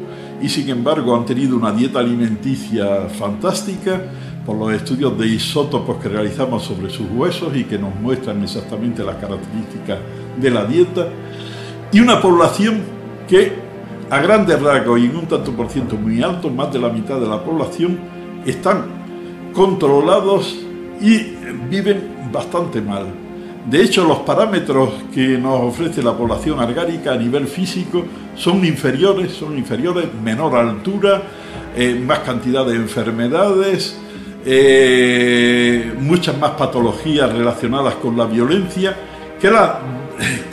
y 0.41 0.49
sin 0.49 0.67
embargo 0.69 1.15
han 1.15 1.25
tenido 1.25 1.55
una 1.57 1.71
dieta 1.73 1.99
alimenticia 1.99 3.07
fantástica 3.07 4.01
por 4.45 4.57
los 4.57 4.71
estudios 4.73 5.17
de 5.17 5.27
isótopos 5.27 5.97
que 5.97 6.09
realizamos 6.09 6.63
sobre 6.63 6.89
sus 6.89 7.07
huesos 7.09 7.55
y 7.55 7.63
que 7.63 7.77
nos 7.77 7.95
muestran 7.95 8.43
exactamente 8.43 9.03
las 9.03 9.15
características 9.15 9.99
de 10.37 10.51
la 10.51 10.65
dieta 10.65 11.07
y 11.91 11.99
una 11.99 12.21
población 12.21 12.81
que 13.27 13.53
a 14.09 14.19
grandes 14.19 14.61
rasgos 14.61 14.99
y 14.99 15.05
en 15.05 15.15
un 15.15 15.25
tanto 15.25 15.51
por 15.51 15.69
ciento 15.69 15.95
muy 15.95 16.21
alto, 16.21 16.49
más 16.49 16.71
de 16.71 16.79
la 16.79 16.89
mitad 16.89 17.19
de 17.19 17.27
la 17.27 17.43
población, 17.43 17.97
están 18.45 18.85
controlados 19.53 20.55
y 21.01 21.35
viven 21.69 22.29
bastante 22.31 22.81
mal. 22.81 23.07
De 23.69 23.81
hecho, 23.81 24.05
los 24.05 24.19
parámetros 24.19 24.89
que 25.11 25.39
nos 25.39 25.59
ofrece 25.61 26.03
la 26.03 26.15
población 26.15 26.59
argárica 26.59 27.13
a 27.13 27.17
nivel 27.17 27.47
físico 27.47 28.05
son 28.35 28.63
inferiores, 28.63 29.31
son 29.31 29.57
inferiores, 29.57 30.05
menor 30.23 30.55
altura, 30.55 31.23
eh, 31.75 31.99
más 32.05 32.19
cantidad 32.19 32.63
de 32.65 32.75
enfermedades, 32.75 33.99
eh, 34.45 35.93
muchas 35.99 36.37
más 36.37 36.51
patologías 36.51 37.33
relacionadas 37.33 37.95
con 37.95 38.15
la 38.15 38.25
violencia 38.25 38.95
que, 39.41 39.49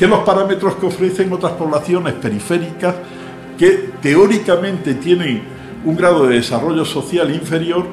los 0.07 0.19
parámetros 0.21 0.77
que 0.77 0.87
ofrecen 0.87 1.31
otras 1.33 1.53
poblaciones 1.53 2.15
periféricas 2.15 2.95
que 3.59 3.91
teóricamente 4.01 4.95
tienen 4.95 5.43
un 5.85 5.95
grado 5.95 6.27
de 6.27 6.37
desarrollo 6.37 6.85
social 6.85 7.33
inferior 7.35 7.85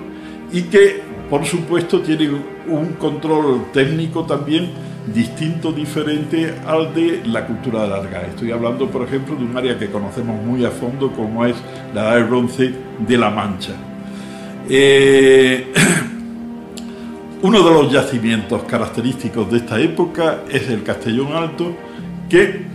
y 0.53 0.63
que, 0.63 1.01
por 1.29 1.45
supuesto, 1.45 1.99
tienen 1.99 2.41
un 2.67 2.93
control 2.93 3.65
técnico 3.73 4.23
también 4.23 4.71
distinto, 5.13 5.71
diferente 5.71 6.55
al 6.65 6.93
de 6.93 7.21
la 7.25 7.45
cultura 7.45 7.83
de 7.83 7.89
larga. 7.89 8.21
Estoy 8.21 8.51
hablando, 8.51 8.87
por 8.87 9.03
ejemplo, 9.03 9.35
de 9.35 9.43
un 9.43 9.57
área 9.57 9.77
que 9.77 9.89
conocemos 9.89 10.41
muy 10.43 10.63
a 10.65 10.71
fondo 10.71 11.11
como 11.11 11.45
es 11.45 11.55
la 11.93 12.01
edad 12.01 12.15
del 12.15 12.23
bronce 12.25 12.73
de 12.99 13.17
La 13.17 13.29
Mancha. 13.29 13.88
Eh, 14.71 15.73
uno 17.41 17.63
de 17.63 17.71
los 17.71 17.91
yacimientos 17.91 18.65
característicos 18.65 19.49
de 19.49 19.57
esta 19.57 19.81
época 19.81 20.43
es 20.47 20.69
el 20.69 20.83
Castellón 20.83 21.33
Alto, 21.33 21.75
que 22.29 22.65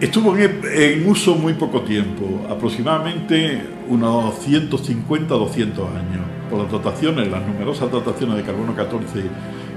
estuvo 0.00 0.34
en, 0.34 0.62
en 0.64 1.06
uso 1.06 1.34
muy 1.34 1.52
poco 1.52 1.82
tiempo, 1.82 2.46
aproximadamente 2.48 3.60
unos 3.90 4.34
150 4.38 5.34
200 5.34 5.90
años, 5.90 6.22
por 6.48 6.62
las 6.62 6.72
dotaciones, 6.72 7.28
las 7.28 7.46
numerosas 7.46 7.90
dotaciones 7.90 8.38
de 8.38 8.42
carbono 8.42 8.74
14 8.74 9.20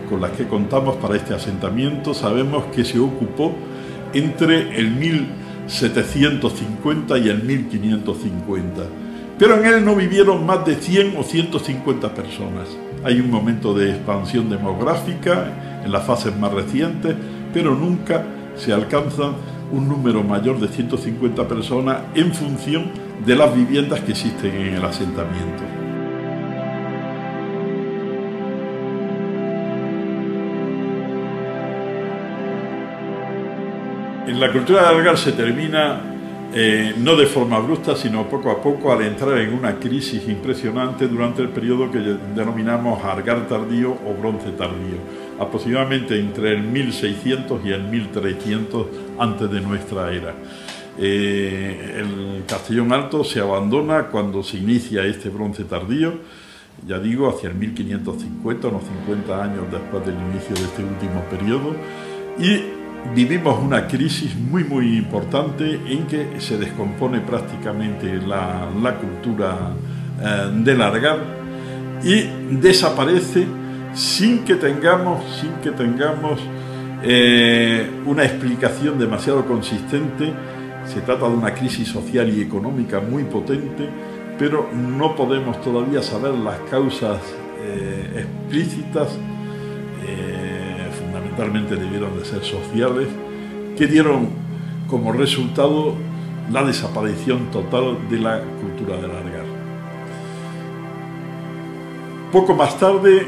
con 0.09 0.21
las 0.21 0.31
que 0.31 0.47
contamos 0.47 0.95
para 0.95 1.17
este 1.17 1.33
asentamiento, 1.33 2.13
sabemos 2.13 2.67
que 2.73 2.85
se 2.85 2.99
ocupó 2.99 3.53
entre 4.13 4.79
el 4.79 4.91
1750 4.91 7.17
y 7.17 7.27
el 7.27 7.43
1550. 7.43 9.02
Pero 9.43 9.59
en 9.59 9.65
él 9.65 9.83
no 9.83 9.93
vivieron 9.93 10.45
más 10.45 10.65
de 10.65 10.75
100 10.75 11.17
o 11.17 11.23
150 11.23 12.13
personas. 12.15 12.69
Hay 13.03 13.19
un 13.19 13.29
momento 13.29 13.73
de 13.73 13.89
expansión 13.89 14.49
demográfica 14.49 15.81
en 15.83 15.91
las 15.91 16.05
fases 16.05 16.33
más 16.37 16.53
recientes, 16.53 17.13
pero 17.53 17.75
nunca 17.75 18.23
se 18.55 18.71
alcanza 18.71 19.33
un 19.73 19.89
número 19.89 20.23
mayor 20.23 20.61
de 20.61 20.69
150 20.69 21.45
personas 21.45 22.03
en 22.15 22.33
función 22.33 22.89
de 23.25 23.35
las 23.35 23.53
viviendas 23.53 23.99
que 23.99 24.13
existen 24.13 24.55
en 24.55 24.75
el 24.75 24.85
asentamiento. 24.85 25.63
En 34.25 34.39
la 34.39 34.53
cultura 34.53 34.83
de 34.83 34.87
Algar 34.87 35.17
se 35.17 35.33
termina 35.33 36.12
eh, 36.55 36.93
no 36.99 37.15
de 37.15 37.25
forma 37.25 37.57
abrupta, 37.57 37.95
sino 37.95 38.29
poco 38.29 38.51
a 38.51 38.61
poco 38.61 38.91
al 38.91 39.01
entrar 39.01 39.39
en 39.39 39.53
una 39.53 39.79
crisis 39.79 40.27
impresionante 40.27 41.07
durante 41.07 41.41
el 41.41 41.49
periodo 41.49 41.89
que 41.89 41.97
denominamos 41.97 43.03
Algar 43.03 43.47
tardío 43.47 43.91
o 43.91 44.13
bronce 44.13 44.51
tardío, 44.51 44.97
aproximadamente 45.39 46.19
entre 46.19 46.51
el 46.51 46.61
1600 46.61 47.65
y 47.65 47.71
el 47.71 47.83
1300 47.85 48.87
antes 49.17 49.49
de 49.49 49.61
nuestra 49.61 50.13
era. 50.13 50.35
Eh, 50.99 51.95
el 51.97 52.43
Castellón 52.45 52.93
Alto 52.93 53.23
se 53.23 53.39
abandona 53.39 54.09
cuando 54.09 54.43
se 54.43 54.57
inicia 54.57 55.03
este 55.05 55.29
bronce 55.29 55.63
tardío, 55.63 56.13
ya 56.85 56.99
digo, 56.99 57.29
hacia 57.29 57.49
el 57.49 57.55
1550, 57.55 58.67
unos 58.67 58.83
50 59.07 59.43
años 59.43 59.63
después 59.71 60.05
del 60.05 60.15
inicio 60.15 60.53
de 60.55 60.63
este 60.65 60.83
último 60.83 61.23
periodo, 61.31 61.75
y 62.37 62.82
vivimos 63.15 63.59
una 63.59 63.87
crisis 63.87 64.35
muy 64.35 64.63
muy 64.63 64.97
importante 64.97 65.79
en 65.87 66.07
que 66.07 66.39
se 66.39 66.57
descompone 66.57 67.19
prácticamente 67.21 68.15
la, 68.15 68.97
cultura 68.99 69.71
eh, 70.21 70.51
del 70.63 70.81
argar 70.81 71.19
y 72.03 72.23
desaparece 72.59 73.45
sin 73.93 74.43
que 74.43 74.55
tengamos, 74.55 75.23
sin 75.39 75.51
que 75.61 75.71
tengamos 75.71 76.39
eh, 77.03 77.89
una 78.05 78.23
explicación 78.23 78.97
demasiado 78.97 79.45
consistente. 79.45 80.33
Se 80.85 81.01
trata 81.01 81.29
de 81.29 81.35
una 81.35 81.53
crisis 81.53 81.87
social 81.87 82.29
y 82.29 82.41
económica 82.41 82.99
muy 82.99 83.23
potente, 83.23 83.87
pero 84.37 84.69
no 84.73 85.15
podemos 85.15 85.61
todavía 85.61 86.01
saber 86.01 86.33
las 86.33 86.59
causas 86.69 87.19
eh, 87.61 88.25
explícitas 88.25 89.17
fundamentalmente 91.33 91.75
debieron 91.75 92.17
de 92.17 92.25
ser 92.25 92.43
sociales, 92.43 93.07
que 93.77 93.87
dieron 93.87 94.29
como 94.87 95.11
resultado 95.11 95.95
la 96.51 96.63
desaparición 96.63 97.49
total 97.51 97.97
de 98.09 98.19
la 98.19 98.41
cultura 98.61 98.97
del 98.97 99.11
argar. 99.11 99.45
Poco 102.31 102.53
más 102.53 102.77
tarde 102.77 103.25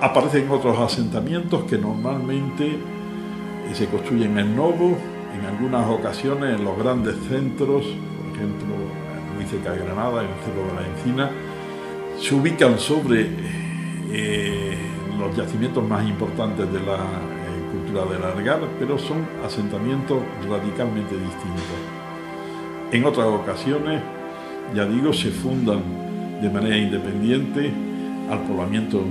aparecen 0.00 0.50
otros 0.50 0.78
asentamientos 0.78 1.64
que 1.64 1.78
normalmente 1.78 2.78
se 3.72 3.86
construyen 3.86 4.38
en 4.38 4.56
Novo, 4.56 4.96
en 5.38 5.46
algunas 5.46 5.88
ocasiones 5.88 6.58
en 6.58 6.64
los 6.64 6.78
grandes 6.78 7.16
centros, 7.28 7.84
por 7.84 8.36
ejemplo, 8.36 8.74
muy 9.34 9.44
cerca 9.44 9.72
de 9.72 9.84
Granada, 9.84 10.22
en 10.22 10.28
el 10.28 10.44
Cerro 10.44 10.66
de 10.66 10.74
la 10.74 10.96
Encina, 10.96 11.30
se 12.18 12.34
ubican 12.34 12.78
sobre 12.78 13.28
eh, 14.12 14.95
los 15.18 15.36
yacimientos 15.36 15.86
más 15.86 16.06
importantes 16.06 16.70
de 16.72 16.80
la 16.80 16.94
eh, 16.94 17.70
cultura 17.72 18.04
del 18.04 18.24
Argar, 18.24 18.60
pero 18.78 18.98
son 18.98 19.26
asentamientos 19.44 20.18
radicalmente 20.48 21.14
distintos. 21.14 21.64
En 22.92 23.04
otras 23.04 23.26
ocasiones, 23.26 24.02
ya 24.74 24.84
digo, 24.86 25.12
se 25.12 25.30
fundan 25.30 25.80
de 26.40 26.50
manera 26.50 26.76
independiente 26.76 27.72
al 28.30 28.40
poblamiento 28.40 29.02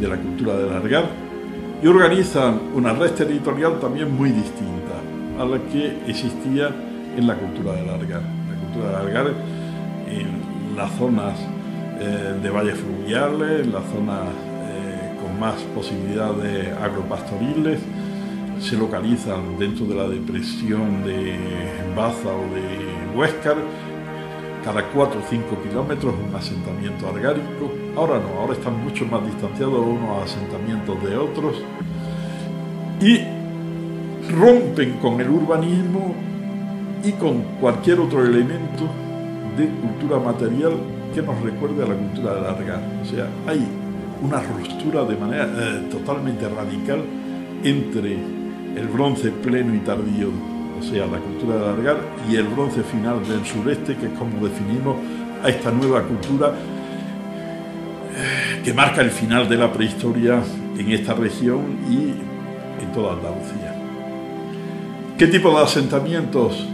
de 0.00 0.08
la 0.08 0.16
cultura 0.16 0.56
del 0.56 0.72
Argar 0.72 1.08
y 1.82 1.86
organizan 1.86 2.60
una 2.74 2.92
red 2.92 3.12
territorial 3.12 3.78
también 3.80 4.14
muy 4.14 4.30
distinta 4.30 4.94
a 5.38 5.44
la 5.44 5.58
que 5.70 5.98
existía 6.06 6.70
en 7.16 7.26
la 7.26 7.34
cultura 7.34 7.72
del 7.72 7.88
Argar. 7.88 8.22
La 8.22 8.60
cultura 8.60 8.86
del 8.88 9.08
Argar 9.08 9.34
en 10.08 10.76
las 10.76 10.90
zonas 10.92 11.38
eh, 11.98 12.38
de 12.42 12.50
valles 12.50 12.78
fluviales, 12.78 13.66
en 13.66 13.72
las 13.72 13.84
zonas 13.84 14.28
más 15.38 15.60
posibilidades 15.74 16.72
agropastoriles, 16.76 17.80
se 18.60 18.76
localizan 18.76 19.58
dentro 19.58 19.86
de 19.86 19.94
la 19.94 20.08
depresión 20.08 21.04
de 21.04 21.36
Baza 21.94 22.28
o 22.28 22.54
de 22.54 23.16
Huéscar, 23.16 23.56
cada 24.64 24.82
4 24.82 25.20
o 25.20 25.22
5 25.22 25.62
kilómetros 25.62 26.14
un 26.28 26.34
asentamiento 26.34 27.08
argárico. 27.08 27.72
Ahora 27.96 28.18
no, 28.18 28.40
ahora 28.40 28.54
están 28.54 28.82
mucho 28.82 29.06
más 29.06 29.24
distanciados 29.24 29.78
unos 29.78 30.24
asentamientos 30.24 31.02
de 31.04 31.16
otros 31.16 31.62
y 33.00 33.20
rompen 34.32 34.94
con 34.94 35.20
el 35.20 35.28
urbanismo 35.28 36.14
y 37.04 37.12
con 37.12 37.42
cualquier 37.60 38.00
otro 38.00 38.24
elemento 38.24 38.88
de 39.56 39.68
cultura 39.68 40.18
material 40.18 40.72
que 41.14 41.22
nos 41.22 41.40
recuerde 41.42 41.84
a 41.84 41.86
la 41.86 41.94
cultura 41.94 42.34
del 42.34 42.44
argar. 42.44 42.82
O 43.02 43.04
sea, 43.04 43.28
hay 43.46 43.64
una 44.22 44.40
ruptura 44.40 45.04
de 45.04 45.16
manera 45.16 45.44
eh, 45.44 45.88
totalmente 45.90 46.48
radical 46.48 47.00
entre 47.62 48.14
el 48.76 48.88
bronce 48.88 49.30
pleno 49.30 49.74
y 49.74 49.78
tardío 49.78 50.30
o 50.78 50.82
sea, 50.82 51.06
la 51.06 51.18
cultura 51.18 51.56
de 51.56 51.64
alargar, 51.64 51.96
y 52.30 52.36
el 52.36 52.44
bronce 52.48 52.82
final 52.82 53.26
del 53.26 53.44
sureste, 53.46 53.96
que 53.96 54.06
es 54.06 54.12
como 54.12 54.46
definimos 54.46 54.96
a 55.42 55.48
esta 55.48 55.70
nueva 55.70 56.02
cultura 56.02 56.52
que 58.64 58.74
marca 58.74 59.00
el 59.00 59.10
final 59.10 59.48
de 59.48 59.56
la 59.56 59.72
prehistoria 59.72 60.42
en 60.78 60.90
esta 60.90 61.14
región 61.14 61.78
y 61.88 62.82
en 62.82 62.92
toda 62.92 63.12
Andalucía. 63.12 63.74
¿Qué 65.18 65.26
tipo 65.28 65.50
de 65.56 65.64
asentamientos? 65.64 66.66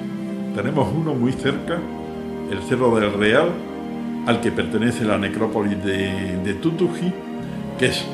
Tenemos 0.55 0.93
uno 0.95 1.15
muy 1.15 1.33
cerca, 1.33 1.79
el 2.51 2.63
Cerro 2.63 2.99
del 2.99 3.13
Real, 3.13 3.51
al 4.27 4.41
que 4.41 4.53
pertenece 4.53 5.05
la 5.05 5.19
necrópolis 5.19 5.83
de, 5.85 6.39
de 6.45 6.55
Tutuji, 6.55 7.13
es 7.87 8.05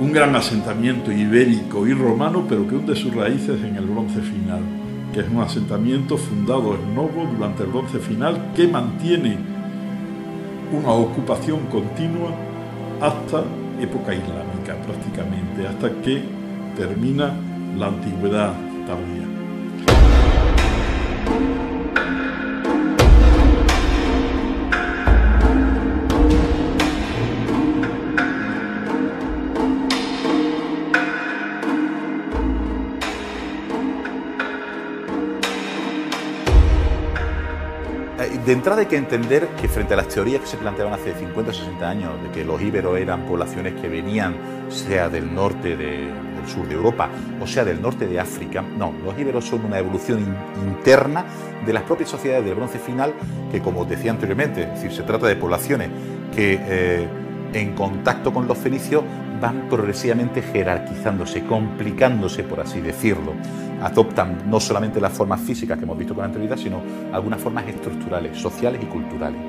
un 0.00 0.12
gran 0.12 0.34
asentamiento 0.34 1.12
ibérico 1.12 1.86
y 1.86 1.94
romano, 1.94 2.44
pero 2.48 2.66
que 2.66 2.74
hunde 2.74 2.96
sus 2.96 3.14
raíces 3.14 3.62
en 3.62 3.76
el 3.76 3.84
bronce 3.84 4.20
final, 4.20 4.62
que 5.12 5.20
es 5.20 5.28
un 5.28 5.40
asentamiento 5.40 6.16
fundado 6.16 6.74
en 6.74 6.94
Novo 6.94 7.30
durante 7.32 7.62
el 7.62 7.68
bronce 7.68 7.98
final 7.98 8.52
que 8.56 8.66
mantiene 8.66 9.36
una 10.72 10.90
ocupación 10.90 11.60
continua 11.66 12.30
hasta 13.00 13.44
época 13.80 14.14
islámica 14.14 14.76
prácticamente, 14.86 15.68
hasta 15.68 15.90
que 16.02 16.22
termina 16.76 17.34
la 17.78 17.86
antigüedad 17.86 18.54
tardía. 18.86 19.32
De 38.52 38.58
entrada 38.58 38.80
hay 38.80 38.86
que 38.86 38.98
entender 38.98 39.48
que 39.58 39.66
frente 39.66 39.94
a 39.94 39.96
las 39.96 40.08
teorías 40.08 40.42
que 40.42 40.46
se 40.46 40.58
planteaban 40.58 40.92
hace 40.92 41.14
50 41.14 41.50
o 41.50 41.54
60 41.54 41.88
años, 41.88 42.22
de 42.22 42.30
que 42.32 42.44
los 42.44 42.60
íberos 42.60 42.98
eran 42.98 43.24
poblaciones 43.24 43.72
que 43.80 43.88
venían 43.88 44.36
sea 44.68 45.08
del 45.08 45.34
norte 45.34 45.74
del 45.74 46.10
sur 46.46 46.68
de 46.68 46.74
Europa 46.74 47.08
o 47.40 47.46
sea 47.46 47.64
del 47.64 47.80
norte 47.80 48.06
de 48.06 48.20
África, 48.20 48.60
no, 48.60 48.92
los 49.06 49.18
íberos 49.18 49.46
son 49.46 49.64
una 49.64 49.78
evolución 49.78 50.36
interna 50.66 51.24
de 51.64 51.72
las 51.72 51.84
propias 51.84 52.10
sociedades 52.10 52.44
del 52.44 52.54
bronce 52.54 52.78
final, 52.78 53.14
que 53.50 53.62
como 53.62 53.86
decía 53.86 54.10
anteriormente, 54.10 54.64
es 54.64 54.70
decir, 54.74 54.92
se 54.92 55.02
trata 55.04 55.28
de 55.28 55.36
poblaciones 55.36 55.88
que 56.34 56.60
eh, 56.60 57.08
en 57.52 57.74
contacto 57.74 58.32
con 58.32 58.46
los 58.46 58.58
fenicios 58.58 59.02
van 59.40 59.68
progresivamente 59.68 60.40
jerarquizándose, 60.40 61.44
complicándose, 61.44 62.44
por 62.44 62.60
así 62.60 62.80
decirlo. 62.80 63.34
Adoptan 63.82 64.48
no 64.48 64.60
solamente 64.60 65.00
las 65.00 65.12
formas 65.12 65.40
físicas 65.40 65.76
que 65.76 65.84
hemos 65.84 65.98
visto 65.98 66.14
con 66.14 66.24
anterioridad, 66.24 66.56
sino 66.56 66.80
algunas 67.12 67.40
formas 67.40 67.66
estructurales, 67.66 68.38
sociales 68.38 68.80
y 68.82 68.86
culturales. 68.86 69.40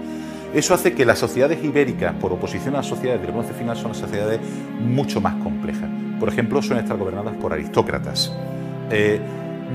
Eso 0.54 0.74
hace 0.74 0.94
que 0.94 1.06
las 1.06 1.20
sociedades 1.20 1.64
ibéricas, 1.64 2.14
por 2.14 2.32
oposición 2.32 2.76
a 2.76 2.78
las 2.78 2.88
sociedades 2.88 3.22
del 3.22 3.32
bronce 3.32 3.54
final, 3.54 3.78
son 3.78 3.96
sociedades 3.96 4.40
mucho 4.80 5.22
más 5.22 5.36
complejas. 5.36 5.90
Por 6.20 6.30
ejemplo, 6.30 6.62
suelen 6.62 6.84
estar 6.84 6.98
gobernadas 6.98 7.36
por 7.38 7.54
aristócratas. 7.54 8.32
Eh, 8.90 9.20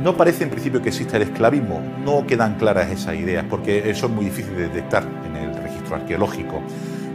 no 0.03 0.17
parece 0.17 0.45
en 0.45 0.51
principio 0.51 0.81
que 0.81 0.91
exista 0.91 1.17
el 1.17 1.25
esclavismo, 1.25 1.81
no 2.05 2.27
quedan 2.27 2.55
claras 2.55 2.91
esas 2.91 3.17
ideas, 3.17 3.45
porque 3.51 3.91
eso 3.91 4.07
es 4.07 4.13
muy 4.13 4.27
difícil 4.27 4.55
de 4.55 4.69
detectar 4.69 5.05
en 5.27 5.37
el 5.37 5.55
registro 5.57 5.97
arqueológico. 5.97 6.63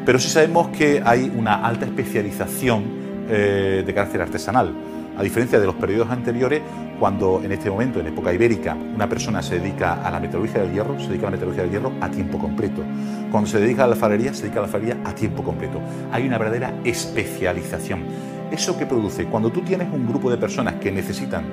Pero 0.05 0.19
sí 0.19 0.29
sabemos 0.29 0.67
que 0.69 1.01
hay 1.05 1.31
una 1.35 1.65
alta 1.65 1.85
especialización 1.85 2.83
eh, 3.29 3.83
de 3.85 3.93
carácter 3.93 4.21
artesanal. 4.21 4.73
A 5.17 5.23
diferencia 5.23 5.59
de 5.59 5.65
los 5.65 5.75
periodos 5.75 6.09
anteriores, 6.09 6.61
cuando 6.99 7.41
en 7.43 7.51
este 7.51 7.69
momento, 7.69 7.99
en 7.99 8.07
época 8.07 8.33
ibérica, 8.33 8.75
una 8.75 9.07
persona 9.07 9.41
se 9.41 9.59
dedica 9.59 10.05
a 10.05 10.11
la 10.11 10.19
metalurgia 10.19 10.61
del 10.61 10.73
hierro, 10.73 10.99
se 10.99 11.07
dedica 11.07 11.27
a 11.27 11.29
la 11.29 11.37
metalurgia 11.37 11.63
del 11.63 11.71
hierro 11.71 11.93
a 12.01 12.09
tiempo 12.09 12.37
completo. 12.37 12.81
Cuando 13.31 13.49
se 13.49 13.59
dedica 13.59 13.85
a 13.85 13.87
la 13.87 13.93
alfarería, 13.93 14.33
se 14.33 14.43
dedica 14.43 14.59
a 14.59 14.61
la 14.63 14.67
alfarería 14.67 14.97
a 15.05 15.13
tiempo 15.13 15.43
completo. 15.43 15.79
Hay 16.11 16.27
una 16.27 16.37
verdadera 16.37 16.73
especialización. 16.83 18.03
¿Eso 18.51 18.77
qué 18.77 18.85
produce? 18.85 19.25
Cuando 19.25 19.51
tú 19.51 19.61
tienes 19.61 19.87
un 19.93 20.07
grupo 20.07 20.29
de 20.29 20.37
personas 20.37 20.75
que 20.75 20.91
necesitan 20.91 21.45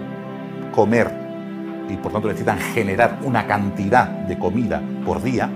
comer 0.73 1.11
y 1.89 1.97
por 1.97 2.13
tanto 2.13 2.29
necesitan 2.29 2.59
generar 2.59 3.19
una 3.25 3.47
cantidad 3.47 4.07
de 4.09 4.39
comida 4.39 4.83
por 5.05 5.23
día, 5.23 5.49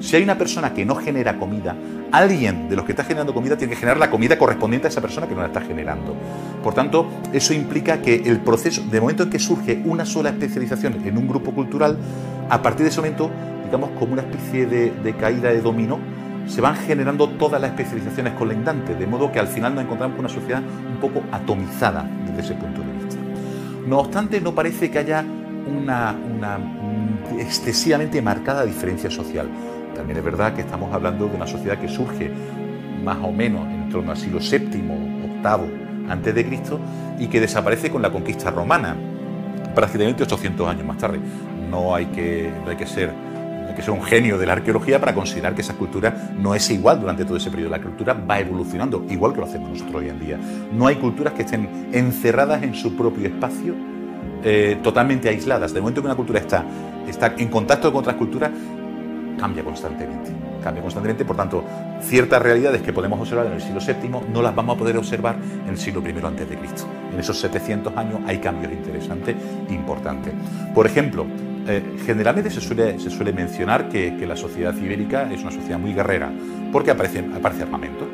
si 0.00 0.16
hay 0.16 0.24
una 0.24 0.36
persona 0.36 0.74
que 0.74 0.84
no 0.84 0.96
genera 0.96 1.38
comida, 1.38 1.76
alguien 2.12 2.68
de 2.68 2.76
los 2.76 2.84
que 2.84 2.92
está 2.92 3.04
generando 3.04 3.34
comida 3.34 3.56
tiene 3.56 3.72
que 3.72 3.80
generar 3.80 3.98
la 3.98 4.10
comida 4.10 4.38
correspondiente 4.38 4.86
a 4.86 4.90
esa 4.90 5.00
persona 5.00 5.26
que 5.26 5.34
no 5.34 5.40
la 5.40 5.46
está 5.46 5.62
generando. 5.62 6.14
Por 6.62 6.74
tanto, 6.74 7.08
eso 7.32 7.54
implica 7.54 8.00
que 8.02 8.14
el 8.14 8.40
proceso, 8.40 8.82
de 8.82 9.00
momento 9.00 9.24
en 9.24 9.30
que 9.30 9.38
surge 9.38 9.82
una 9.84 10.04
sola 10.04 10.28
especialización 10.28 11.04
en 11.04 11.16
un 11.16 11.26
grupo 11.26 11.52
cultural, 11.52 11.96
a 12.48 12.62
partir 12.62 12.84
de 12.84 12.90
ese 12.90 13.00
momento, 13.00 13.30
digamos 13.64 13.90
como 13.98 14.12
una 14.12 14.22
especie 14.22 14.66
de, 14.66 15.14
caída 15.18 15.48
de 15.48 15.62
dominó, 15.62 15.98
se 16.46 16.60
van 16.60 16.76
generando 16.76 17.28
todas 17.30 17.60
las 17.60 17.70
especializaciones 17.70 18.34
colindantes, 18.34 18.98
de 18.98 19.06
modo 19.06 19.32
que 19.32 19.38
al 19.38 19.48
final 19.48 19.74
nos 19.74 19.84
encontramos 19.84 20.16
con 20.16 20.26
una 20.26 20.34
sociedad 20.34 20.60
un 20.60 21.00
poco 21.00 21.22
atomizada 21.32 22.06
desde 22.26 22.40
ese 22.42 22.54
punto 22.54 22.82
de 22.82 23.04
vista. 23.04 23.20
No 23.86 24.00
obstante, 24.00 24.40
no 24.40 24.54
parece 24.54 24.90
que 24.90 24.98
haya 24.98 25.24
una 25.66 26.14
excesivamente 27.38 28.20
marcada 28.20 28.64
diferencia 28.64 29.10
social. 29.10 29.48
También 29.94 30.18
es 30.18 30.24
verdad 30.24 30.54
que 30.54 30.62
estamos 30.62 30.92
hablando 30.92 31.28
de 31.28 31.36
una 31.36 31.46
sociedad 31.46 31.78
que 31.78 31.88
surge 31.88 32.30
más 33.04 33.18
o 33.22 33.32
menos 33.32 33.66
en 33.66 33.88
torno 33.88 34.10
al 34.10 34.16
siglo 34.16 34.38
VII, 34.38 34.82
VIII 34.82 36.08
antes 36.08 36.34
de 36.34 36.46
Cristo 36.46 36.80
y 37.18 37.26
que 37.26 37.40
desaparece 37.40 37.90
con 37.90 38.02
la 38.02 38.10
conquista 38.10 38.50
romana, 38.50 38.96
prácticamente 39.74 40.22
800 40.22 40.68
años 40.68 40.86
más 40.86 40.98
tarde. 40.98 41.18
No 41.70 41.94
hay 41.94 42.06
que, 42.06 42.50
hay 42.68 42.76
que 42.76 42.86
ser 42.86 43.12
que 43.74 43.90
un 43.90 44.02
genio 44.02 44.38
de 44.38 44.46
la 44.46 44.52
arqueología 44.54 45.00
para 45.00 45.14
considerar 45.14 45.54
que 45.54 45.62
esa 45.62 45.74
cultura 45.74 46.30
no 46.38 46.54
es 46.54 46.70
igual 46.70 47.00
durante 47.00 47.24
todo 47.24 47.36
ese 47.36 47.50
periodo. 47.50 47.70
La 47.70 47.80
cultura 47.80 48.14
va 48.14 48.38
evolucionando, 48.38 49.04
igual 49.08 49.32
que 49.32 49.40
lo 49.40 49.46
hacemos 49.46 49.70
nosotros 49.70 49.96
hoy 49.96 50.08
en 50.08 50.20
día. 50.20 50.38
No 50.72 50.86
hay 50.86 50.96
culturas 50.96 51.34
que 51.34 51.42
estén 51.42 51.88
encerradas 51.92 52.62
en 52.62 52.74
su 52.74 52.96
propio 52.96 53.26
espacio, 53.26 53.74
eh, 54.44 54.78
totalmente 54.82 55.28
aisladas. 55.28 55.72
De 55.72 55.80
momento 55.80 56.00
que 56.00 56.06
una 56.06 56.16
cultura 56.16 56.38
está, 56.38 56.64
está 57.08 57.34
en 57.36 57.48
contacto 57.48 57.92
con 57.92 58.00
otras 58.00 58.16
culturas, 58.16 58.50
cambia 59.38 59.64
constantemente. 59.64 60.30
Cambia 60.62 60.82
constantemente, 60.82 61.24
por 61.24 61.36
tanto, 61.36 61.64
ciertas 62.00 62.40
realidades 62.40 62.82
que 62.82 62.92
podemos 62.92 63.18
observar 63.20 63.46
en 63.46 63.54
el 63.54 63.60
siglo 63.60 63.80
VII 63.80 64.32
no 64.32 64.42
las 64.42 64.54
vamos 64.54 64.76
a 64.76 64.78
poder 64.78 64.96
observar 64.96 65.36
en 65.64 65.70
el 65.70 65.78
siglo 65.78 66.02
I 66.06 66.14
antes 66.24 66.48
de 66.48 66.56
Cristo. 66.56 66.84
En 67.12 67.18
esos 67.18 67.38
700 67.40 67.96
años 67.96 68.20
hay 68.26 68.38
cambios 68.38 68.72
interesantes 68.72 69.36
e 69.68 69.74
importantes. 69.74 70.32
Por 70.74 70.86
ejemplo, 70.86 71.26
eh, 71.66 71.96
generalmente 72.04 72.50
se 72.50 72.60
suele, 72.60 72.98
se 72.98 73.10
suele 73.10 73.32
mencionar 73.32 73.88
que, 73.88 74.12
la 74.26 74.36
sociedad 74.36 74.74
ibérica 74.76 75.30
es 75.32 75.42
una 75.42 75.50
sociedad 75.50 75.78
muy 75.78 75.92
guerrera, 75.92 76.30
porque 76.72 76.90
aparece, 76.90 77.24
aparece 77.34 77.62
armamento. 77.62 78.06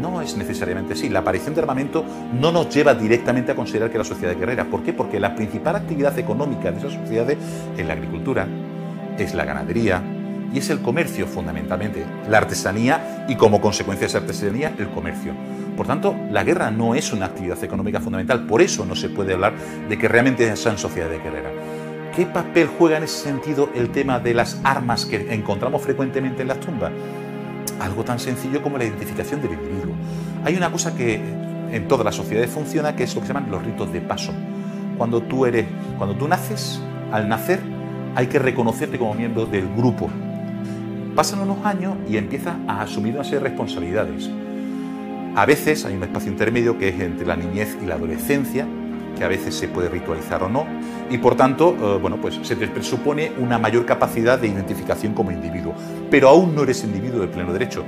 No 0.00 0.22
es 0.22 0.36
necesariamente 0.36 0.94
así. 0.94 1.08
La 1.08 1.20
aparición 1.20 1.54
de 1.54 1.60
armamento 1.60 2.04
no 2.38 2.52
nos 2.52 2.74
lleva 2.74 2.94
directamente 2.94 3.52
a 3.52 3.54
considerar 3.54 3.90
que 3.90 3.98
la 3.98 4.04
sociedad 4.04 4.32
es 4.32 4.38
guerrera. 4.38 4.64
¿Por 4.64 4.82
qué? 4.82 4.92
Porque 4.92 5.18
la 5.18 5.34
principal 5.34 5.76
actividad 5.76 6.18
económica 6.18 6.70
de 6.70 6.78
esas 6.78 6.92
sociedades 6.92 7.36
es 7.76 7.86
la 7.86 7.94
agricultura, 7.94 8.46
es 9.18 9.34
la 9.34 9.44
ganadería, 9.44 10.02
y 10.52 10.58
es 10.58 10.70
el 10.70 10.80
comercio 10.80 11.26
fundamentalmente, 11.26 12.04
la 12.28 12.38
artesanía 12.38 13.26
y 13.28 13.36
como 13.36 13.60
consecuencia 13.60 14.06
de 14.06 14.08
esa 14.08 14.18
artesanía 14.18 14.74
el 14.78 14.88
comercio. 14.90 15.32
Por 15.76 15.86
tanto, 15.86 16.16
la 16.30 16.44
guerra 16.44 16.70
no 16.70 16.94
es 16.94 17.12
una 17.12 17.26
actividad 17.26 17.62
económica 17.62 18.00
fundamental, 18.00 18.46
por 18.46 18.60
eso 18.60 18.84
no 18.84 18.94
se 18.94 19.08
puede 19.08 19.34
hablar 19.34 19.54
de 19.88 19.98
que 19.98 20.08
realmente 20.08 20.54
sean 20.56 20.78
sociedades 20.78 21.22
guerreras. 21.22 21.52
¿Qué 22.14 22.26
papel 22.26 22.68
juega 22.78 22.96
en 22.96 23.04
ese 23.04 23.22
sentido 23.22 23.70
el 23.74 23.90
tema 23.90 24.18
de 24.18 24.34
las 24.34 24.60
armas 24.64 25.06
que 25.06 25.32
encontramos 25.32 25.80
frecuentemente 25.82 26.42
en 26.42 26.48
las 26.48 26.58
tumbas? 26.58 26.90
Algo 27.80 28.04
tan 28.04 28.18
sencillo 28.18 28.60
como 28.62 28.76
la 28.76 28.84
identificación 28.84 29.40
del 29.40 29.52
individuo. 29.52 29.94
Hay 30.44 30.56
una 30.56 30.70
cosa 30.70 30.94
que 30.94 31.14
en 31.70 31.86
todas 31.86 32.04
las 32.04 32.16
sociedades 32.16 32.50
funciona, 32.50 32.96
que 32.96 33.04
es 33.04 33.14
lo 33.14 33.20
que 33.20 33.28
se 33.28 33.32
llaman 33.32 33.50
los 33.50 33.64
ritos 33.64 33.92
de 33.92 34.00
paso. 34.00 34.32
Cuando 34.98 35.22
tú 35.22 35.46
eres, 35.46 35.66
cuando 35.96 36.16
tú 36.16 36.26
naces, 36.26 36.80
al 37.12 37.28
nacer 37.28 37.60
hay 38.16 38.26
que 38.26 38.40
reconocerte 38.40 38.98
como 38.98 39.14
miembro 39.14 39.46
del 39.46 39.68
grupo 39.74 40.10
Pasan 41.14 41.40
unos 41.40 41.64
años 41.66 41.94
y 42.08 42.16
empiezas 42.16 42.54
a 42.68 42.82
asumir 42.82 43.14
una 43.14 43.24
serie 43.24 43.40
de 43.40 43.48
responsabilidades. 43.48 44.30
A 45.34 45.44
veces 45.44 45.84
hay 45.84 45.94
un 45.94 46.02
espacio 46.02 46.30
intermedio 46.30 46.78
que 46.78 46.88
es 46.88 47.00
entre 47.00 47.26
la 47.26 47.36
niñez 47.36 47.76
y 47.82 47.86
la 47.86 47.96
adolescencia, 47.96 48.66
que 49.16 49.24
a 49.24 49.28
veces 49.28 49.54
se 49.54 49.68
puede 49.68 49.88
ritualizar 49.88 50.42
o 50.42 50.48
no, 50.48 50.66
y 51.10 51.18
por 51.18 51.36
tanto, 51.36 51.76
eh, 51.80 51.98
bueno, 52.00 52.18
pues 52.20 52.38
se 52.42 52.56
te 52.56 52.68
presupone 52.68 53.32
una 53.38 53.58
mayor 53.58 53.84
capacidad 53.84 54.38
de 54.38 54.48
identificación 54.48 55.12
como 55.12 55.32
individuo. 55.32 55.74
Pero 56.10 56.28
aún 56.28 56.54
no 56.54 56.62
eres 56.62 56.84
individuo 56.84 57.20
de 57.20 57.28
pleno 57.28 57.52
derecho. 57.52 57.84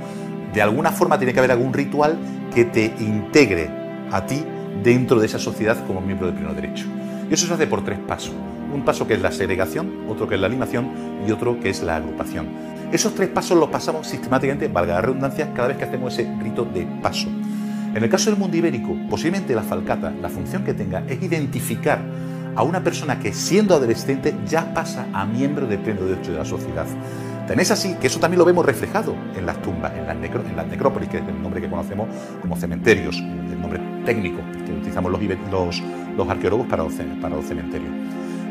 De 0.53 0.61
alguna 0.61 0.91
forma 0.91 1.17
tiene 1.17 1.33
que 1.33 1.39
haber 1.39 1.51
algún 1.51 1.73
ritual 1.73 2.17
que 2.53 2.65
te 2.65 2.93
integre 2.99 3.69
a 4.11 4.25
ti 4.25 4.43
dentro 4.83 5.19
de 5.19 5.25
esa 5.25 5.39
sociedad 5.39 5.85
como 5.87 6.01
miembro 6.01 6.27
de 6.27 6.33
pleno 6.33 6.53
derecho. 6.53 6.85
Y 7.29 7.33
eso 7.33 7.47
se 7.47 7.53
hace 7.53 7.67
por 7.67 7.83
tres 7.83 7.99
pasos. 7.99 8.33
Un 8.73 8.83
paso 8.83 9.07
que 9.07 9.13
es 9.13 9.21
la 9.21 9.31
segregación, 9.31 10.05
otro 10.09 10.27
que 10.27 10.35
es 10.35 10.41
la 10.41 10.47
animación 10.47 10.89
y 11.27 11.31
otro 11.31 11.59
que 11.59 11.69
es 11.69 11.81
la 11.81 11.95
agrupación. 11.97 12.72
Esos 12.93 13.15
tres 13.15 13.27
pasos 13.29 13.57
los 13.57 13.69
pasamos 13.69 14.05
sistemáticamente, 14.05 14.67
valga 14.67 14.93
la 14.93 15.01
redundancia, 15.01 15.51
cada 15.51 15.69
vez 15.69 15.77
que 15.77 15.83
hacemos 15.83 16.13
ese 16.13 16.31
rito 16.39 16.63
de 16.63 16.85
paso. 17.01 17.27
En 17.27 18.03
el 18.03 18.07
caso 18.07 18.29
del 18.29 18.37
mundo 18.37 18.55
ibérico, 18.55 18.95
posiblemente 19.09 19.55
la 19.55 19.63
falcata, 19.63 20.13
la 20.21 20.29
función 20.29 20.63
que 20.63 20.75
tenga 20.75 21.03
es 21.07 21.19
identificar 21.23 21.99
a 22.55 22.61
una 22.61 22.83
persona 22.83 23.17
que 23.17 23.33
siendo 23.33 23.73
adolescente 23.73 24.35
ya 24.45 24.75
pasa 24.75 25.07
a 25.11 25.25
miembro 25.25 25.65
de 25.65 25.79
pleno 25.79 26.01
derecho 26.01 26.33
de 26.33 26.37
la 26.37 26.45
sociedad. 26.45 26.85
Tan 27.47 27.59
es 27.59 27.71
así 27.71 27.95
que 27.99 28.05
eso 28.05 28.19
también 28.19 28.37
lo 28.37 28.45
vemos 28.45 28.63
reflejado 28.63 29.15
en 29.35 29.47
las 29.47 29.59
tumbas, 29.63 29.91
en 29.97 30.05
las, 30.05 30.67
necrópolis, 30.67 31.09
que 31.09 31.17
es 31.17 31.27
el 31.27 31.41
nombre 31.41 31.61
que 31.61 31.69
conocemos 31.69 32.07
como 32.41 32.55
cementerios, 32.55 33.17
el 33.17 33.59
nombre 33.59 33.81
técnico 34.05 34.37
que 34.67 34.71
utilizamos 34.71 35.11
los, 35.11 36.29
arqueólogos 36.29 36.67
para 36.67 36.83
los, 36.83 36.93
para 37.19 37.35
los 37.35 37.45
cementerios. 37.45 37.91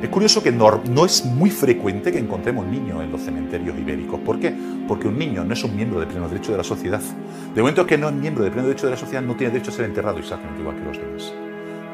Es 0.03 0.09
curioso 0.09 0.42
que 0.42 0.50
no, 0.50 1.05
es 1.05 1.24
muy 1.24 1.48
frecuente 1.48 2.11
que 2.11 2.18
encontremos 2.18 2.66
niños 2.66 3.00
en 3.05 3.12
los 3.12 3.20
cementerios 3.20 3.78
ibéricos. 3.78 4.18
¿Por 4.18 4.40
qué? 4.40 4.53
Porque 4.88 5.07
un 5.07 5.16
niño 5.16 5.44
no 5.44 5.55
es 5.55 5.62
un 5.62 5.76
miembro 5.76 6.00
de 6.00 6.07
pleno 6.07 6.28
derecho 6.28 6.50
de 6.50 6.59
la 6.59 6.64
sociedad. 6.64 7.00
De 7.55 7.61
momento 7.61 7.86
que 7.86 7.96
no 7.96 8.09
es 8.09 8.14
miembro 8.14 8.42
de 8.42 8.50
pleno 8.50 8.66
derecho 8.66 8.86
de 8.86 8.90
la 8.90 8.96
sociedad, 8.96 9.22
no 9.22 9.36
tiene 9.36 9.53
derecho 9.53 9.70
a 9.70 9.74
ser 9.74 9.84
enterrado 9.84 10.18
exactamente 10.18 10.61
igual 10.61 10.76
que 10.76 10.84
los 10.84 10.98
demás. 10.98 11.32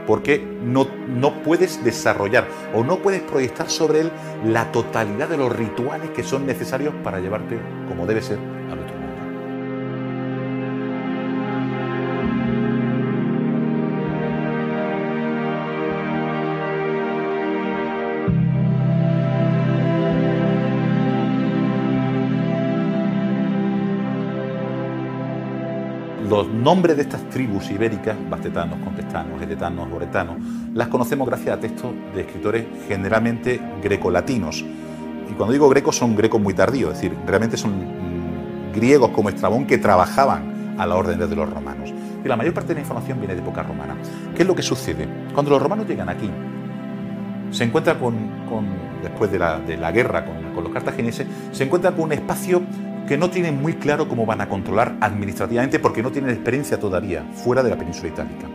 Porque 0.06 0.42
no, 0.64 0.86
no 1.06 1.42
puedes 1.42 1.84
desarrollar 1.84 2.48
o 2.72 2.82
no 2.82 2.96
puedes 3.00 3.20
proyectar 3.20 3.68
sobre 3.68 4.00
él 4.00 4.11
la 4.42 4.72
totalidad 4.72 5.28
de 5.28 5.36
los 5.36 5.54
rituales 5.54 6.09
que 6.12 6.22
son 6.22 6.46
necesarios 6.46 6.94
para 7.04 7.20
llevarte 7.20 7.59
como 7.90 8.06
debe 8.06 8.22
ser 8.22 8.38
nombres 26.62 26.96
de 26.96 27.02
estas 27.02 27.22
tribus 27.30 27.70
ibéricas, 27.70 28.16
bastetanos, 28.28 28.78
contestanos, 28.80 29.40
edetanos, 29.40 29.88
oretanos, 29.92 30.36
las 30.74 30.88
conocemos 30.88 31.26
gracias 31.28 31.56
a 31.56 31.61
textos 31.61 31.92
de 32.14 32.22
escritores 32.22 32.66
generalmente 32.88 33.61
grecolatinos. 33.82 34.64
Y 35.30 35.34
cuando 35.34 35.52
digo 35.52 35.68
grecos 35.68 35.96
son 35.96 36.16
grecos 36.16 36.40
muy 36.40 36.54
tardíos, 36.54 36.92
es 36.92 37.00
decir, 37.00 37.16
realmente 37.26 37.56
son 37.56 37.72
mm, 37.72 38.72
griegos 38.74 39.11
como 39.11 39.28
Estrabón 39.28 39.66
que 39.66 39.78
trabajaban 39.78 40.74
a 40.78 40.86
la 40.86 40.96
orden 40.96 41.18
de 41.18 41.34
los 41.34 41.48
romanos. 41.48 41.92
Y 42.24 42.28
la 42.28 42.36
mayor 42.36 42.54
parte 42.54 42.68
de 42.68 42.74
la 42.74 42.80
información 42.80 43.18
viene 43.18 43.34
de 43.34 43.40
época 43.40 43.62
romana. 43.62 43.96
¿Qué 44.34 44.42
es 44.42 44.48
lo 44.48 44.54
que 44.54 44.62
sucede? 44.62 45.09
Cuando 45.32 45.50
los 45.50 45.62
romanos 45.62 45.86
llegan 45.86 46.09
aquí, 46.09 46.30
se 47.50 47.64
encuentra 47.64 47.98
con, 47.98 48.14
después 49.02 49.30
de 49.30 49.38
la, 49.38 49.92
guerra 49.92 50.24
con, 50.24 50.54
con 50.54 50.64
los 50.64 50.72
cartagineses, 50.72 51.26
se 51.52 51.64
encuentra 51.64 51.92
con 51.92 52.04
un 52.04 52.12
espacio 52.12 52.62
que 53.09 53.16
no 53.16 53.30
tienen 53.30 53.61
muy 53.61 53.72
claro 53.74 54.06
cómo 54.06 54.26
van 54.26 54.42
a 54.42 54.48
controlar 54.48 54.96
administrativamente 55.00 55.78
porque 55.78 56.02
no 56.02 56.12
tienen 56.12 56.30
experiencia 56.30 56.78
todavía 56.78 57.24
fuera 57.32 57.62
de 57.62 57.70
la 57.70 57.76
península 57.76 58.09
itálica. 58.09 58.46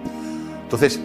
Entonces, 0.62 1.02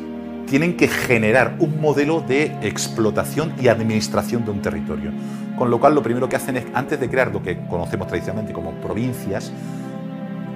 tienen 0.46 0.76
que 0.76 0.86
generar 0.86 1.56
un 1.58 1.80
modelo 1.80 2.20
de 2.20 2.56
explotación 2.62 3.52
y 3.60 3.68
administración 3.68 4.44
de 4.44 4.50
un 4.50 4.60
territorio. 4.60 5.12
Con 5.56 5.70
lo 5.70 5.80
cual, 5.80 5.94
lo 5.94 6.02
primero 6.02 6.28
que 6.28 6.36
hacen 6.36 6.58
es, 6.58 6.66
antes 6.74 7.00
de 7.00 7.08
crear 7.08 7.32
lo 7.32 7.42
que 7.42 7.58
conocemos 7.68 8.06
tradicionalmente 8.06 8.52
como 8.52 8.72
provincias, 8.72 9.50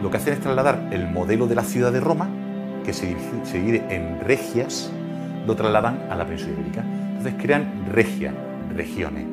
lo 0.03 0.11
que 0.11 0.19
hacen 0.19 0.35
es 0.35 0.41
trasladar 0.41 0.89
el 0.91 1.09
modelo 1.09 1.47
de 1.47 1.55
la 1.55 1.65
ciudad 1.65 1.93
de 1.93 2.01
Roma, 2.01 2.29
que 2.85 2.93
se 2.93 3.17
divide 3.55 3.85
en 3.89 4.21
regias, 4.21 4.91
lo 5.47 5.57
trasladan 5.57 6.07
a 6.11 6.17
la 6.17 6.25
península 6.25 6.53
ibérica. 6.53 6.85
Entonces 7.17 7.35
crean 7.41 7.87
regia, 7.91 8.35
regiones. 8.75 9.32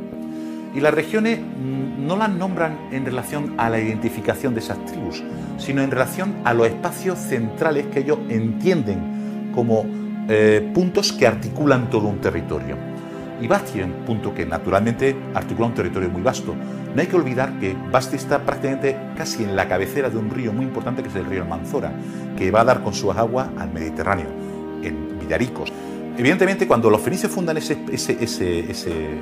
Y 0.74 0.82
las 0.82 0.94
regiones 0.94 1.40
mm, 1.40 2.06
no 2.06 2.16
las 2.16 2.30
nombran 2.30 2.78
en 2.92 3.06
relación 3.06 3.56
a 3.58 3.70
la 3.70 3.80
identificación 3.80 4.54
de 4.54 4.60
esas 4.60 4.84
tribus, 4.86 5.24
sino 5.58 5.82
en 5.82 5.92
relación 5.92 6.36
a 6.44 6.54
los 6.54 6.68
espacios 6.68 7.20
centrales 7.20 7.88
que 7.88 8.00
ellos 8.00 8.20
entienden 8.30 9.52
como 9.54 9.86
eh, 10.28 10.70
puntos 10.74 11.12
que 11.12 11.26
articulan 11.28 11.90
todo 11.90 12.08
un 12.08 12.20
territorio. 12.22 12.78
Y 13.42 13.48
Basti 13.48 13.82
un 13.82 14.06
punto 14.06 14.34
que 14.34 14.46
naturalmente 14.46 15.16
articula 15.34 15.68
un 15.68 15.74
territorio 15.74 16.10
muy 16.10 16.22
vasto. 16.22 16.56
No 16.94 17.02
hay 17.02 17.08
que 17.08 17.16
olvidar 17.16 17.58
que 17.60 17.76
Basti 17.92 18.18
está 18.18 18.40
prácticamente 18.46 18.98
casi 19.16 19.44
en 19.44 19.56
la 19.56 19.68
cabecera 19.68 20.10
de 20.10 20.18
un 20.18 20.30
río 20.30 20.52
muy 20.52 20.66
importante 20.66 21.02
que 21.02 21.10
es 21.10 21.16
el 21.16 21.26
río 21.26 21.46
Manzora, 21.46 21.94
que 22.38 22.52
va 22.52 22.62
a 22.62 22.66
dar 22.66 22.84
con 22.84 22.94
sus 22.94 23.16
aguas 23.16 23.48
al 23.58 23.72
Mediterráneo, 23.72 24.28
en 24.84 25.20
Villaricos. 25.20 25.72
Evidentemente, 26.20 26.68
cuando 26.68 26.90
los 26.90 27.00
fenicios 27.00 27.32
fundan 27.32 27.56
ese, 27.56 27.78
ese, 27.94 28.18
ese, 28.22 28.66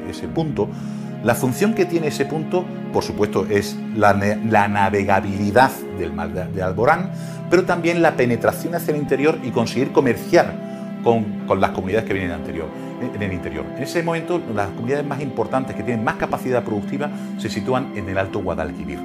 ese 0.09 0.27
punto, 0.29 0.67
la 1.23 1.35
función 1.35 1.75
que 1.75 1.85
tiene 1.85 2.07
ese 2.07 2.25
punto, 2.25 2.65
por 2.91 3.03
supuesto, 3.03 3.45
es 3.47 3.77
la, 3.95 4.15
navegabilidad 4.15 5.69
del 5.99 6.11
mar 6.11 6.31
de, 6.31 6.63
Alborán, 6.63 7.11
pero 7.51 7.65
también 7.65 8.01
la 8.01 8.15
penetración 8.15 8.73
hacia 8.73 8.95
el 8.95 8.99
interior 8.99 9.37
y 9.43 9.51
conseguir 9.51 9.91
comerciar 9.91 10.51
con, 11.03 11.45
las 11.59 11.69
comunidades 11.69 12.07
que 12.07 12.15
vienen 12.15 12.31
en 12.31 13.21
el 13.21 13.31
interior. 13.31 13.63
En 13.75 13.83
ese 13.83 14.01
momento, 14.01 14.41
las 14.55 14.69
comunidades 14.69 15.05
más 15.05 15.21
importantes 15.21 15.75
que 15.75 15.83
tienen 15.83 16.03
más 16.03 16.15
capacidad 16.15 16.63
productiva 16.63 17.11
se 17.37 17.47
sitúan 17.47 17.91
en 17.95 18.09
el 18.09 18.17
Alto 18.17 18.39
Guadalquivir, 18.39 18.97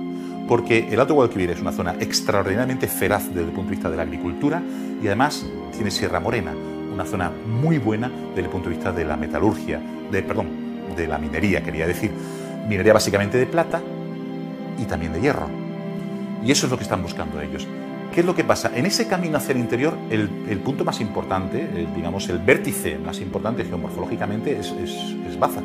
porque 0.49 0.89
el 0.91 0.99
Alto 0.99 1.13
Guadalquivir 1.13 1.51
es 1.51 1.61
una 1.61 1.73
zona 1.73 1.97
extraordinariamente 2.01 2.89
feraz 2.89 3.29
desde 3.29 3.43
el 3.43 3.53
punto 3.53 3.65
de 3.65 3.77
vista 3.77 3.91
de 3.91 3.99
la 3.99 4.05
agricultura 4.05 4.63
y 5.03 5.07
además 5.09 5.45
tiene 5.73 5.91
Sierra 5.91 6.21
Morena, 6.21 6.55
una 6.93 7.05
zona 7.05 7.31
muy 7.31 7.79
buena 7.79 8.11
desde 8.29 8.43
el 8.43 8.49
punto 8.49 8.69
de 8.69 8.77
vista 8.77 8.93
de 8.93 9.05
la 9.05 9.17
metalurgia, 9.17 9.81
de, 10.11 10.23
perdón, 10.23 10.49
de 10.97 11.07
la 11.07 11.19
minería, 11.19 11.63
quería 11.63 11.87
decir. 11.87 12.11
Minería 12.69 12.93
básicamente 12.93 13.39
de 13.39 13.47
plata 13.47 13.81
y 14.79 14.85
también 14.85 15.13
de 15.13 15.21
hierro. 15.21 15.49
Y 16.45 16.51
eso 16.51 16.67
es 16.67 16.71
lo 16.71 16.77
que 16.77 16.85
están 16.85 17.03
buscando 17.03 17.41
ellos. 17.41 17.67
¿Qué 18.13 18.21
es 18.21 18.27
lo 18.27 18.35
que 18.35 18.45
pasa? 18.45 18.71
En 18.75 18.85
ese 18.85 19.09
camino 19.09 19.39
hacia 19.39 19.53
el 19.53 19.59
interior, 19.59 19.97
el, 20.11 20.29
punto 20.59 20.85
más 20.85 21.01
importante, 21.01 21.87
digamos, 21.97 22.29
el 22.29 22.39
vértice 22.39 22.99
más 22.99 23.21
importante 23.21 23.65
geomorfológicamente 23.65 24.59
es, 24.59 24.73
es, 24.73 25.39
Baza. 25.39 25.63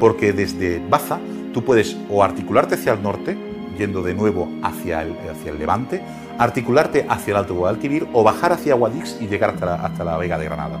Porque 0.00 0.32
desde 0.32 0.82
Baza 0.88 1.18
tú 1.52 1.62
puedes 1.62 1.96
o 2.08 2.24
articularte 2.24 2.76
hacia 2.76 2.94
el 2.94 3.02
norte, 3.02 3.36
yendo 3.76 4.02
de 4.02 4.14
nuevo 4.14 4.48
hacia 4.62 5.02
el, 5.02 5.14
hacia 5.30 5.52
el 5.52 5.58
levante, 5.58 6.02
articularte 6.44 7.06
hacia 7.08 7.32
el 7.32 7.36
Alto 7.36 7.54
Guadalquivir 7.54 8.08
o 8.12 8.24
bajar 8.24 8.52
hacia 8.52 8.74
Guadix 8.74 9.18
y 9.20 9.28
llegar 9.28 9.50
hasta 9.50 9.74
hasta 9.74 10.04
la 10.04 10.16
Vega 10.16 10.38
de 10.38 10.46
Granada 10.46 10.80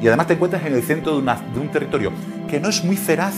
y 0.00 0.06
además 0.08 0.26
te 0.28 0.34
encuentras 0.34 0.64
en 0.64 0.74
el 0.74 0.82
centro 0.82 1.20
de, 1.20 1.60
un 1.60 1.68
territorio 1.70 2.10
que 2.48 2.58
no 2.58 2.68
es 2.68 2.82
muy 2.82 2.96
feraz, 2.96 3.34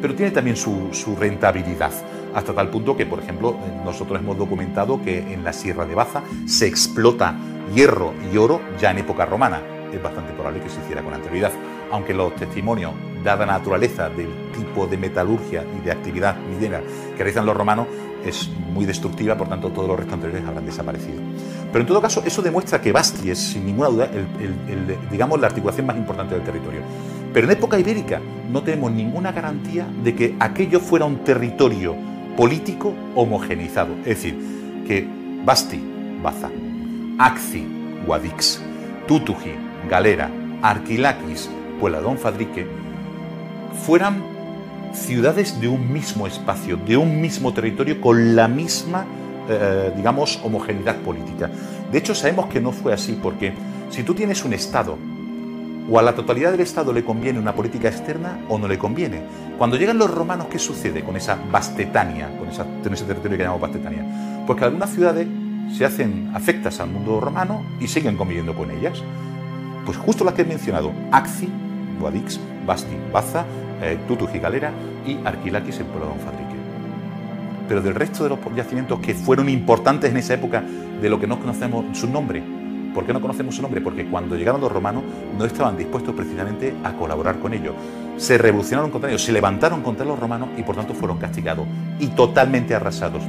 pero 0.00 0.14
tiene 0.14 0.30
también 0.30 0.56
su, 0.56 1.16
rentabilidad. 1.18 1.90
Hasta 2.34 2.54
tal 2.54 2.68
punto 2.68 2.96
que, 2.96 3.04
por 3.04 3.18
ejemplo, 3.18 3.56
nosotros 3.84 4.20
hemos 4.20 4.38
documentado 4.38 5.02
que 5.02 5.32
en 5.32 5.42
la 5.42 5.52
Sierra 5.52 5.86
de 5.86 5.94
Baza 5.94 6.22
se 6.46 6.66
explota 6.66 7.34
hierro 7.74 8.12
y 8.32 8.36
oro 8.36 8.60
ya 8.80 8.92
en 8.92 8.98
época 8.98 9.26
romana. 9.26 9.60
Es 9.92 10.00
bastante 10.00 10.32
probable 10.34 10.60
que 10.60 10.68
se 10.68 10.78
hiciera 10.80 11.02
con 11.02 11.14
anterioridad, 11.14 11.50
aunque 11.90 12.14
los 12.14 12.34
testimonios, 12.36 12.92
dada 13.24 13.44
la 13.46 13.54
naturaleza 13.54 14.08
del 14.08 14.28
tipo 14.52 14.86
de 14.86 14.98
metalurgia 14.98 15.64
y 15.76 15.84
de 15.84 15.90
actividad 15.90 16.36
minera 16.36 16.80
que 17.16 17.16
realizan 17.16 17.46
los 17.46 17.56
romanos, 17.56 17.88
es 18.24 18.50
muy 18.72 18.84
destructiva, 18.84 19.36
por 19.36 19.48
tanto 19.48 19.68
todos 19.70 19.88
los 19.88 19.96
restos 19.96 20.14
anteriores 20.14 20.46
habrán 20.46 20.66
desaparecido. 20.66 21.20
Pero 21.72 21.80
en 21.80 21.86
todo 21.86 22.00
caso, 22.00 22.22
eso 22.24 22.42
demuestra 22.42 22.80
que 22.80 22.92
Basti 22.92 23.30
es, 23.30 23.38
sin 23.38 23.66
ninguna 23.66 23.88
duda, 23.88 24.10
digamos, 25.10 25.40
la 25.40 25.48
articulación 25.48 25.86
más 25.86 25.96
importante 25.96 26.34
del 26.34 26.44
territorio. 26.44 26.80
Pero 27.32 27.46
en 27.46 27.52
época 27.52 27.78
ibérica 27.78 28.20
no 28.50 28.62
tenemos 28.62 28.90
ninguna 28.90 29.32
garantía 29.32 29.86
de 30.02 30.14
que 30.14 30.36
aquello 30.40 30.80
fuera 30.80 31.04
un 31.04 31.24
territorio 31.24 31.94
político 32.36 32.94
homogeneizado. 33.14 33.94
Es 34.00 34.22
decir, 34.22 34.38
que 34.86 35.06
Basti, 35.44 35.82
Baza, 36.22 36.50
Axi, 37.18 37.66
Guadix, 38.06 38.62
Tutuji, 39.06 39.52
Galera, 39.90 40.30
Arquilaquis, 40.62 41.50
Pueladón 41.80 42.16
Fadrique, 42.16 42.66
fueran 43.84 44.37
ciudades 44.92 45.60
de 45.60 45.68
un 45.68 45.92
mismo 45.92 46.26
espacio, 46.26 46.76
de 46.76 46.96
un 46.96 47.20
mismo 47.20 47.52
territorio, 47.52 48.00
con 48.00 48.36
la 48.36 48.48
misma, 48.48 49.04
eh, 49.48 49.92
digamos, 49.96 50.40
homogeneidad 50.42 50.96
política. 50.96 51.50
De 51.90 51.98
hecho, 51.98 52.14
sabemos 52.14 52.46
que 52.46 52.60
no 52.60 52.72
fue 52.72 52.92
así, 52.92 53.18
porque 53.22 53.52
si 53.90 54.02
tú 54.02 54.14
tienes 54.14 54.44
un 54.44 54.52
Estado, 54.52 54.98
o 55.90 55.98
a 55.98 56.02
la 56.02 56.14
totalidad 56.14 56.52
del 56.52 56.60
Estado 56.60 56.92
le 56.92 57.04
conviene 57.04 57.38
una 57.38 57.54
política 57.54 57.88
externa 57.88 58.40
o 58.48 58.58
no 58.58 58.68
le 58.68 58.78
conviene. 58.78 59.22
Cuando 59.56 59.76
llegan 59.76 59.98
los 59.98 60.10
romanos, 60.10 60.48
¿qué 60.50 60.58
sucede 60.58 61.02
con 61.02 61.16
esa 61.16 61.38
Bastetania, 61.50 62.28
con, 62.38 62.48
ese 62.92 63.04
territorio 63.04 63.38
que 63.38 63.44
llamamos 63.44 63.62
Bastetania? 63.62 64.04
Pues 64.46 64.58
que 64.58 64.64
algunas 64.66 64.90
ciudades 64.90 65.26
se 65.74 65.84
hacen 65.84 66.30
afectas 66.34 66.80
al 66.80 66.90
mundo 66.90 67.20
romano 67.20 67.64
y 67.80 67.88
siguen 67.88 68.16
conviviendo 68.16 68.54
con 68.54 68.70
ellas. 68.70 69.02
Pues 69.86 69.96
justo 69.96 70.24
las 70.24 70.34
que 70.34 70.42
he 70.42 70.44
mencionado, 70.44 70.92
Axi, 71.10 71.48
Guadix, 71.98 72.38
Basti, 72.66 72.96
Baza, 73.10 73.46
eh, 73.82 73.98
Tutuji 74.06 74.38
Galera 74.38 74.72
y 75.06 75.18
Arquilaquis 75.24 75.80
en 75.80 75.86
Pueblo 75.86 76.06
Don 76.06 76.18
Fadrique. 76.18 76.56
Pero 77.68 77.82
del 77.82 77.94
resto 77.94 78.24
de 78.24 78.30
los 78.30 78.38
yacimientos 78.56 78.98
que 79.00 79.14
fueron 79.14 79.48
importantes 79.48 80.10
en 80.10 80.16
esa 80.16 80.34
época, 80.34 80.62
de 81.00 81.08
lo 81.08 81.20
que 81.20 81.26
no 81.26 81.38
conocemos 81.38 81.96
su 81.96 82.08
nombre. 82.08 82.42
¿Por 82.94 83.06
qué 83.06 83.12
no 83.12 83.20
conocemos 83.20 83.54
su 83.54 83.62
nombre? 83.62 83.80
Porque 83.80 84.06
cuando 84.06 84.34
llegaron 84.34 84.60
los 84.60 84.72
romanos 84.72 85.04
no 85.38 85.44
estaban 85.44 85.76
dispuestos 85.76 86.14
precisamente 86.14 86.74
a 86.82 86.92
colaborar 86.94 87.38
con 87.38 87.52
ellos. 87.54 87.74
Se 88.16 88.38
revolucionaron 88.38 88.90
contra 88.90 89.10
ellos, 89.10 89.22
se 89.22 89.32
levantaron 89.32 89.82
contra 89.82 90.04
los 90.04 90.18
romanos 90.18 90.48
y 90.56 90.62
por 90.62 90.74
tanto 90.74 90.94
fueron 90.94 91.18
castigados 91.18 91.66
y 92.00 92.08
totalmente 92.08 92.74
arrasados. 92.74 93.22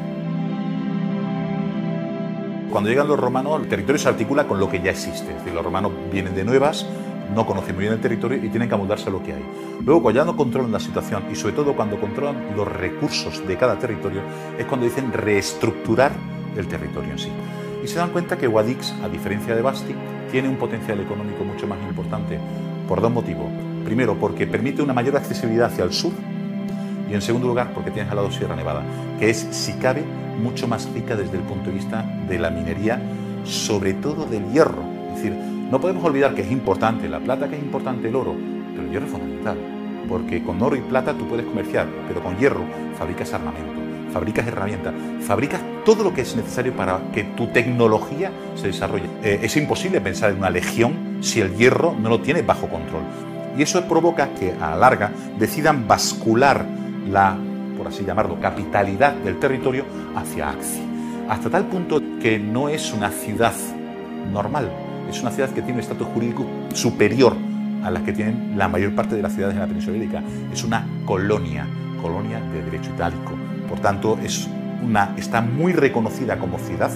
Cuando 2.72 2.89
llegan 2.89 3.08
los 3.08 3.20
romanos, 3.20 3.62
el 3.62 3.68
territorio 3.68 4.00
se 4.00 4.10
articula 4.10 4.47
con 4.47 4.60
lo 4.60 4.70
que 4.70 4.80
ya 4.80 4.91
existe. 4.91 5.32
Es 5.32 5.38
decir, 5.39 5.54
los 5.54 5.64
romanos 5.64 5.91
vienen 6.12 6.36
de 6.36 6.43
nuevas, 6.43 6.86
no 7.34 7.46
conocen 7.46 7.76
muy 7.76 7.84
bien 7.84 7.94
el 7.94 8.02
territorio 8.02 8.38
y 8.44 8.50
tienen 8.50 8.68
que 8.68 8.76
amoldarse 8.76 9.10
a 9.10 9.12
lo 9.12 9.22
que 9.24 9.34
hay. 9.34 9.44
Luego, 9.86 10.02
cuando 10.02 10.22
ya 10.22 10.26
no 10.26 10.36
controlan 10.36 10.72
la 10.72 10.80
situación 10.80 11.24
y 11.32 11.36
sobre 11.36 11.54
todo 11.54 11.76
cuando 11.76 12.00
controlan 12.00 12.56
los 12.56 12.68
recursos 12.68 13.46
de 13.48 13.58
cada 13.58 13.78
territorio, 13.78 14.22
es 14.58 14.66
cuando 14.66 14.86
dicen 14.86 15.12
reestructurar 15.12 16.12
el 16.58 16.68
territorio 16.68 17.12
en 17.12 17.20
sí. 17.20 17.30
Y 17.84 17.88
se 17.88 17.98
dan 17.98 18.10
cuenta 18.10 18.38
que 18.38 18.48
Guadix, 18.48 18.94
a 19.04 19.08
diferencia 19.08 19.56
de 19.56 19.62
Basti, 19.62 19.96
tiene 20.32 20.50
un 20.50 20.58
potencial 20.58 21.00
económico 21.00 21.44
mucho 21.44 21.68
más 21.68 21.80
importante 21.88 22.40
por 22.88 23.02
dos 23.02 23.12
motivos. 23.12 23.48
Primero, 23.86 24.16
porque 24.16 24.46
permite 24.48 24.82
una 24.82 24.94
mayor 24.94 25.16
accesibilidad 25.16 25.68
hacia 25.68 25.84
el 25.84 25.94
sur 25.94 26.12
y 27.10 27.14
en 27.14 27.22
segundo 27.22 27.48
lugar, 27.48 27.72
porque 27.74 27.92
tienes 27.92 28.12
al 28.12 28.18
lado 28.18 28.32
Sierra 28.32 28.56
Nevada, 28.56 28.84
que 29.18 29.30
es, 29.30 29.48
si 29.52 29.74
cabe, 29.74 30.04
mucho 30.42 30.68
más 30.68 30.92
rica 30.94 31.16
desde 31.16 31.38
el 31.38 31.44
punto 31.44 31.70
de 31.70 31.76
vista 31.76 32.04
de 32.28 32.38
la 32.38 32.50
minería, 32.50 33.02
sobre 33.44 33.94
todo 33.94 34.26
del 34.26 34.52
hierro. 34.52 34.84
Es 35.10 35.16
decir, 35.16 35.59
no 35.70 35.80
podemos 35.80 36.04
olvidar 36.04 36.34
que 36.34 36.42
es 36.42 36.52
importante 36.52 37.08
la 37.08 37.20
plata, 37.20 37.48
que 37.48 37.56
es 37.56 37.62
importante 37.62 38.08
el 38.08 38.16
oro, 38.16 38.36
pero 38.72 38.84
el 38.84 38.92
hierro 38.92 39.06
es 39.06 39.12
fundamental, 39.12 39.58
porque 40.08 40.44
con 40.44 40.62
oro 40.62 40.76
y 40.76 40.82
plata 40.82 41.14
tú 41.14 41.28
puedes 41.28 41.46
comerciar, 41.46 41.86
pero 42.08 42.22
con 42.22 42.36
hierro 42.38 42.64
fabricas 42.98 43.34
armamento, 43.34 43.80
fabricas 44.12 44.48
herramientas, 44.48 44.94
fabricas 45.22 45.62
todo 45.86 46.04
lo 46.04 46.14
que 46.14 46.22
es 46.22 46.36
necesario 46.36 46.74
para 46.74 47.00
que 47.14 47.24
tu 47.24 47.48
tecnología 47.48 48.32
se 48.56 48.68
desarrolle. 48.68 49.06
Eh, 49.24 49.42
es 49.44 49.56
imposible 49.58 50.02
pensar 50.02 50.32
en 50.32 50.40
una 50.40 50.50
legión 50.50 51.20
si 51.22 51.40
el 51.40 51.56
hierro 51.56 51.96
no 52.00 52.10
lo 52.10 52.20
tiene 52.20 52.42
bajo 52.42 52.68
control. 52.68 53.04
Y 53.56 53.62
eso 53.62 53.84
provoca 53.84 54.30
que 54.34 54.54
a 54.54 54.72
la 54.72 54.78
larga 54.78 55.12
decidan 55.38 55.88
bascular 55.88 56.66
la, 57.08 57.38
por 57.78 57.88
así 57.88 58.04
llamarlo, 58.04 58.40
capitalidad 58.40 59.14
del 59.14 59.38
territorio 59.38 59.86
hacia 60.16 60.50
Axi. 60.50 60.82
Hasta 61.28 61.50
tal 61.50 61.66
punto 61.66 62.02
que 62.20 62.40
no 62.40 62.70
es 62.70 62.92
una 62.92 63.12
ciudad 63.12 63.54
normal, 64.32 64.72
es 65.10 65.22
una 65.22 65.32
ciudad 65.32 65.49
que 65.49 65.62
tiene 65.62 65.74
un 65.74 65.80
estatus 65.80 66.07
jurídico 66.07 66.45
superior 66.74 67.36
a 67.84 67.91
las 67.91 68.03
que 68.03 68.14
tienen 68.14 68.57
la 68.57 68.68
mayor 68.68 68.93
parte 68.93 69.16
de 69.16 69.22
las 69.22 69.34
ciudades 69.34 69.55
de 69.55 69.62
la 69.62 69.68
península 69.68 69.97
ibérica. 69.97 70.24
Es 70.51 70.64
una 70.64 70.86
colonia, 71.05 71.66
colonia 72.01 72.39
de 72.39 72.64
derecho 72.64 72.91
itálico. 72.91 73.34
Por 73.68 73.80
tanto, 73.80 74.18
es 74.24 74.47
una, 74.84 75.14
está 75.18 75.41
muy 75.41 75.74
reconocida 75.74 76.38
como 76.38 76.57
ciudad 76.60 76.91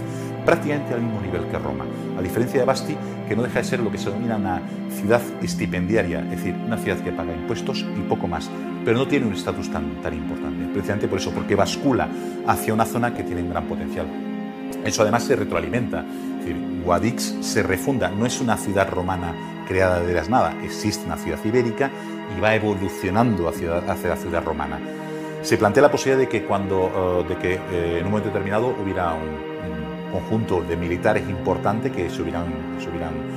prácticamente 0.45 0.93
al 0.93 1.01
mismo 1.01 1.22
nivel 1.22 1.45
que 1.47 1.57
Roma. 1.57 1.86
A 2.18 2.22
diferencia 2.22 2.59
de 2.59 2.66
Basti, 2.66 2.95
que 3.28 3.36
no 3.36 3.43
deja 3.43 3.59
de 3.59 3.66
ser 3.66 3.80
lo 3.80 3.91
que 3.91 3.97
se 3.97 4.09
denomina 4.09 4.36
una 4.36 4.61
ciudad 4.89 5.22
estipendiaria, 5.41 6.20
es 6.20 6.32
decir, 6.32 6.55
una 6.66 6.78
ciudad 6.78 6.97
que 6.99 7.11
paga 7.11 7.34
impuestos 7.34 7.86
y 7.97 8.01
poco 8.01 8.28
más, 8.28 8.49
pero 8.84 8.97
no 8.97 9.07
tiene 9.07 9.26
un 9.26 9.34
estatus 9.34 9.70
tan, 9.72 10.01
tan 10.01 10.14
importante, 10.14 10.66
precisamente 10.66 11.07
por 11.07 11.20
eso, 11.20 11.32
porque 11.32 11.55
bascula 11.55 12.09
hacia 12.45 12.74
una 12.74 12.86
zona 12.86 13.14
que 13.14 13.24
tiene 13.24 13.41
un 13.41 13.49
gran 13.49 13.66
potencial. 13.66 14.05
Eso 14.86 15.02
además 15.02 15.24
se 15.24 15.36
retroalimenta, 15.36 16.06
Guadix 16.84 17.36
se 17.42 17.64
refunda, 17.64 18.10
no 18.10 18.26
es 18.26 18.42
una 18.42 18.58
ciudad 18.58 18.90
romana 18.90 19.34
creada 19.68 20.02
de 20.02 20.14
las 20.14 20.30
nada, 20.30 20.54
existe 20.64 21.06
una 21.06 21.18
ciudad 21.18 21.40
ibérica 21.44 21.90
y 22.36 22.42
va 22.42 22.54
evolucionando 22.56 23.48
hacia, 23.48 23.82
la 23.82 24.16
ciudad 24.18 24.44
romana. 24.44 24.80
Se 25.42 25.58
plantea 25.58 25.84
la 25.84 25.92
posibilidad 25.92 26.20
de 26.20 26.30
que 26.30 26.44
cuando, 26.44 27.24
eh, 27.26 27.30
de 27.30 27.38
que 27.38 27.54
eh, 27.54 28.00
en 28.00 28.06
un 28.06 28.12
momento 28.12 28.30
determinado 28.30 28.76
hubiera 28.82 29.14
un, 29.14 29.54
conjunto 30.14 30.62
de 30.62 30.78
militares 30.78 31.28
importante 31.28 31.92
que 31.92 32.08
se 32.08 32.18
se 32.18 32.22
hubieran 32.22 33.33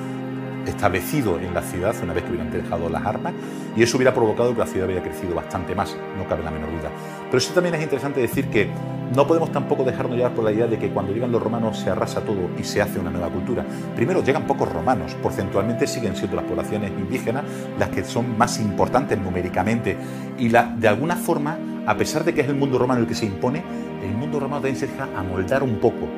establecido 0.68 1.38
en 1.38 1.54
la 1.54 1.62
ciudad 1.62 1.94
una 2.02 2.12
vez 2.12 2.24
que 2.24 2.30
hubieran 2.30 2.50
dejado 2.50 2.88
las 2.88 3.04
armas 3.04 3.32
y 3.76 3.82
eso 3.82 3.96
hubiera 3.96 4.14
provocado 4.14 4.52
que 4.52 4.60
la 4.60 4.66
ciudad 4.66 4.86
hubiera 4.86 5.02
crecido 5.02 5.34
bastante 5.34 5.74
más, 5.74 5.96
no 6.16 6.26
cabe 6.28 6.42
la 6.42 6.50
menor 6.50 6.70
duda. 6.70 6.90
Pero 7.30 7.40
sí 7.40 7.52
también 7.54 7.74
es 7.74 7.82
interesante 7.82 8.20
decir 8.20 8.48
que 8.48 8.68
no 9.14 9.26
podemos 9.26 9.52
tampoco 9.52 9.84
dejarnos 9.84 10.16
llevar 10.16 10.32
por 10.32 10.44
la 10.44 10.52
idea 10.52 10.66
de 10.66 10.78
que 10.78 10.90
cuando 10.90 11.12
llegan 11.12 11.30
los 11.30 11.42
romanos 11.42 11.78
se 11.78 11.90
arrasa 11.90 12.22
todo 12.22 12.50
y 12.58 12.64
se 12.64 12.82
hace 12.82 12.98
una 12.98 13.10
nueva 13.10 13.28
cultura. 13.28 13.64
Primero, 13.94 14.22
llegan 14.22 14.46
pocos 14.46 14.70
romanos, 14.72 15.14
porcentualmente 15.22 15.86
siguen 15.86 16.16
siendo 16.16 16.36
las 16.36 16.44
poblaciones 16.44 16.90
indígenas 16.90 17.44
las 17.78 17.90
que 17.90 18.04
son 18.04 18.36
más 18.36 18.58
importantes 18.58 19.18
numéricamente 19.18 19.96
y 20.38 20.48
la, 20.48 20.64
de 20.64 20.88
alguna 20.88 21.16
forma, 21.16 21.58
a 21.86 21.96
pesar 21.96 22.24
de 22.24 22.34
que 22.34 22.40
es 22.40 22.48
el 22.48 22.56
mundo 22.56 22.78
romano 22.78 23.00
el 23.00 23.06
que 23.06 23.14
se 23.14 23.26
impone, 23.26 23.62
el 24.02 24.16
mundo 24.16 24.40
romano 24.40 24.62
también 24.62 24.76
se 24.76 24.86
deja 24.86 25.08
amoldar 25.16 25.62
un 25.62 25.76
poco 25.76 26.08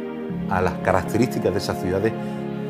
a 0.50 0.62
las 0.62 0.74
características 0.74 1.52
de 1.52 1.58
esas 1.58 1.80
ciudades 1.80 2.12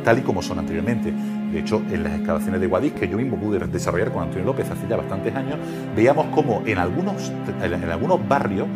tal 0.05 0.19
y 0.19 0.23
como 0.23 0.43
son 0.43 0.59
anteriormente. 0.59 1.13
De 1.53 1.61
hecho, 1.61 1.83
en 1.91 2.05
las 2.05 2.15
excavaciones 2.15 2.61
de 2.61 2.67
Guadix, 2.67 3.01
que 3.01 3.09
yo 3.09 3.17
mismo 3.17 3.37
pude 3.37 3.59
desarrollar 3.59 4.13
con 4.13 4.23
Antonio 4.23 4.45
López 4.45 4.71
hace 4.71 4.87
ya 4.89 4.97
bastantes 4.97 5.35
años, 5.35 5.59
veíamos 5.97 6.27
como 6.27 6.63
en 6.67 6.79
algunos, 6.79 7.33
en 7.63 7.91
algunos 7.91 8.29
barrios 8.29 8.67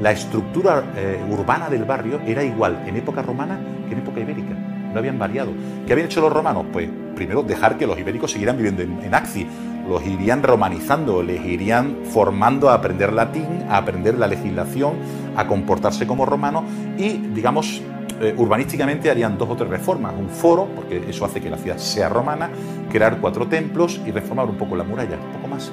la 0.00 0.12
estructura 0.12 0.84
eh, 0.96 1.20
urbana 1.28 1.68
del 1.68 1.84
barrio 1.84 2.20
era 2.26 2.44
igual 2.44 2.84
en 2.86 2.96
época 2.96 3.22
romana 3.22 3.58
que 3.88 3.94
en 3.94 4.00
época 4.00 4.20
ibérica. 4.20 4.54
No 4.92 4.98
habían 4.98 5.18
variado. 5.18 5.52
¿Qué 5.86 5.92
habían 5.92 6.06
hecho 6.06 6.20
los 6.20 6.32
romanos? 6.32 6.66
Pues 6.72 6.88
primero 7.14 7.42
dejar 7.42 7.76
que 7.76 7.86
los 7.86 7.98
ibéricos 7.98 8.30
siguieran 8.30 8.56
viviendo 8.56 8.82
en, 8.82 9.02
en 9.02 9.14
Axi. 9.14 9.46
Los 9.88 10.04
irían 10.04 10.42
romanizando, 10.42 11.22
les 11.22 11.42
irían 11.44 11.98
formando 12.04 12.68
a 12.68 12.74
aprender 12.74 13.12
latín, 13.12 13.64
a 13.68 13.78
aprender 13.78 14.18
la 14.18 14.26
legislación, 14.26 14.94
a 15.34 15.46
comportarse 15.46 16.06
como 16.06 16.26
romanos 16.26 16.64
y, 16.98 17.08
digamos, 17.34 17.80
eh, 18.20 18.34
urbanísticamente 18.36 19.10
harían 19.10 19.38
dos 19.38 19.48
o 19.48 19.56
tres 19.56 19.70
reformas. 19.70 20.12
Un 20.18 20.28
foro, 20.28 20.66
porque 20.74 21.04
eso 21.08 21.24
hace 21.24 21.40
que 21.40 21.48
la 21.48 21.56
ciudad 21.56 21.78
sea 21.78 22.08
romana, 22.08 22.50
crear 22.90 23.18
cuatro 23.18 23.46
templos 23.46 24.00
y 24.04 24.10
reformar 24.10 24.46
un 24.46 24.56
poco 24.56 24.76
la 24.76 24.84
muralla, 24.84 25.16
un 25.16 25.32
poco 25.32 25.48
más. 25.48 25.72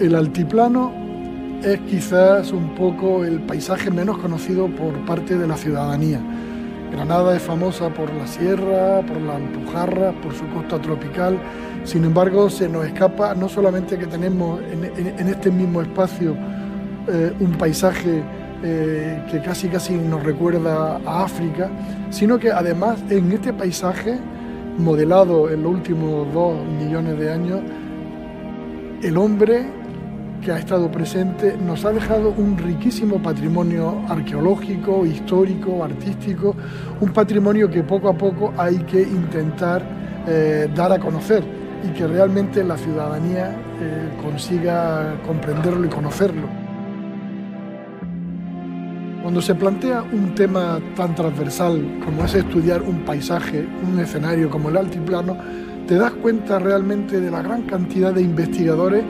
El 0.00 0.14
altiplano 0.14 1.07
es 1.62 1.80
quizás 1.80 2.52
un 2.52 2.74
poco 2.74 3.24
el 3.24 3.40
paisaje 3.40 3.90
menos 3.90 4.18
conocido 4.18 4.68
por 4.68 4.92
parte 5.04 5.36
de 5.36 5.46
la 5.46 5.56
ciudadanía. 5.56 6.20
Granada 6.92 7.36
es 7.36 7.42
famosa 7.42 7.90
por 7.90 8.12
la 8.14 8.26
sierra, 8.26 9.02
por 9.02 9.20
la 9.20 9.36
Alpujarra, 9.36 10.12
por 10.22 10.34
su 10.34 10.46
costa 10.48 10.80
tropical, 10.80 11.38
sin 11.88 12.04
embargo, 12.04 12.50
se 12.50 12.68
nos 12.68 12.84
escapa 12.84 13.34
no 13.34 13.48
solamente 13.48 13.96
que 13.96 14.06
tenemos 14.06 14.60
en, 14.70 15.26
este 15.26 15.50
mismo 15.50 15.80
espacio 15.80 16.36
eh, 17.08 17.32
un 17.40 17.52
paisaje 17.52 18.22
eh, 18.62 19.22
que 19.30 19.40
casi 19.40 19.68
casi 19.68 19.94
nos 19.94 20.22
recuerda 20.22 21.00
a 21.06 21.24
África, 21.24 21.70
sino 22.10 22.38
que 22.38 22.50
además 22.50 23.02
en 23.08 23.32
este 23.32 23.54
paisaje, 23.54 24.18
modelado 24.76 25.50
en 25.50 25.62
los 25.62 25.72
últimos 25.72 26.30
dos 26.34 26.58
millones 26.66 27.18
de 27.18 27.32
años, 27.32 27.60
el 29.02 29.16
hombre 29.16 29.64
que 30.42 30.52
ha 30.52 30.58
estado 30.58 30.90
presente 30.90 31.56
nos 31.56 31.84
ha 31.84 31.92
dejado 31.92 32.30
un 32.30 32.56
riquísimo 32.56 33.20
patrimonio 33.22 34.02
arqueológico, 34.08 35.04
histórico, 35.04 35.84
artístico, 35.84 36.54
un 37.00 37.12
patrimonio 37.12 37.70
que 37.70 37.82
poco 37.82 38.08
a 38.08 38.16
poco 38.16 38.52
hay 38.56 38.78
que 38.78 39.02
intentar 39.02 39.82
eh, 40.26 40.68
dar 40.74 40.92
a 40.92 40.98
conocer 40.98 41.42
y 41.84 41.88
que 41.96 42.06
realmente 42.06 42.64
la 42.64 42.76
ciudadanía 42.76 43.50
eh, 43.80 44.08
consiga 44.22 45.14
comprenderlo 45.26 45.86
y 45.86 45.88
conocerlo. 45.88 46.48
Cuando 49.22 49.42
se 49.42 49.54
plantea 49.54 50.04
un 50.12 50.34
tema 50.34 50.80
tan 50.96 51.14
transversal 51.14 52.00
como 52.04 52.24
es 52.24 52.34
estudiar 52.34 52.82
un 52.82 53.00
paisaje, 53.04 53.66
un 53.86 53.98
escenario 54.00 54.48
como 54.48 54.70
el 54.70 54.76
altiplano, 54.76 55.36
te 55.86 55.96
das 55.96 56.12
cuenta 56.12 56.58
realmente 56.58 57.20
de 57.20 57.30
la 57.30 57.42
gran 57.42 57.62
cantidad 57.62 58.12
de 58.12 58.22
investigadores, 58.22 59.02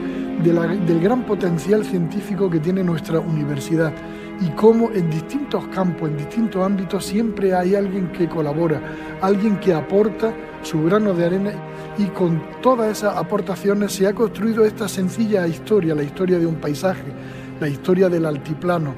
del 0.43 0.99
gran 1.01 1.25
potencial 1.25 1.83
científico 1.83 2.49
que 2.49 2.59
tiene 2.59 2.83
nuestra 2.83 3.19
universidad 3.19 3.93
y 4.41 4.49
cómo 4.51 4.89
en 4.91 5.09
distintos 5.09 5.67
campos, 5.67 6.09
en 6.09 6.17
distintos 6.17 6.65
ámbitos, 6.65 7.05
siempre 7.05 7.53
hay 7.53 7.75
alguien 7.75 8.11
que 8.11 8.27
colabora, 8.27 8.81
alguien 9.21 9.59
que 9.59 9.73
aporta 9.73 10.33
su 10.61 10.83
grano 10.83 11.13
de 11.13 11.25
arena 11.25 11.51
y 11.97 12.05
con 12.05 12.41
todas 12.61 12.97
esas 12.97 13.17
aportaciones 13.17 13.91
se 13.91 14.07
ha 14.07 14.13
construido 14.13 14.63
esta 14.65 14.87
sencilla 14.87 15.45
historia, 15.47 15.93
la 15.93 16.03
historia 16.03 16.39
de 16.39 16.45
un 16.45 16.55
paisaje, 16.55 17.11
la 17.59 17.67
historia 17.67 18.07
del 18.07 18.25
altiplano, 18.25 18.95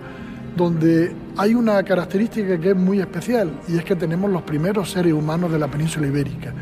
donde 0.56 1.16
hay 1.38 1.56
una 1.56 1.82
característica 1.84 2.60
que 2.60 2.72
es 2.72 2.76
muy 2.76 3.00
especial 3.00 3.52
y 3.68 3.78
es 3.78 3.84
que 3.84 3.96
tenemos 3.96 4.30
los 4.30 4.44
primeros 4.44 4.92
seres 4.92 5.14
humanos 5.14 5.52
de 5.52 5.58
la 5.58 5.68
península 5.68 6.08
ibérica 6.08 6.54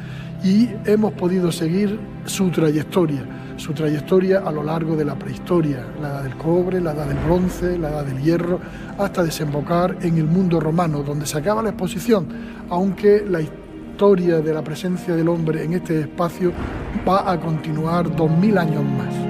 y 0.44 0.70
hemos 0.86 1.14
podido 1.14 1.52
seguir 1.52 2.00
su 2.26 2.50
trayectoria, 2.50 3.26
su 3.60 3.74
trayectoria 3.74 4.40
a 4.40 4.52
lo 4.52 4.64
largo 4.64 4.96
de 4.96 5.06
la 5.06 5.16
prehistoria, 5.16 5.86
la 6.02 6.10
edad 6.10 6.24
del 6.24 6.38
cobre, 6.38 6.80
la 6.80 6.94
edad 6.94 7.08
del 7.08 7.18
bronce, 7.18 7.78
la 7.78 7.90
edad 7.90 8.06
del 8.06 8.22
hierro, 8.22 8.60
hasta 8.98 9.24
desembocar 9.24 9.98
en 10.02 10.18
el 10.18 10.26
mundo 10.26 10.60
romano, 10.60 11.04
donde 11.04 11.26
se 11.26 11.38
acaba 11.38 11.62
la 11.62 11.70
exposición, 11.70 12.28
aunque 12.70 13.26
la 13.28 13.42
historia 13.42 14.40
de 14.40 14.54
la 14.54 14.64
presencia 14.64 15.16
del 15.16 15.28
hombre 15.28 15.64
en 15.64 15.74
este 15.74 16.00
espacio 16.02 16.54
va 17.08 17.30
a 17.30 17.40
continuar 17.40 18.16
dos 18.16 18.32
mil 18.32 18.58
años 18.58 18.84
más. 18.84 19.29